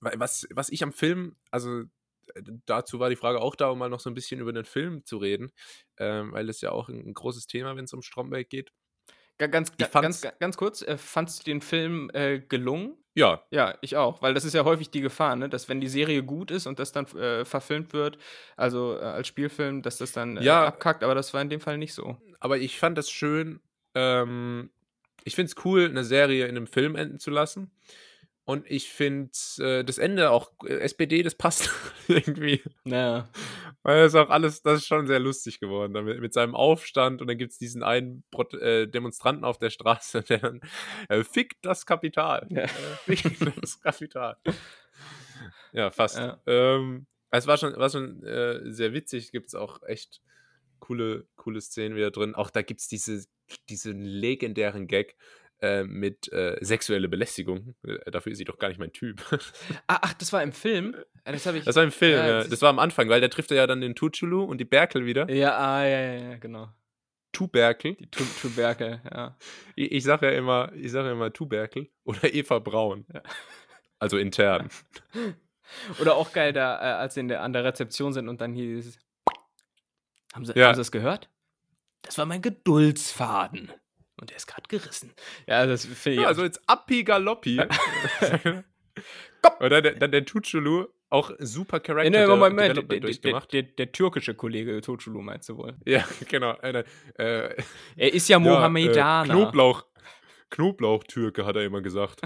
[0.00, 1.80] wa- was, was ich am Film, also
[2.34, 4.64] äh, dazu war die Frage auch da, um mal noch so ein bisschen über den
[4.64, 5.52] Film zu reden,
[5.98, 8.72] ähm, weil das ja auch ein, ein großes Thema, wenn es um Stromberg geht.
[9.36, 12.96] Ga- Ganz, ganz, fand's- ga- ganz kurz, äh, fandst du den Film äh, gelungen?
[13.18, 15.48] Ja, Ja, ich auch, weil das ist ja häufig die Gefahr, ne?
[15.48, 18.16] dass wenn die Serie gut ist und das dann äh, verfilmt wird,
[18.56, 20.66] also äh, als Spielfilm, dass das dann äh, Ja.
[20.66, 22.16] abkackt, aber das war in dem Fall nicht so.
[22.40, 23.60] aber ich fand das schön.
[23.94, 24.70] Ähm,
[25.24, 27.70] ich finde es cool, eine Serie in einem Film enden zu lassen.
[28.44, 31.68] Und ich finde äh, das Ende auch, äh, SPD, das passt
[32.08, 32.62] irgendwie.
[32.84, 33.28] Naja.
[33.82, 35.94] Weil das ist auch alles, das ist schon sehr lustig geworden.
[35.94, 39.70] Damit, mit seinem Aufstand und dann gibt es diesen einen Prot äh, Demonstranten auf der
[39.70, 40.60] Straße, der dann
[41.08, 42.46] äh, fickt das Kapital.
[42.50, 42.62] Ja.
[42.62, 44.36] Äh, fickt das Kapital.
[45.72, 46.18] Ja, fast.
[46.18, 46.40] Ja.
[46.46, 50.22] Ähm, es war schon, war schon äh, sehr witzig, gibt es auch echt
[50.80, 52.34] coole, coole Szenen wieder drin.
[52.34, 53.26] Auch da gibt es diese,
[53.68, 55.16] diesen legendären Gag
[55.60, 57.74] äh, mit äh, sexuelle Belästigung.
[57.86, 59.22] Äh, dafür ist sie doch gar nicht mein Typ.
[59.86, 60.94] Ah, ach, das war im Film?
[61.24, 61.64] Das ich.
[61.64, 63.80] Das war im Film, Ja, das das, war am Anfang, weil der trifft ja dann
[63.80, 65.30] den Tuchulu und die Berkel wieder.
[65.30, 66.68] ja, ah, ja, ja, genau.
[67.32, 67.94] Tuberkel.
[67.96, 69.36] Die Tu- Tuberkel, ja.
[69.76, 73.04] Ich, ich sage ja immer, ich sage ja immer Tuberkel oder Eva Braun.
[73.12, 73.22] Ja.
[73.98, 74.68] Also intern.
[76.00, 78.54] Oder auch geil, da, äh, als sie in der, an der Rezeption sind und dann
[78.54, 78.98] hieß.
[80.32, 80.68] Haben sie, Ja.
[80.68, 81.28] haben sie das gehört?
[82.02, 83.70] Das war mein Geduldsfaden.
[84.20, 85.12] Und der ist gerade gerissen.
[85.46, 86.22] Ja, das finde ich.
[86.22, 87.60] Ja, also jetzt Appi Galoppi.
[89.60, 93.52] oder der, dann der Tuchulu, auch super Character Nee, Moment, Moment, der, der, durchgemacht.
[93.52, 95.76] der, der türkische Kollege Tochulu meinst du wohl?
[95.86, 96.56] ja, genau.
[96.58, 96.84] Einer,
[97.18, 97.54] äh,
[97.96, 99.32] Er ist ja Ja, Mohammedaner.
[99.32, 99.84] Äh, Knoblauch,
[100.50, 102.20] Knoblauchtürke, hat er immer gesagt.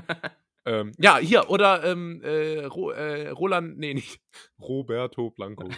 [0.64, 4.20] ähm, ja, hier, oder ähm, äh, Ro, äh, Roland, nee, nicht,
[4.60, 5.68] Roberto Blanco.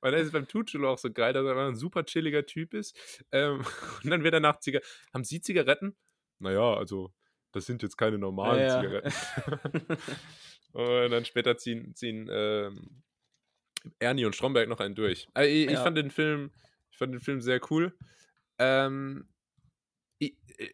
[0.00, 3.24] Weil er ist beim Tuchelo auch so geil, dass er ein super chilliger Typ ist.
[3.32, 3.58] Ähm,
[4.04, 4.88] und dann wird er nach Zigaretten.
[5.12, 5.96] Haben Sie Zigaretten?
[6.38, 7.12] Naja, also,
[7.52, 9.00] das sind jetzt keine normalen Ja, ja.
[9.02, 9.12] Zigaretten.
[10.72, 13.02] und dann später ziehen, ziehen ähm,
[13.98, 15.28] Ernie und Stromberg noch einen durch.
[15.34, 15.82] Also ich, ich Ja.
[15.82, 16.50] fand den Film,
[16.90, 17.92] ich fand den Film sehr cool.
[18.58, 19.39] Ähm, ich,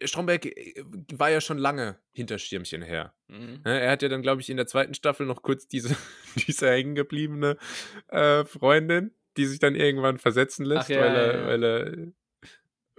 [0.03, 0.83] Stromberg äh,
[1.13, 3.13] war ja schon lange hinter Stürmchen her.
[3.27, 3.61] Mhm.
[3.63, 5.95] Ne, Er hat ja dann, glaube ich, in der zweiten Staffel noch kurz diese,
[6.47, 7.57] diese hängengebliebene
[8.09, 12.11] äh, Freundin, die sich dann irgendwann versetzen lässt, ja, weil, er, ja, weil er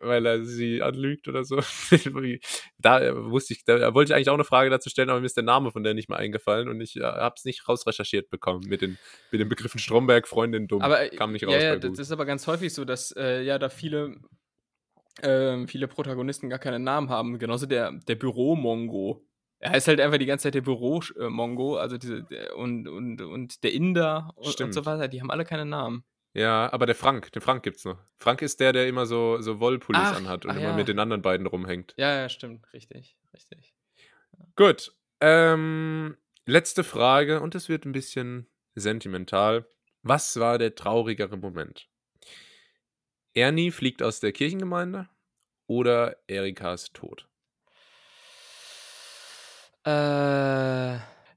[0.00, 1.56] weil er sie anlügt oder so.
[2.78, 5.26] da äh, wusste ich, da wollte ich eigentlich auch eine Frage dazu stellen, aber mir
[5.26, 8.30] ist der Name von der nicht mehr eingefallen und ich äh, habe es nicht rausrecherchiert
[8.30, 8.98] bekommen mit den,
[9.30, 10.82] mit den Begriffen Stromberg, Freundin, dumm.
[10.82, 13.58] Aber äh, Kam nicht raus ja, das ist aber ganz häufig so, dass äh, ja
[13.58, 14.16] da viele,
[15.22, 17.38] ähm, viele Protagonisten gar keinen Namen haben.
[17.38, 19.24] Genauso der, der Büro-Mongo.
[19.60, 23.64] Er heißt halt einfach die ganze Zeit der Büro-Mongo, also diese, der, und, und, und
[23.64, 26.04] der Inder und, und so weiter, die haben alle keine Namen.
[26.34, 27.98] Ja, aber der Frank, den Frank gibt's noch.
[28.16, 30.76] Frank ist der, der immer so, so Wollpullis Ach, anhat und ah, immer ja.
[30.76, 31.94] mit den anderen beiden rumhängt.
[31.96, 33.74] Ja, ja, stimmt, richtig, richtig.
[34.54, 34.92] Gut.
[35.20, 36.16] Ähm,
[36.46, 38.46] letzte Frage und es wird ein bisschen
[38.76, 39.66] sentimental.
[40.02, 41.88] Was war der traurigere Moment?
[43.34, 45.08] Ernie fliegt aus der Kirchengemeinde
[45.66, 47.28] oder Erikas Tod?
[49.84, 49.90] Äh,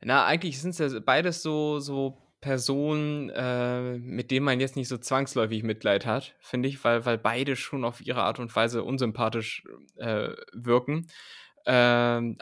[0.03, 4.87] na, eigentlich sind es ja beides so, so Personen, äh, mit denen man jetzt nicht
[4.87, 8.83] so zwangsläufig Mitleid hat, finde ich, weil, weil beide schon auf ihre Art und Weise
[8.83, 9.63] unsympathisch
[9.97, 11.07] äh, wirken.
[11.67, 12.39] Ähm,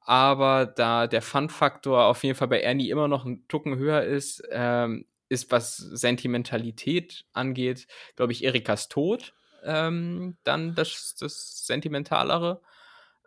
[0.00, 4.42] aber da der Fun-Faktor auf jeden Fall bei Ernie immer noch ein Tucken höher ist,
[4.50, 5.04] ähm,
[5.34, 12.60] ist, was Sentimentalität angeht, glaube ich, Erikas Tod ähm, dann das, das Sentimentalere.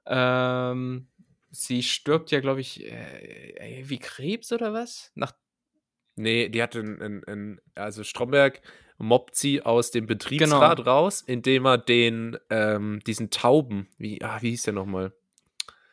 [0.06, 1.08] Ähm,
[1.52, 5.12] sie stirbt ja, glaube ich, äh, wie Krebs oder was?
[5.16, 5.34] Nach,
[6.20, 8.62] Nee, die hatte einen, also Stromberg
[8.98, 14.50] mobbt sie aus dem Betriebsrat raus, indem er den, ähm, diesen Tauben, wie, ah, wie
[14.50, 15.14] hieß der nochmal?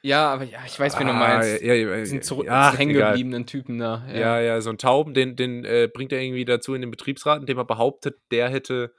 [0.04, 1.62] Ja, aber ja, ich weiß, wen du Ah, meinst.
[1.62, 4.06] Ja, ja, diesen zurück ach, hängen gebliebenen Typen da.
[4.12, 7.40] Ja, ja, so ein Tauben, den, den äh, bringt er irgendwie dazu in den Betriebsrat,
[7.40, 8.94] indem er behauptet, der hätte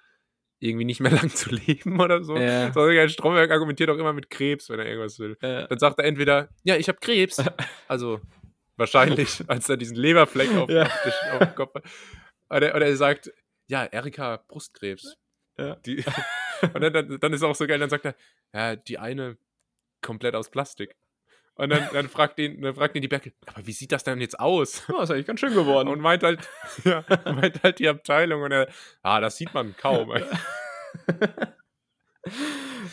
[0.59, 2.35] irgendwie nicht mehr lang zu leben oder so.
[2.35, 2.73] Ja.
[2.73, 5.37] Sondern Stromberg argumentiert auch immer mit Krebs, wenn er irgendwas will.
[5.41, 7.41] Äh, Dann sagt er entweder, ja, ich habe Krebs.
[7.87, 8.19] Also
[8.77, 10.83] wahrscheinlich, als er diesen Leberfleck auf, Ja.
[10.83, 11.83] auf, dem Kopf hat.
[12.49, 13.31] Oder, oder er sagt,
[13.67, 15.15] ja, Erika, Brustkrebs.
[15.57, 15.75] Ja.
[15.85, 16.03] Die,
[16.73, 18.15] und dann, dann, dann ist auch so geil, dann sagt er,
[18.53, 19.37] ja, die eine
[20.01, 20.95] komplett aus Plastik.
[21.57, 24.19] Und dann, dann, fragt ihn, dann fragt ihn die Berkel, aber wie sieht das denn
[24.19, 24.83] jetzt aus?
[24.89, 25.87] oh, ist eigentlich ganz schön geworden.
[25.87, 26.47] Und meint halt,
[26.83, 28.67] ja, meint halt die Abteilung und er,
[29.03, 30.13] ah, das sieht man kaum.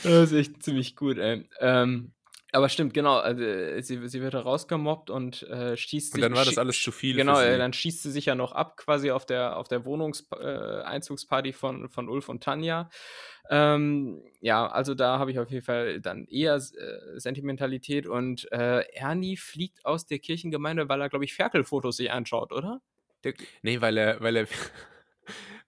[0.03, 1.49] Das ist echt ziemlich gut, ey.
[1.61, 2.13] Ähm,
[2.53, 3.17] aber stimmt, genau.
[3.17, 6.23] Also, äh, sie, sie wird rausgemobbt und äh, schießt Und sich.
[6.23, 7.17] dann war das alles zu viel.
[7.17, 11.51] Genau, äh, dann schießt sie sich ja noch ab, quasi auf der, auf der Wohnungseinzugsparty
[11.51, 12.91] äh, von, von Ulf und Tanja.
[13.51, 18.81] Ähm, ja, also da habe ich auf jeden Fall dann eher äh, Sentimentalität und äh,
[18.93, 22.81] Ernie fliegt aus der Kirchengemeinde, weil er, glaube ich, Ferkelfotos sich anschaut, oder?
[23.25, 24.47] Der, Nee, weil er, weil er,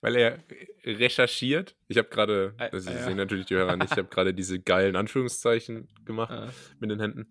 [0.04, 0.38] weil er
[0.84, 1.76] recherchiert.
[1.88, 3.02] Ich habe gerade, Ah, das ja.
[3.04, 7.00] sehen natürlich die Hörer nicht, ich habe gerade diese geilen Anführungszeichen gemacht äh, mit den
[7.00, 7.28] Händen.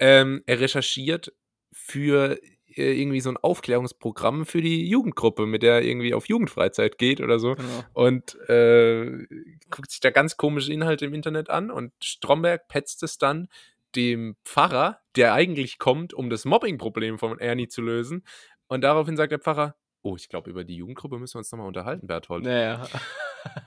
[0.00, 1.32] Ähm, er recherchiert
[1.72, 2.36] für
[2.74, 7.20] äh, irgendwie so ein Aufklärungsprogramm für die Jugendgruppe, mit der er irgendwie auf Jugendfreizeit geht
[7.20, 7.54] oder so.
[7.54, 7.84] genau.
[7.92, 9.24] Und äh,
[9.70, 13.46] guckt sich da ganz komische Inhalte im Internet an und Stromberg petzt es dann
[13.94, 18.24] dem Pfarrer, der eigentlich kommt, um das Mobbing-Problem von Ernie zu lösen.
[18.66, 19.76] Und daraufhin sagt der Pfarrer,
[20.06, 22.44] oh, ich glaube, über die Jugendgruppe müssen wir uns nochmal unterhalten, Berthold.
[22.44, 22.86] Naja.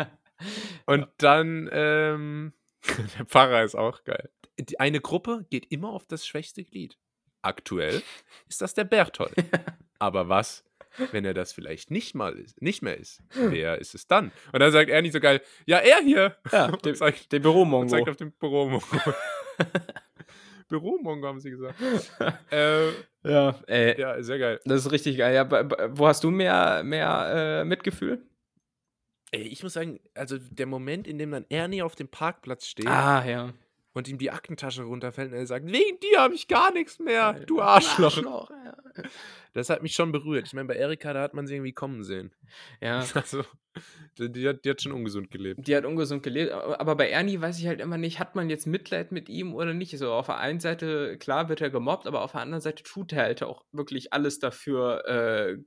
[0.86, 2.54] Und dann, ähm,
[3.18, 4.30] der Pfarrer ist auch geil.
[4.58, 6.98] Die, eine Gruppe geht immer auf das schwächste Glied.
[7.42, 8.02] Aktuell
[8.48, 9.34] ist das der Berthold.
[10.00, 10.64] Aber was,
[11.12, 13.22] wenn er das vielleicht nicht mal ist, nicht mehr ist?
[13.34, 14.32] Wer ist es dann?
[14.54, 16.38] Und dann sagt Ernie so geil, ja, er hier.
[16.54, 17.90] ja, der, zeigt, Büromongo.
[17.90, 19.14] zeigt auf den Büromongo.
[20.70, 21.76] Büromongo haben sie gesagt.
[22.52, 22.90] äh,
[23.24, 24.60] Ja, ey, ja, sehr geil.
[24.64, 25.36] das ist richtig geil.
[25.36, 25.50] Ja,
[25.98, 28.24] wo hast du mehr, mehr äh, Mitgefühl?
[29.32, 32.88] Ey, ich muss sagen, also der Moment, in dem dann Ernie auf dem Parkplatz steht
[32.88, 33.54] Ah, ja.
[33.94, 37.34] Und ihm die Aktentasche runterfällt und er sagt, wegen dir habe ich gar nichts mehr,
[37.34, 38.50] du Arschloch.
[38.50, 38.74] ja.
[39.54, 40.46] Das hat mich schon berührt.
[40.48, 42.32] Ich meine, bei Erika, da hat man sie irgendwie kommen sehen.
[42.82, 43.04] ja.
[43.16, 43.44] Also,
[44.18, 45.68] die, die, hat, die hat schon ungesund gelebt.
[45.68, 48.68] Die hat ungesund gelebt, aber bei Ernie weiß ich halt immer nicht, hat man jetzt
[48.68, 49.98] Mitleid mit ihm oder nicht?
[49.98, 53.14] So, auf der einen Seite, klar wird er gemobbt, aber auf der anderen Seite tut
[53.14, 55.58] er halt auch wirklich alles dafür, äh,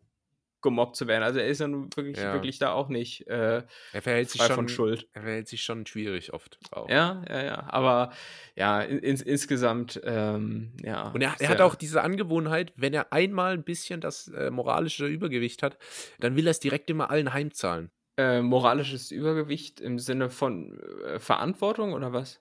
[0.63, 1.23] gemobbt zu werden.
[1.23, 2.33] Also er ist ja nun wirklich, Ja.
[2.33, 3.63] wirklich da auch nicht äh,
[3.93, 5.09] Er verhält sich schon von Schuld.
[5.13, 6.59] Er verhält sich schon schwierig oft.
[6.71, 6.89] Auch.
[6.89, 7.65] Ja, ja, ja.
[7.69, 8.13] Aber
[8.57, 11.09] ja, in, ins, insgesamt, ähm, ja.
[11.11, 15.07] Und er, er hat auch diese Angewohnheit, wenn er einmal ein bisschen das äh, moralische
[15.07, 15.77] Übergewicht hat,
[16.21, 17.91] dann will er es direkt immer allen heimzahlen.
[18.17, 22.41] äh, moralisches Übergewicht im Sinne von äh, Verantwortung oder was?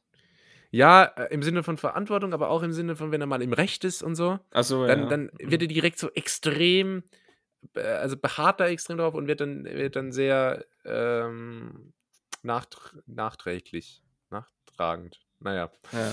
[0.73, 3.51] Ja, äh, im Sinne von Verantwortung, aber auch im Sinne von, wenn er mal im
[3.53, 5.05] Recht ist und so, Achso, dann, ja.
[5.07, 7.03] dann wird er direkt so extrem,
[7.75, 11.93] also beharrt da extrem drauf und wird dann, wird dann sehr ähm,
[12.43, 15.19] nachtr nachträglich, nachtragend.
[15.39, 16.11] Naja, ja,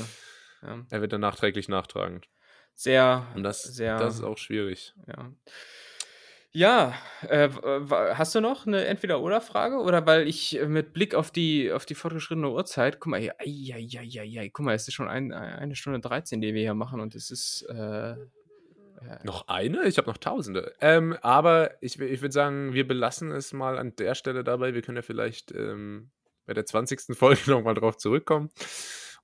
[0.62, 0.86] ja.
[0.90, 2.28] er wird dann nachträglich nachtragend.
[2.74, 4.94] Sehr, Und das, sehr, das ist auch schwierig.
[5.06, 5.32] ja.
[6.52, 6.94] Ja,
[7.28, 7.50] äh,
[7.90, 9.76] hast du noch eine Entweder-Oder-Frage?
[9.76, 13.34] Oder weil ich äh, mit Blick auf die, auf die fortgeschrittene Uhrzeit, guck mal hier,
[13.38, 16.54] ei, ei, ei, ei, ei, guck mal, es ist schon ein, eine Stunde 13, die
[16.54, 18.16] wir hier machen und es ist, äh,
[19.02, 19.84] äh, Noch eine?
[19.86, 20.74] Ich habe noch tausende.
[20.80, 24.74] Ähm, aber ich, ich würde sagen, wir belassen es mal an der Stelle dabei.
[24.74, 26.10] Wir können ja vielleicht ähm,
[26.46, 27.16] bei der 20.
[27.16, 28.50] Folge nochmal drauf zurückkommen.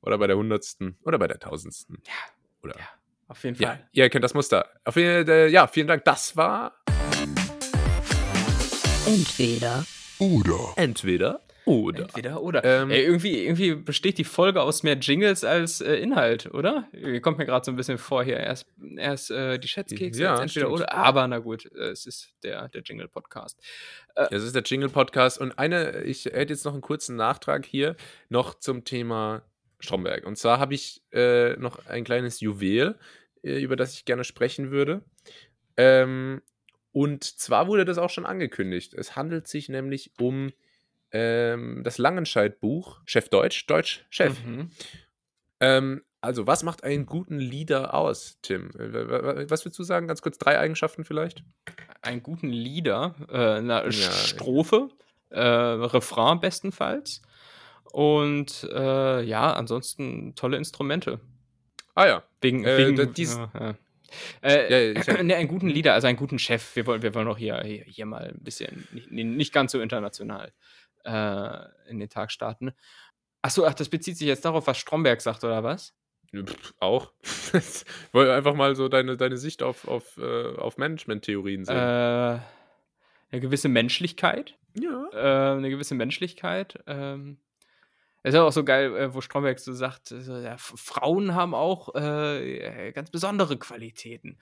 [0.01, 0.77] Oder bei der 100.
[1.05, 1.75] Oder bei der 1000.
[2.07, 2.13] Ja.
[2.63, 2.77] Oder.
[2.79, 2.85] Ja.
[3.29, 3.89] auf jeden Ja, Fall.
[3.93, 4.69] ihr erkennt das Muster.
[4.85, 6.05] Auf jeden, äh, ja, vielen Dank.
[6.05, 6.75] Das war
[9.07, 9.85] Entweder
[10.19, 10.73] Oder.
[10.77, 12.03] entweder oder.
[12.03, 12.65] Entweder oder.
[12.65, 16.89] Ähm, Ey, irgendwie, irgendwie besteht die Folge aus mehr Jingles als äh, Inhalt, oder?
[17.23, 18.37] Kommt mir gerade so ein bisschen vor hier.
[18.39, 18.67] Erst,
[18.97, 20.73] erst äh, die Schätzkekse, Ja, entweder stimmt.
[20.73, 20.93] oder.
[20.93, 23.59] Aber na gut, äh, es ist der, der Jingle-Podcast.
[24.31, 25.41] Es ist der Jingle-Podcast.
[25.41, 27.97] Und eine, ich hätte jetzt noch einen kurzen Nachtrag hier
[28.29, 29.43] noch zum Thema
[29.81, 30.25] Stromberg.
[30.27, 32.99] Und zwar habe ich äh, noch ein kleines Juwel,
[33.43, 35.03] äh, über das ich gerne sprechen würde.
[35.77, 36.43] Ähm,
[36.93, 38.95] und zwar wurde das auch schon angekündigt.
[38.95, 40.53] Es handelt sich nämlich um
[41.15, 44.37] ähm, das Langenscheid-Buch, Chef Deutsch, Deutsch, Chef.
[44.45, 44.71] Mhm.
[45.61, 48.71] Ähm, also, was macht einen guten Leader aus, Tim?
[48.79, 50.09] Äh, Was würdest du sagen?
[50.09, 51.45] Ganz kurz drei Eigenschaften vielleicht?
[52.03, 53.91] Einen guten Lieder, äh, eine Ja.
[53.91, 54.89] Strophe,
[55.31, 57.23] äh, Refrain bestenfalls.
[57.93, 61.21] Und äh, ja, ansonsten tolle Instrumente.
[61.95, 62.23] Ah ja.
[62.41, 63.75] Wegen, Äh, wegen da- dies- ja, ja.
[64.43, 66.75] Äh, Ja, hab- ne, einen guten Leader, also einen guten Chef.
[66.75, 69.81] Wir wollen, wir wollen auch hier, hier, hier mal ein bisschen, nicht, nicht ganz so
[69.81, 70.53] international
[71.05, 72.73] äh, in den Tag starten.
[73.43, 75.95] Achso, ach, das bezieht sich jetzt darauf, was Stromberg sagt, oder was?
[76.35, 77.13] Pff, auch.
[77.53, 81.77] ich wollte einfach mal so deine, deine Sicht auf, auf, äh, auf Management-Theorien sehen.
[81.77, 82.39] Äh,
[83.31, 84.57] eine gewisse Menschlichkeit.
[84.75, 85.09] Ja.
[85.13, 86.83] Äh, eine gewisse Menschlichkeit.
[86.87, 87.39] Ähm,
[88.23, 91.95] es ist auch so geil, äh, wo Stromberg so sagt, so, ja, Frauen haben auch
[91.95, 94.39] äh, ganz besondere Qualitäten.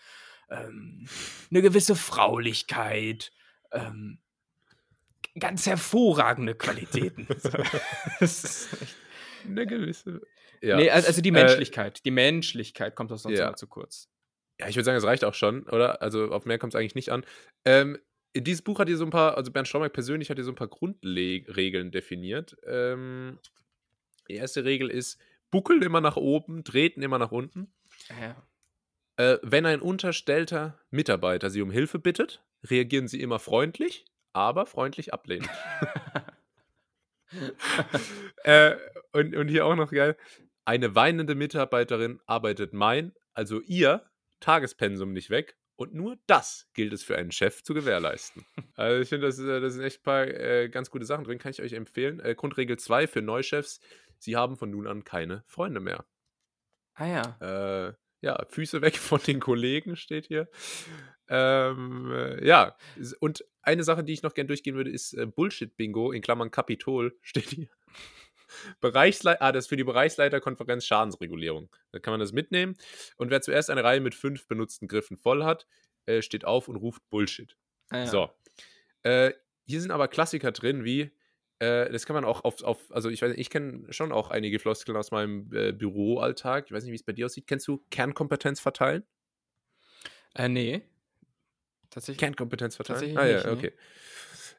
[0.49, 1.09] Ähm,
[1.51, 3.33] eine gewisse Fraulichkeit.
[3.73, 4.21] Ähm,
[5.39, 7.27] ganz hervorragende Qualitäten.
[8.21, 8.97] Das ist echt-
[9.47, 10.21] Eine gewisse.
[10.61, 10.77] Ja.
[10.77, 12.05] Nee, al- also die Äh, Menschlichkeit.
[12.05, 13.47] die Menschlichkeit kommt doch sonst ja.
[13.49, 14.09] immer zu kurz.
[14.61, 16.01] Ja, ich würde sagen, es reicht auch schon, oder?
[16.03, 17.25] Also auf mehr kommt es eigentlich nicht an.
[17.65, 17.99] Ähm,
[18.37, 20.57] dieses Buch hat hier so ein paar, also Bernd Stromberg persönlich hat hier so ein
[20.57, 22.57] paar Grundregeln definiert.
[22.65, 23.39] Ähm,
[24.29, 25.19] die erste Regel ist,
[25.51, 27.73] buckeln immer nach oben, treten immer nach unten.
[28.21, 28.37] Ja.
[29.17, 35.13] Äh, wenn ein unterstellter Mitarbeiter Sie um Hilfe bittet, reagieren Sie immer freundlich, aber freundlich
[35.13, 35.51] ablehnend.
[38.45, 38.77] äh,
[39.13, 40.17] und, und hier auch noch geil.
[40.65, 44.05] Eine weinende Mitarbeiterin arbeitet mein, also ihr,
[44.41, 45.57] Tagespensum nicht weg.
[45.77, 48.45] Und nur das gilt es für einen Chef zu gewährleisten.
[48.77, 51.39] Also ich finde, das, äh, das sind echt ein paar äh, ganz gute Sachen drin,
[51.39, 52.21] kann ich euch empfehlen.
[52.21, 53.81] Äh, Grundregel 2 für Neuchefs,
[54.19, 56.05] sie haben von nun an keine Freunde mehr.
[56.95, 57.89] Ah ja.
[57.89, 60.49] Äh, ja, Füße weg von den Kollegen steht hier.
[61.29, 62.77] Ähm, äh, ja,
[63.21, 67.19] und eine Sache, die ich noch gern durchgehen würde, ist äh, Bullshit-Bingo, in Klammern Kapitol,
[67.23, 67.69] steht hier.
[68.81, 71.75] Bereichsleiter, ah, das ist für die Bereichsleiterkonferenz Schadensregulierung.
[71.91, 72.77] Da kann man das mitnehmen.
[73.17, 75.67] Und wer zuerst eine Reihe mit fünf benutzten Griffen voll hat,
[76.07, 77.57] äh, steht auf und ruft Bullshit.
[77.89, 78.07] Ah ja.
[78.07, 78.31] So.
[79.03, 79.33] Äh,
[79.65, 81.13] hier sind aber Klassiker drin, wie,
[81.63, 84.31] äh, das kann man auch auf, auf also ich weiß nicht, ich kenne schon auch
[84.31, 86.67] einige Floskeln aus meinem äh, Büroalltag.
[86.67, 87.47] Ich weiß nicht, wie es bei dir aussieht.
[87.47, 89.05] Kennst du Kernkompetenz verteilen?
[90.35, 90.83] Äh, nee.
[91.91, 92.19] Tatsächlich.
[92.19, 93.15] Kernkompetenz verteilen?
[93.15, 93.73] Tatsächlich ah ja, nicht, nee.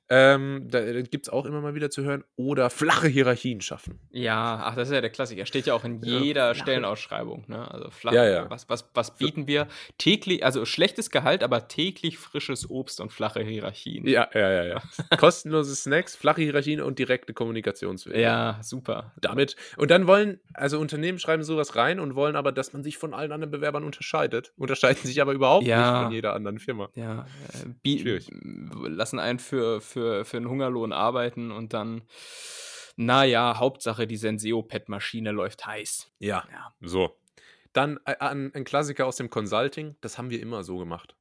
[0.10, 2.24] Ähm, da da gibt es auch immer mal wieder zu hören.
[2.36, 4.00] Oder flache Hierarchien schaffen.
[4.12, 5.46] Ja, ach, das ist ja der Klassiker.
[5.46, 7.46] Steht ja auch in Ja, jeder flache- Stellenausschreibung.
[7.48, 7.70] Ne?
[7.72, 8.50] Also flach, Ja, ja.
[8.50, 9.68] Was, was, was bieten wir?
[9.98, 14.06] Täglich, also schlechtes Gehalt, aber täglich frisches Obst und flache Hierarchien.
[14.08, 14.82] Ja, ja, ja, ja.
[15.18, 18.20] Kostenlose Snacks, flache Hierarchien und direkte Kommunikationswege.
[18.20, 19.14] Ja, super.
[19.22, 19.56] damit.
[19.78, 23.14] Und dann wollen, also Unternehmen schreiben sowas rein und wollen aber, dass man sich von
[23.14, 24.54] allen anderen Bewerbern unterscheidet.
[24.58, 25.92] Unterscheiden sich aber überhaupt Ja.
[25.94, 26.90] nicht von jeder anderen Firma.
[26.96, 28.30] Ja, äh, Schwierig.
[28.86, 32.04] lassen einen für, für, für einen Hungerlohn arbeiten und dann,
[32.96, 36.12] naja, Hauptsache die Senseo-Pad-Maschine läuft heiß.
[36.20, 36.44] Ja.
[36.52, 36.74] Ja.
[36.82, 37.18] So.
[37.74, 41.16] Dann äh, ein, ein Klassiker aus dem Consulting, das haben wir immer so gemacht.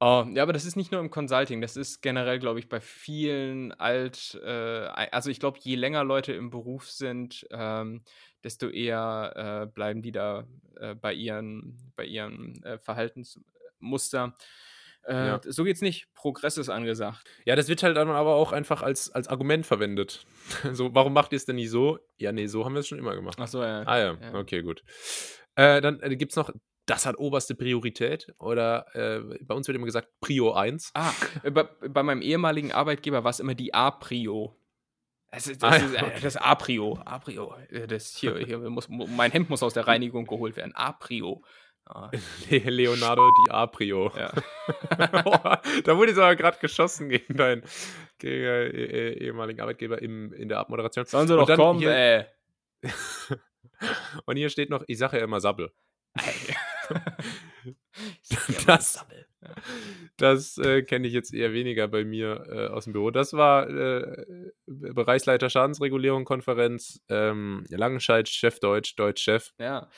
[0.00, 2.80] Oh, ja, aber das ist nicht nur im Consulting, das ist generell, glaube ich, bei
[2.80, 8.02] vielen alt, äh, also ich glaube, je länger Leute im Beruf sind, ähm,
[8.42, 14.34] desto eher äh, bleiben die da äh, bei ihren, bei ihren äh, Verhaltensmuster.
[15.06, 15.40] Äh, Ja.
[15.44, 16.06] So geht's nicht.
[16.14, 17.24] Progress ist angesagt.
[17.44, 20.24] Ja, das wird halt dann aber auch einfach als, als Argument verwendet.
[20.72, 21.98] so, warum macht ihr es denn nicht so?
[22.16, 23.38] Ja, nee, so haben wir es schon immer gemacht.
[23.40, 23.82] Achso, ja.
[23.86, 24.34] Ah ja, ja.
[24.34, 24.82] okay, gut.
[25.56, 26.50] Äh, dann äh, gibt es noch,
[26.86, 28.32] das hat oberste Priorität.
[28.38, 30.90] Oder äh, bei uns wird immer gesagt, Prio 1.
[30.94, 31.12] Ah,
[31.42, 34.56] äh, bei, bei meinem ehemaligen Arbeitgeber war es immer die A-Prio.
[35.30, 36.20] Das ist, das, Ah, ja, äh, okay.
[36.22, 36.98] das A-Prio.
[37.04, 37.54] A-Prio.
[37.70, 40.72] Äh, Das hier, hier muss, mu- mein Hemd muss aus der Reinigung geholt werden.
[40.74, 41.42] A-Prio.
[42.50, 44.10] Le- Leonardo DiCaprio.
[44.16, 44.32] ja.
[45.84, 47.62] da wurde jetzt aber gerade geschossen gegen deinen
[48.18, 51.04] gegen, äh, eh- ehemaligen Arbeitgeber im, in der Abmoderation.
[51.04, 52.24] Sollen sie Und doch kommen, hier- ey.
[54.26, 55.72] Und hier steht noch, ich sage ja immer Sabbel.
[58.66, 59.26] Das- Sabbel.
[60.16, 63.10] Das äh, kenne ich jetzt eher weniger bei mir äh, aus dem Büro.
[63.10, 64.24] Das war äh,
[64.66, 69.52] Bereichsleiter Schadensregulierung Konferenz, ähm, Langenscheid, Chef Deutsch, Deutsch Chef.
[69.58, 69.88] Ja,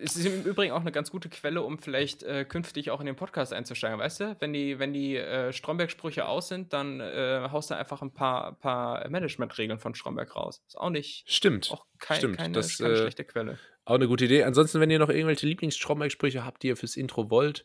[0.00, 3.06] es ist im Übrigen auch eine ganz gute Quelle, um vielleicht äh, künftig auch in
[3.06, 4.36] den Podcast einzusteigen, weißt du?
[4.40, 8.58] Wenn die, wenn die äh, Stromberg-Sprüche aus sind, dann äh, haust du einfach ein paar,
[8.58, 10.62] paar Management-Regeln von Stromberg raus.
[10.66, 11.70] Ist auch nicht, Stimmt.
[11.70, 13.58] auch kein, Stimmt, keine, das, keine schlechte Quelle.
[13.84, 14.44] Auch eine gute Idee.
[14.44, 17.64] Ansonsten, wenn ihr noch irgendwelche Lieblings-Stromberg-Sprüche habt, die ihr fürs Intro wollt,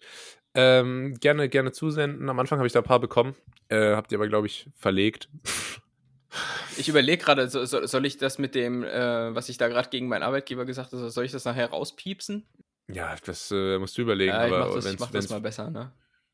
[0.55, 2.29] ähm, gerne, gerne zusenden.
[2.29, 3.35] Am Anfang habe ich da ein paar bekommen.
[3.69, 5.29] Äh, habt ihr aber, glaube ich, verlegt.
[6.75, 9.89] Ich überlege gerade, so, so, soll ich das mit dem, äh, was ich da gerade
[9.89, 12.47] gegen meinen Arbeitgeber gesagt habe, soll ich das nachher rauspiepsen?
[12.91, 14.33] Ja, das äh, musst du überlegen.
[14.33, 15.93] Ja, ich aber mach das, ich mach das mal besser, ne?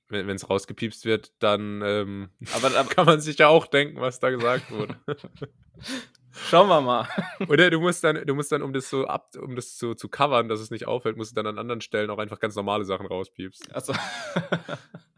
[0.09, 4.19] wenn es rausgepiepst wird, dann ähm, Aber, aber kann man sich ja auch denken, was
[4.19, 4.97] da gesagt wurde.
[6.47, 7.07] schauen wir mal.
[7.47, 10.09] Oder du musst dann, du musst dann, um das so ab, um das so zu
[10.09, 12.85] covern, dass es nicht auffällt, musst du dann an anderen Stellen auch einfach ganz normale
[12.85, 13.71] Sachen rauspiepsen.
[13.73, 13.93] Also.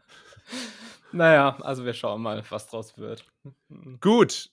[1.12, 3.24] naja, also wir schauen mal, was draus wird.
[4.00, 4.50] Gut.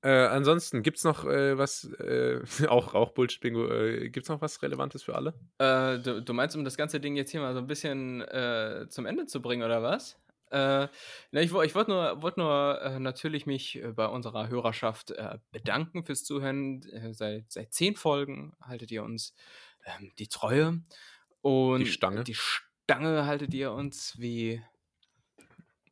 [0.00, 4.40] Äh, ansonsten, gibt es noch äh, was, äh, auch, auch Bullshit-Bingo, äh, gibt es noch
[4.40, 5.34] was Relevantes für alle?
[5.58, 8.86] Äh, du, du meinst, um das ganze Ding jetzt hier mal so ein bisschen äh,
[8.88, 10.16] zum Ende zu bringen, oder was?
[10.50, 10.88] Äh,
[11.30, 15.38] na, ich ich wollte nur, wollt nur äh, natürlich mich äh, bei unserer Hörerschaft äh,
[15.50, 16.82] bedanken fürs Zuhören.
[16.90, 19.34] Äh, seit, seit zehn Folgen haltet ihr uns
[19.84, 20.80] ähm, die Treue.
[21.40, 22.24] Und Die Stange.
[22.24, 24.62] Die Stange haltet ihr uns wie.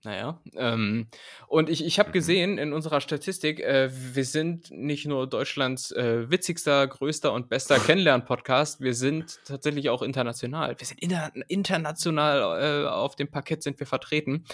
[0.07, 1.09] Naja, ähm,
[1.49, 2.13] und ich, ich habe Mhm.
[2.13, 7.77] gesehen in unserer Statistik, äh, wir sind nicht nur Deutschlands äh, witzigster, größter und bester
[7.81, 10.77] Kennenlern-Podcast, wir sind tatsächlich auch international.
[10.79, 14.45] Wir sind inter international äh, auf dem Parkett sind wir vertreten.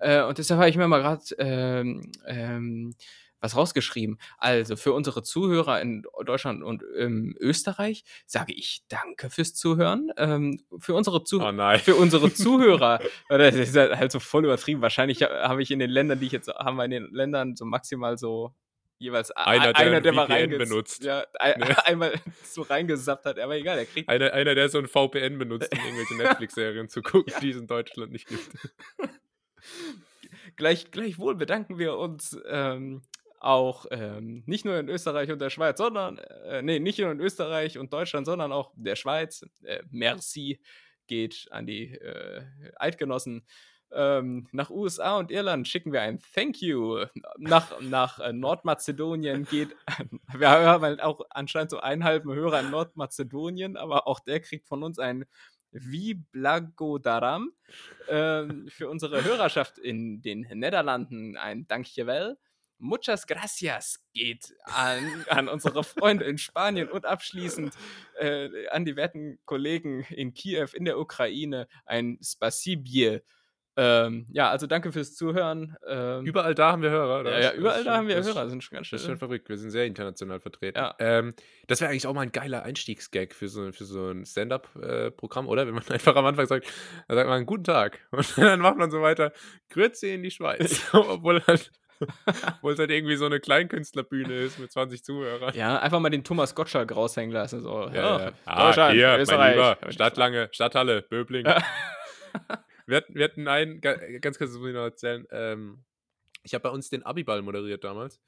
[0.00, 2.96] Äh, und deshalb habe ich mir mal gerade ähm, ähm,
[3.40, 4.18] was rausgeschrieben.
[4.38, 10.10] Also für unsere Zuhörer in Deutschland und ähm, Österreich sage ich danke fürs Zuhören.
[10.16, 11.78] Ähm, für unsere Zuhörer Oh nein.
[11.78, 14.80] für unsere Zuhörer, das ist halt halt so voll übertrieben.
[14.82, 17.56] Wahrscheinlich ha- habe ich in den Ländern, die ich jetzt haben wir in den Ländern
[17.56, 18.54] so maximal so
[18.98, 21.04] jeweils Einer, der einer, ein der mal benutzt.
[21.04, 21.76] Ja, ein, Ne?
[21.86, 24.08] einmal so reingesappt hat, aber egal, der kriegt.
[24.08, 27.66] Einer, einer, der so ein VPN benutzt, um irgendwelche Netflix-Serien zu gucken, die es in
[27.66, 28.48] Deutschland nicht gibt.
[30.56, 33.02] Gleich, gleichwohl bedanken wir uns ähm,
[33.40, 37.20] auch ähm, nicht nur in Österreich und der Schweiz, sondern, äh, nee, nicht nur in
[37.20, 39.44] Österreich und Deutschland, sondern auch der Schweiz.
[39.62, 40.60] Äh, merci
[41.06, 42.42] geht an die äh,
[42.76, 43.46] Eidgenossen.
[43.92, 47.04] Ähm, nach USA und Irland schicken wir ein Thank you.
[47.38, 49.76] Nach, nach äh, Nordmazedonien geht.
[50.34, 54.66] wir haben halt auch anscheinend so einen halben Hörer in Nordmazedonien, aber auch der kriegt
[54.66, 55.24] von uns ein
[55.70, 57.52] Viblagodaram.
[58.08, 62.36] Ähm, für unsere Hörerschaft in den Niederlanden ein Dankjewel.
[62.78, 67.74] Muchas gracias geht an, an unsere Freunde in Spanien und abschließend
[68.18, 73.20] äh, an die werten Kollegen in Kiew, in der Ukraine, ein Spasibie.
[73.78, 75.76] Ähm, ja, also danke fürs Zuhören.
[75.86, 77.32] Ähm, Überall da haben wir Hörer, oder?
[77.32, 79.12] ja, ja, Das überall da haben wir das Hörer, sind schon ganz Das ist schon
[79.16, 79.18] schön.
[79.18, 79.48] verrückt.
[79.50, 80.78] Wir sind sehr international vertreten.
[80.78, 80.94] Ja.
[80.98, 81.34] Ähm,
[81.66, 85.66] das wäre eigentlich auch mal ein geiler Einstiegsgag für so, für so ein Stand-up-Programm, oder?
[85.66, 86.66] Wenn man einfach am Anfang sagt,
[87.08, 88.00] dann sagt man guten Tag.
[88.12, 89.32] Und dann macht man so weiter,
[89.68, 90.80] Grüezi in die Schweiz.
[90.94, 91.70] obwohl, halt,
[92.56, 95.54] obwohl es halt irgendwie so eine Kleinkünstlerbühne ist mit 20 Zuhörern.
[95.54, 97.60] Ja, einfach mal den Thomas Gottschalk raushängen lassen.
[97.60, 98.32] So, Ja, ja.
[98.44, 99.54] Ah, Deutschland, hier, mein Österreich.
[99.54, 101.46] Lieber, Stadtlange, Stadthalle, Böbling.
[101.46, 101.62] Ja.
[102.86, 105.26] wir, hatten, wir hatten einen, ga- ganz kurz, das muss ich noch erzählen.
[105.30, 105.84] Ähm,
[106.42, 108.20] ich habe bei uns den Abiball moderiert damals.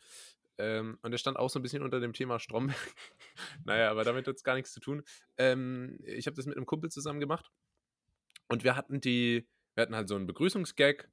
[0.61, 2.77] Ähm, und der stand auch so ein bisschen unter dem Thema Stromberg.
[3.65, 5.05] naja, aber damit hat es gar nichts zu tun.
[5.36, 7.51] Ähm, ich habe das mit einem Kumpel zusammen gemacht.
[8.49, 11.09] Und wir hatten die, wir hatten halt so einen Begrüßungsgag.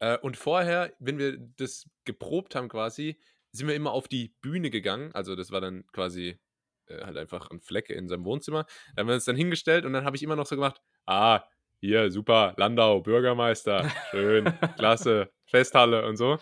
[0.00, 3.18] Äh, und vorher, wenn wir das geprobt haben quasi,
[3.52, 5.12] sind wir immer auf die Bühne gegangen.
[5.12, 6.38] Also das war dann quasi
[6.86, 8.66] äh, halt einfach ein Fleck in seinem Wohnzimmer.
[8.94, 11.42] Da haben wir uns dann hingestellt und dann habe ich immer noch so gemacht, ah,
[11.80, 14.44] hier, super, Landau, Bürgermeister, schön,
[14.76, 16.38] klasse, Festhalle und so.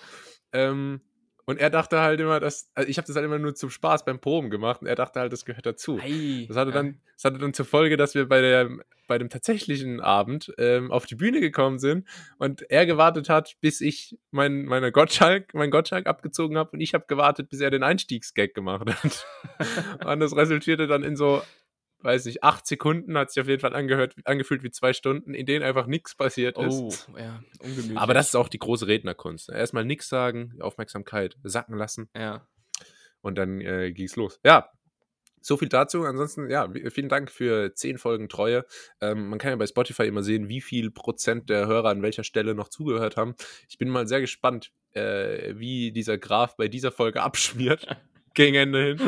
[0.52, 1.00] Ähm,
[1.48, 4.04] und er dachte halt immer, dass, also ich habe das halt immer nur zum Spaß
[4.04, 5.98] beim Proben gemacht und er dachte halt, das gehört dazu.
[5.98, 6.76] Ei, Das hatte, ja.
[6.76, 8.68] dann, das hatte dann zur Folge, dass wir bei, der,
[9.06, 12.06] bei dem tatsächlichen Abend ähm, auf die Bühne gekommen sind
[12.36, 16.92] und er gewartet hat, bis ich mein, meine Gottschalk, mein Gottschalk abgezogen habe und ich
[16.92, 19.26] habe gewartet, bis er den Einstiegsgag gemacht hat.
[20.06, 21.40] und das resultierte dann in so,
[22.00, 25.46] weiß nicht, acht Sekunden, hat sich auf jeden Fall angehört, angefühlt wie zwei Stunden, in
[25.46, 27.08] denen einfach nichts passiert Oh, ist.
[27.18, 27.98] ja, ungemütlich.
[27.98, 29.48] Aber das ist auch die große Rednerkunst.
[29.50, 32.46] Erstmal nichts sagen, Aufmerksamkeit sacken lassen Ja.
[33.20, 34.38] und dann äh, ging's los.
[34.44, 34.68] Ja,
[35.40, 36.04] so viel dazu.
[36.04, 38.64] Ansonsten, ja, vielen Dank für zehn Folgen Treue.
[39.00, 42.24] Ähm, man kann ja bei Spotify immer sehen, wie viel Prozent der Hörer an welcher
[42.24, 43.34] Stelle noch zugehört haben.
[43.68, 47.86] Ich bin mal sehr gespannt, äh, wie dieser Graph bei dieser Folge abschmiert.
[48.34, 49.00] Gegen Ende hin.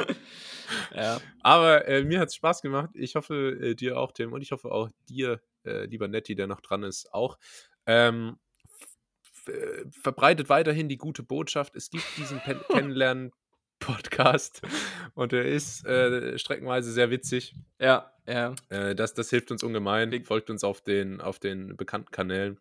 [0.94, 1.20] Ja.
[1.42, 2.90] Aber äh, mir hat's Spaß gemacht.
[2.94, 4.32] Ich hoffe, äh, dir auch, Tim.
[4.32, 7.38] Und ich hoffe auch dir, äh, lieber Netti, der noch dran ist, auch.
[7.86, 8.38] Ähm,
[9.46, 11.76] äh, verbreitet weiterhin die gute Botschaft.
[11.76, 14.62] Es gibt diesen Pen Kennenlernen-Podcast
[15.14, 17.54] und er ist äh, streckenweise sehr witzig.
[17.78, 18.54] Ja, ja.
[18.68, 20.24] Äh, das, das hilft uns ungemein.
[20.24, 22.60] Folgt uns auf den, auf den bekannten Kanälen.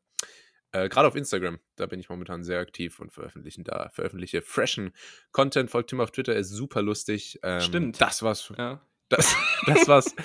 [0.71, 4.91] Äh, Gerade auf Instagram, da bin ich momentan sehr aktiv und veröffentlichen da, veröffentliche freshen
[5.31, 5.71] Content.
[5.71, 7.39] Folgt Tim auf Twitter, er ist super lustig.
[7.43, 7.99] Ähm, Stimmt.
[8.01, 8.81] Das war's ja.
[9.09, 9.35] das,
[9.65, 10.15] das war's.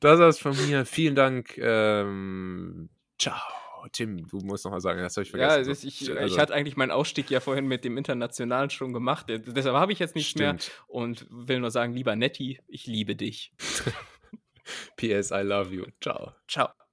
[0.00, 0.86] Das war's von mir.
[0.86, 1.58] Vielen Dank.
[1.58, 2.88] Ähm,
[3.18, 3.36] ciao.
[3.92, 5.68] Tim, du musst noch mal sagen, das habe ich Ja, vergessen.
[5.70, 9.26] das, ich, Also, ich hatte eigentlich meinen Ausstieg ja vorhin mit dem Internationalen schon gemacht.
[9.28, 10.56] Deshalb habe ich jetzt nichts mehr
[10.88, 13.52] und will nur sagen, lieber Netti, ich liebe dich.
[14.96, 15.86] PS, I love you.
[16.00, 16.34] Ciao.
[16.48, 16.87] Ciao.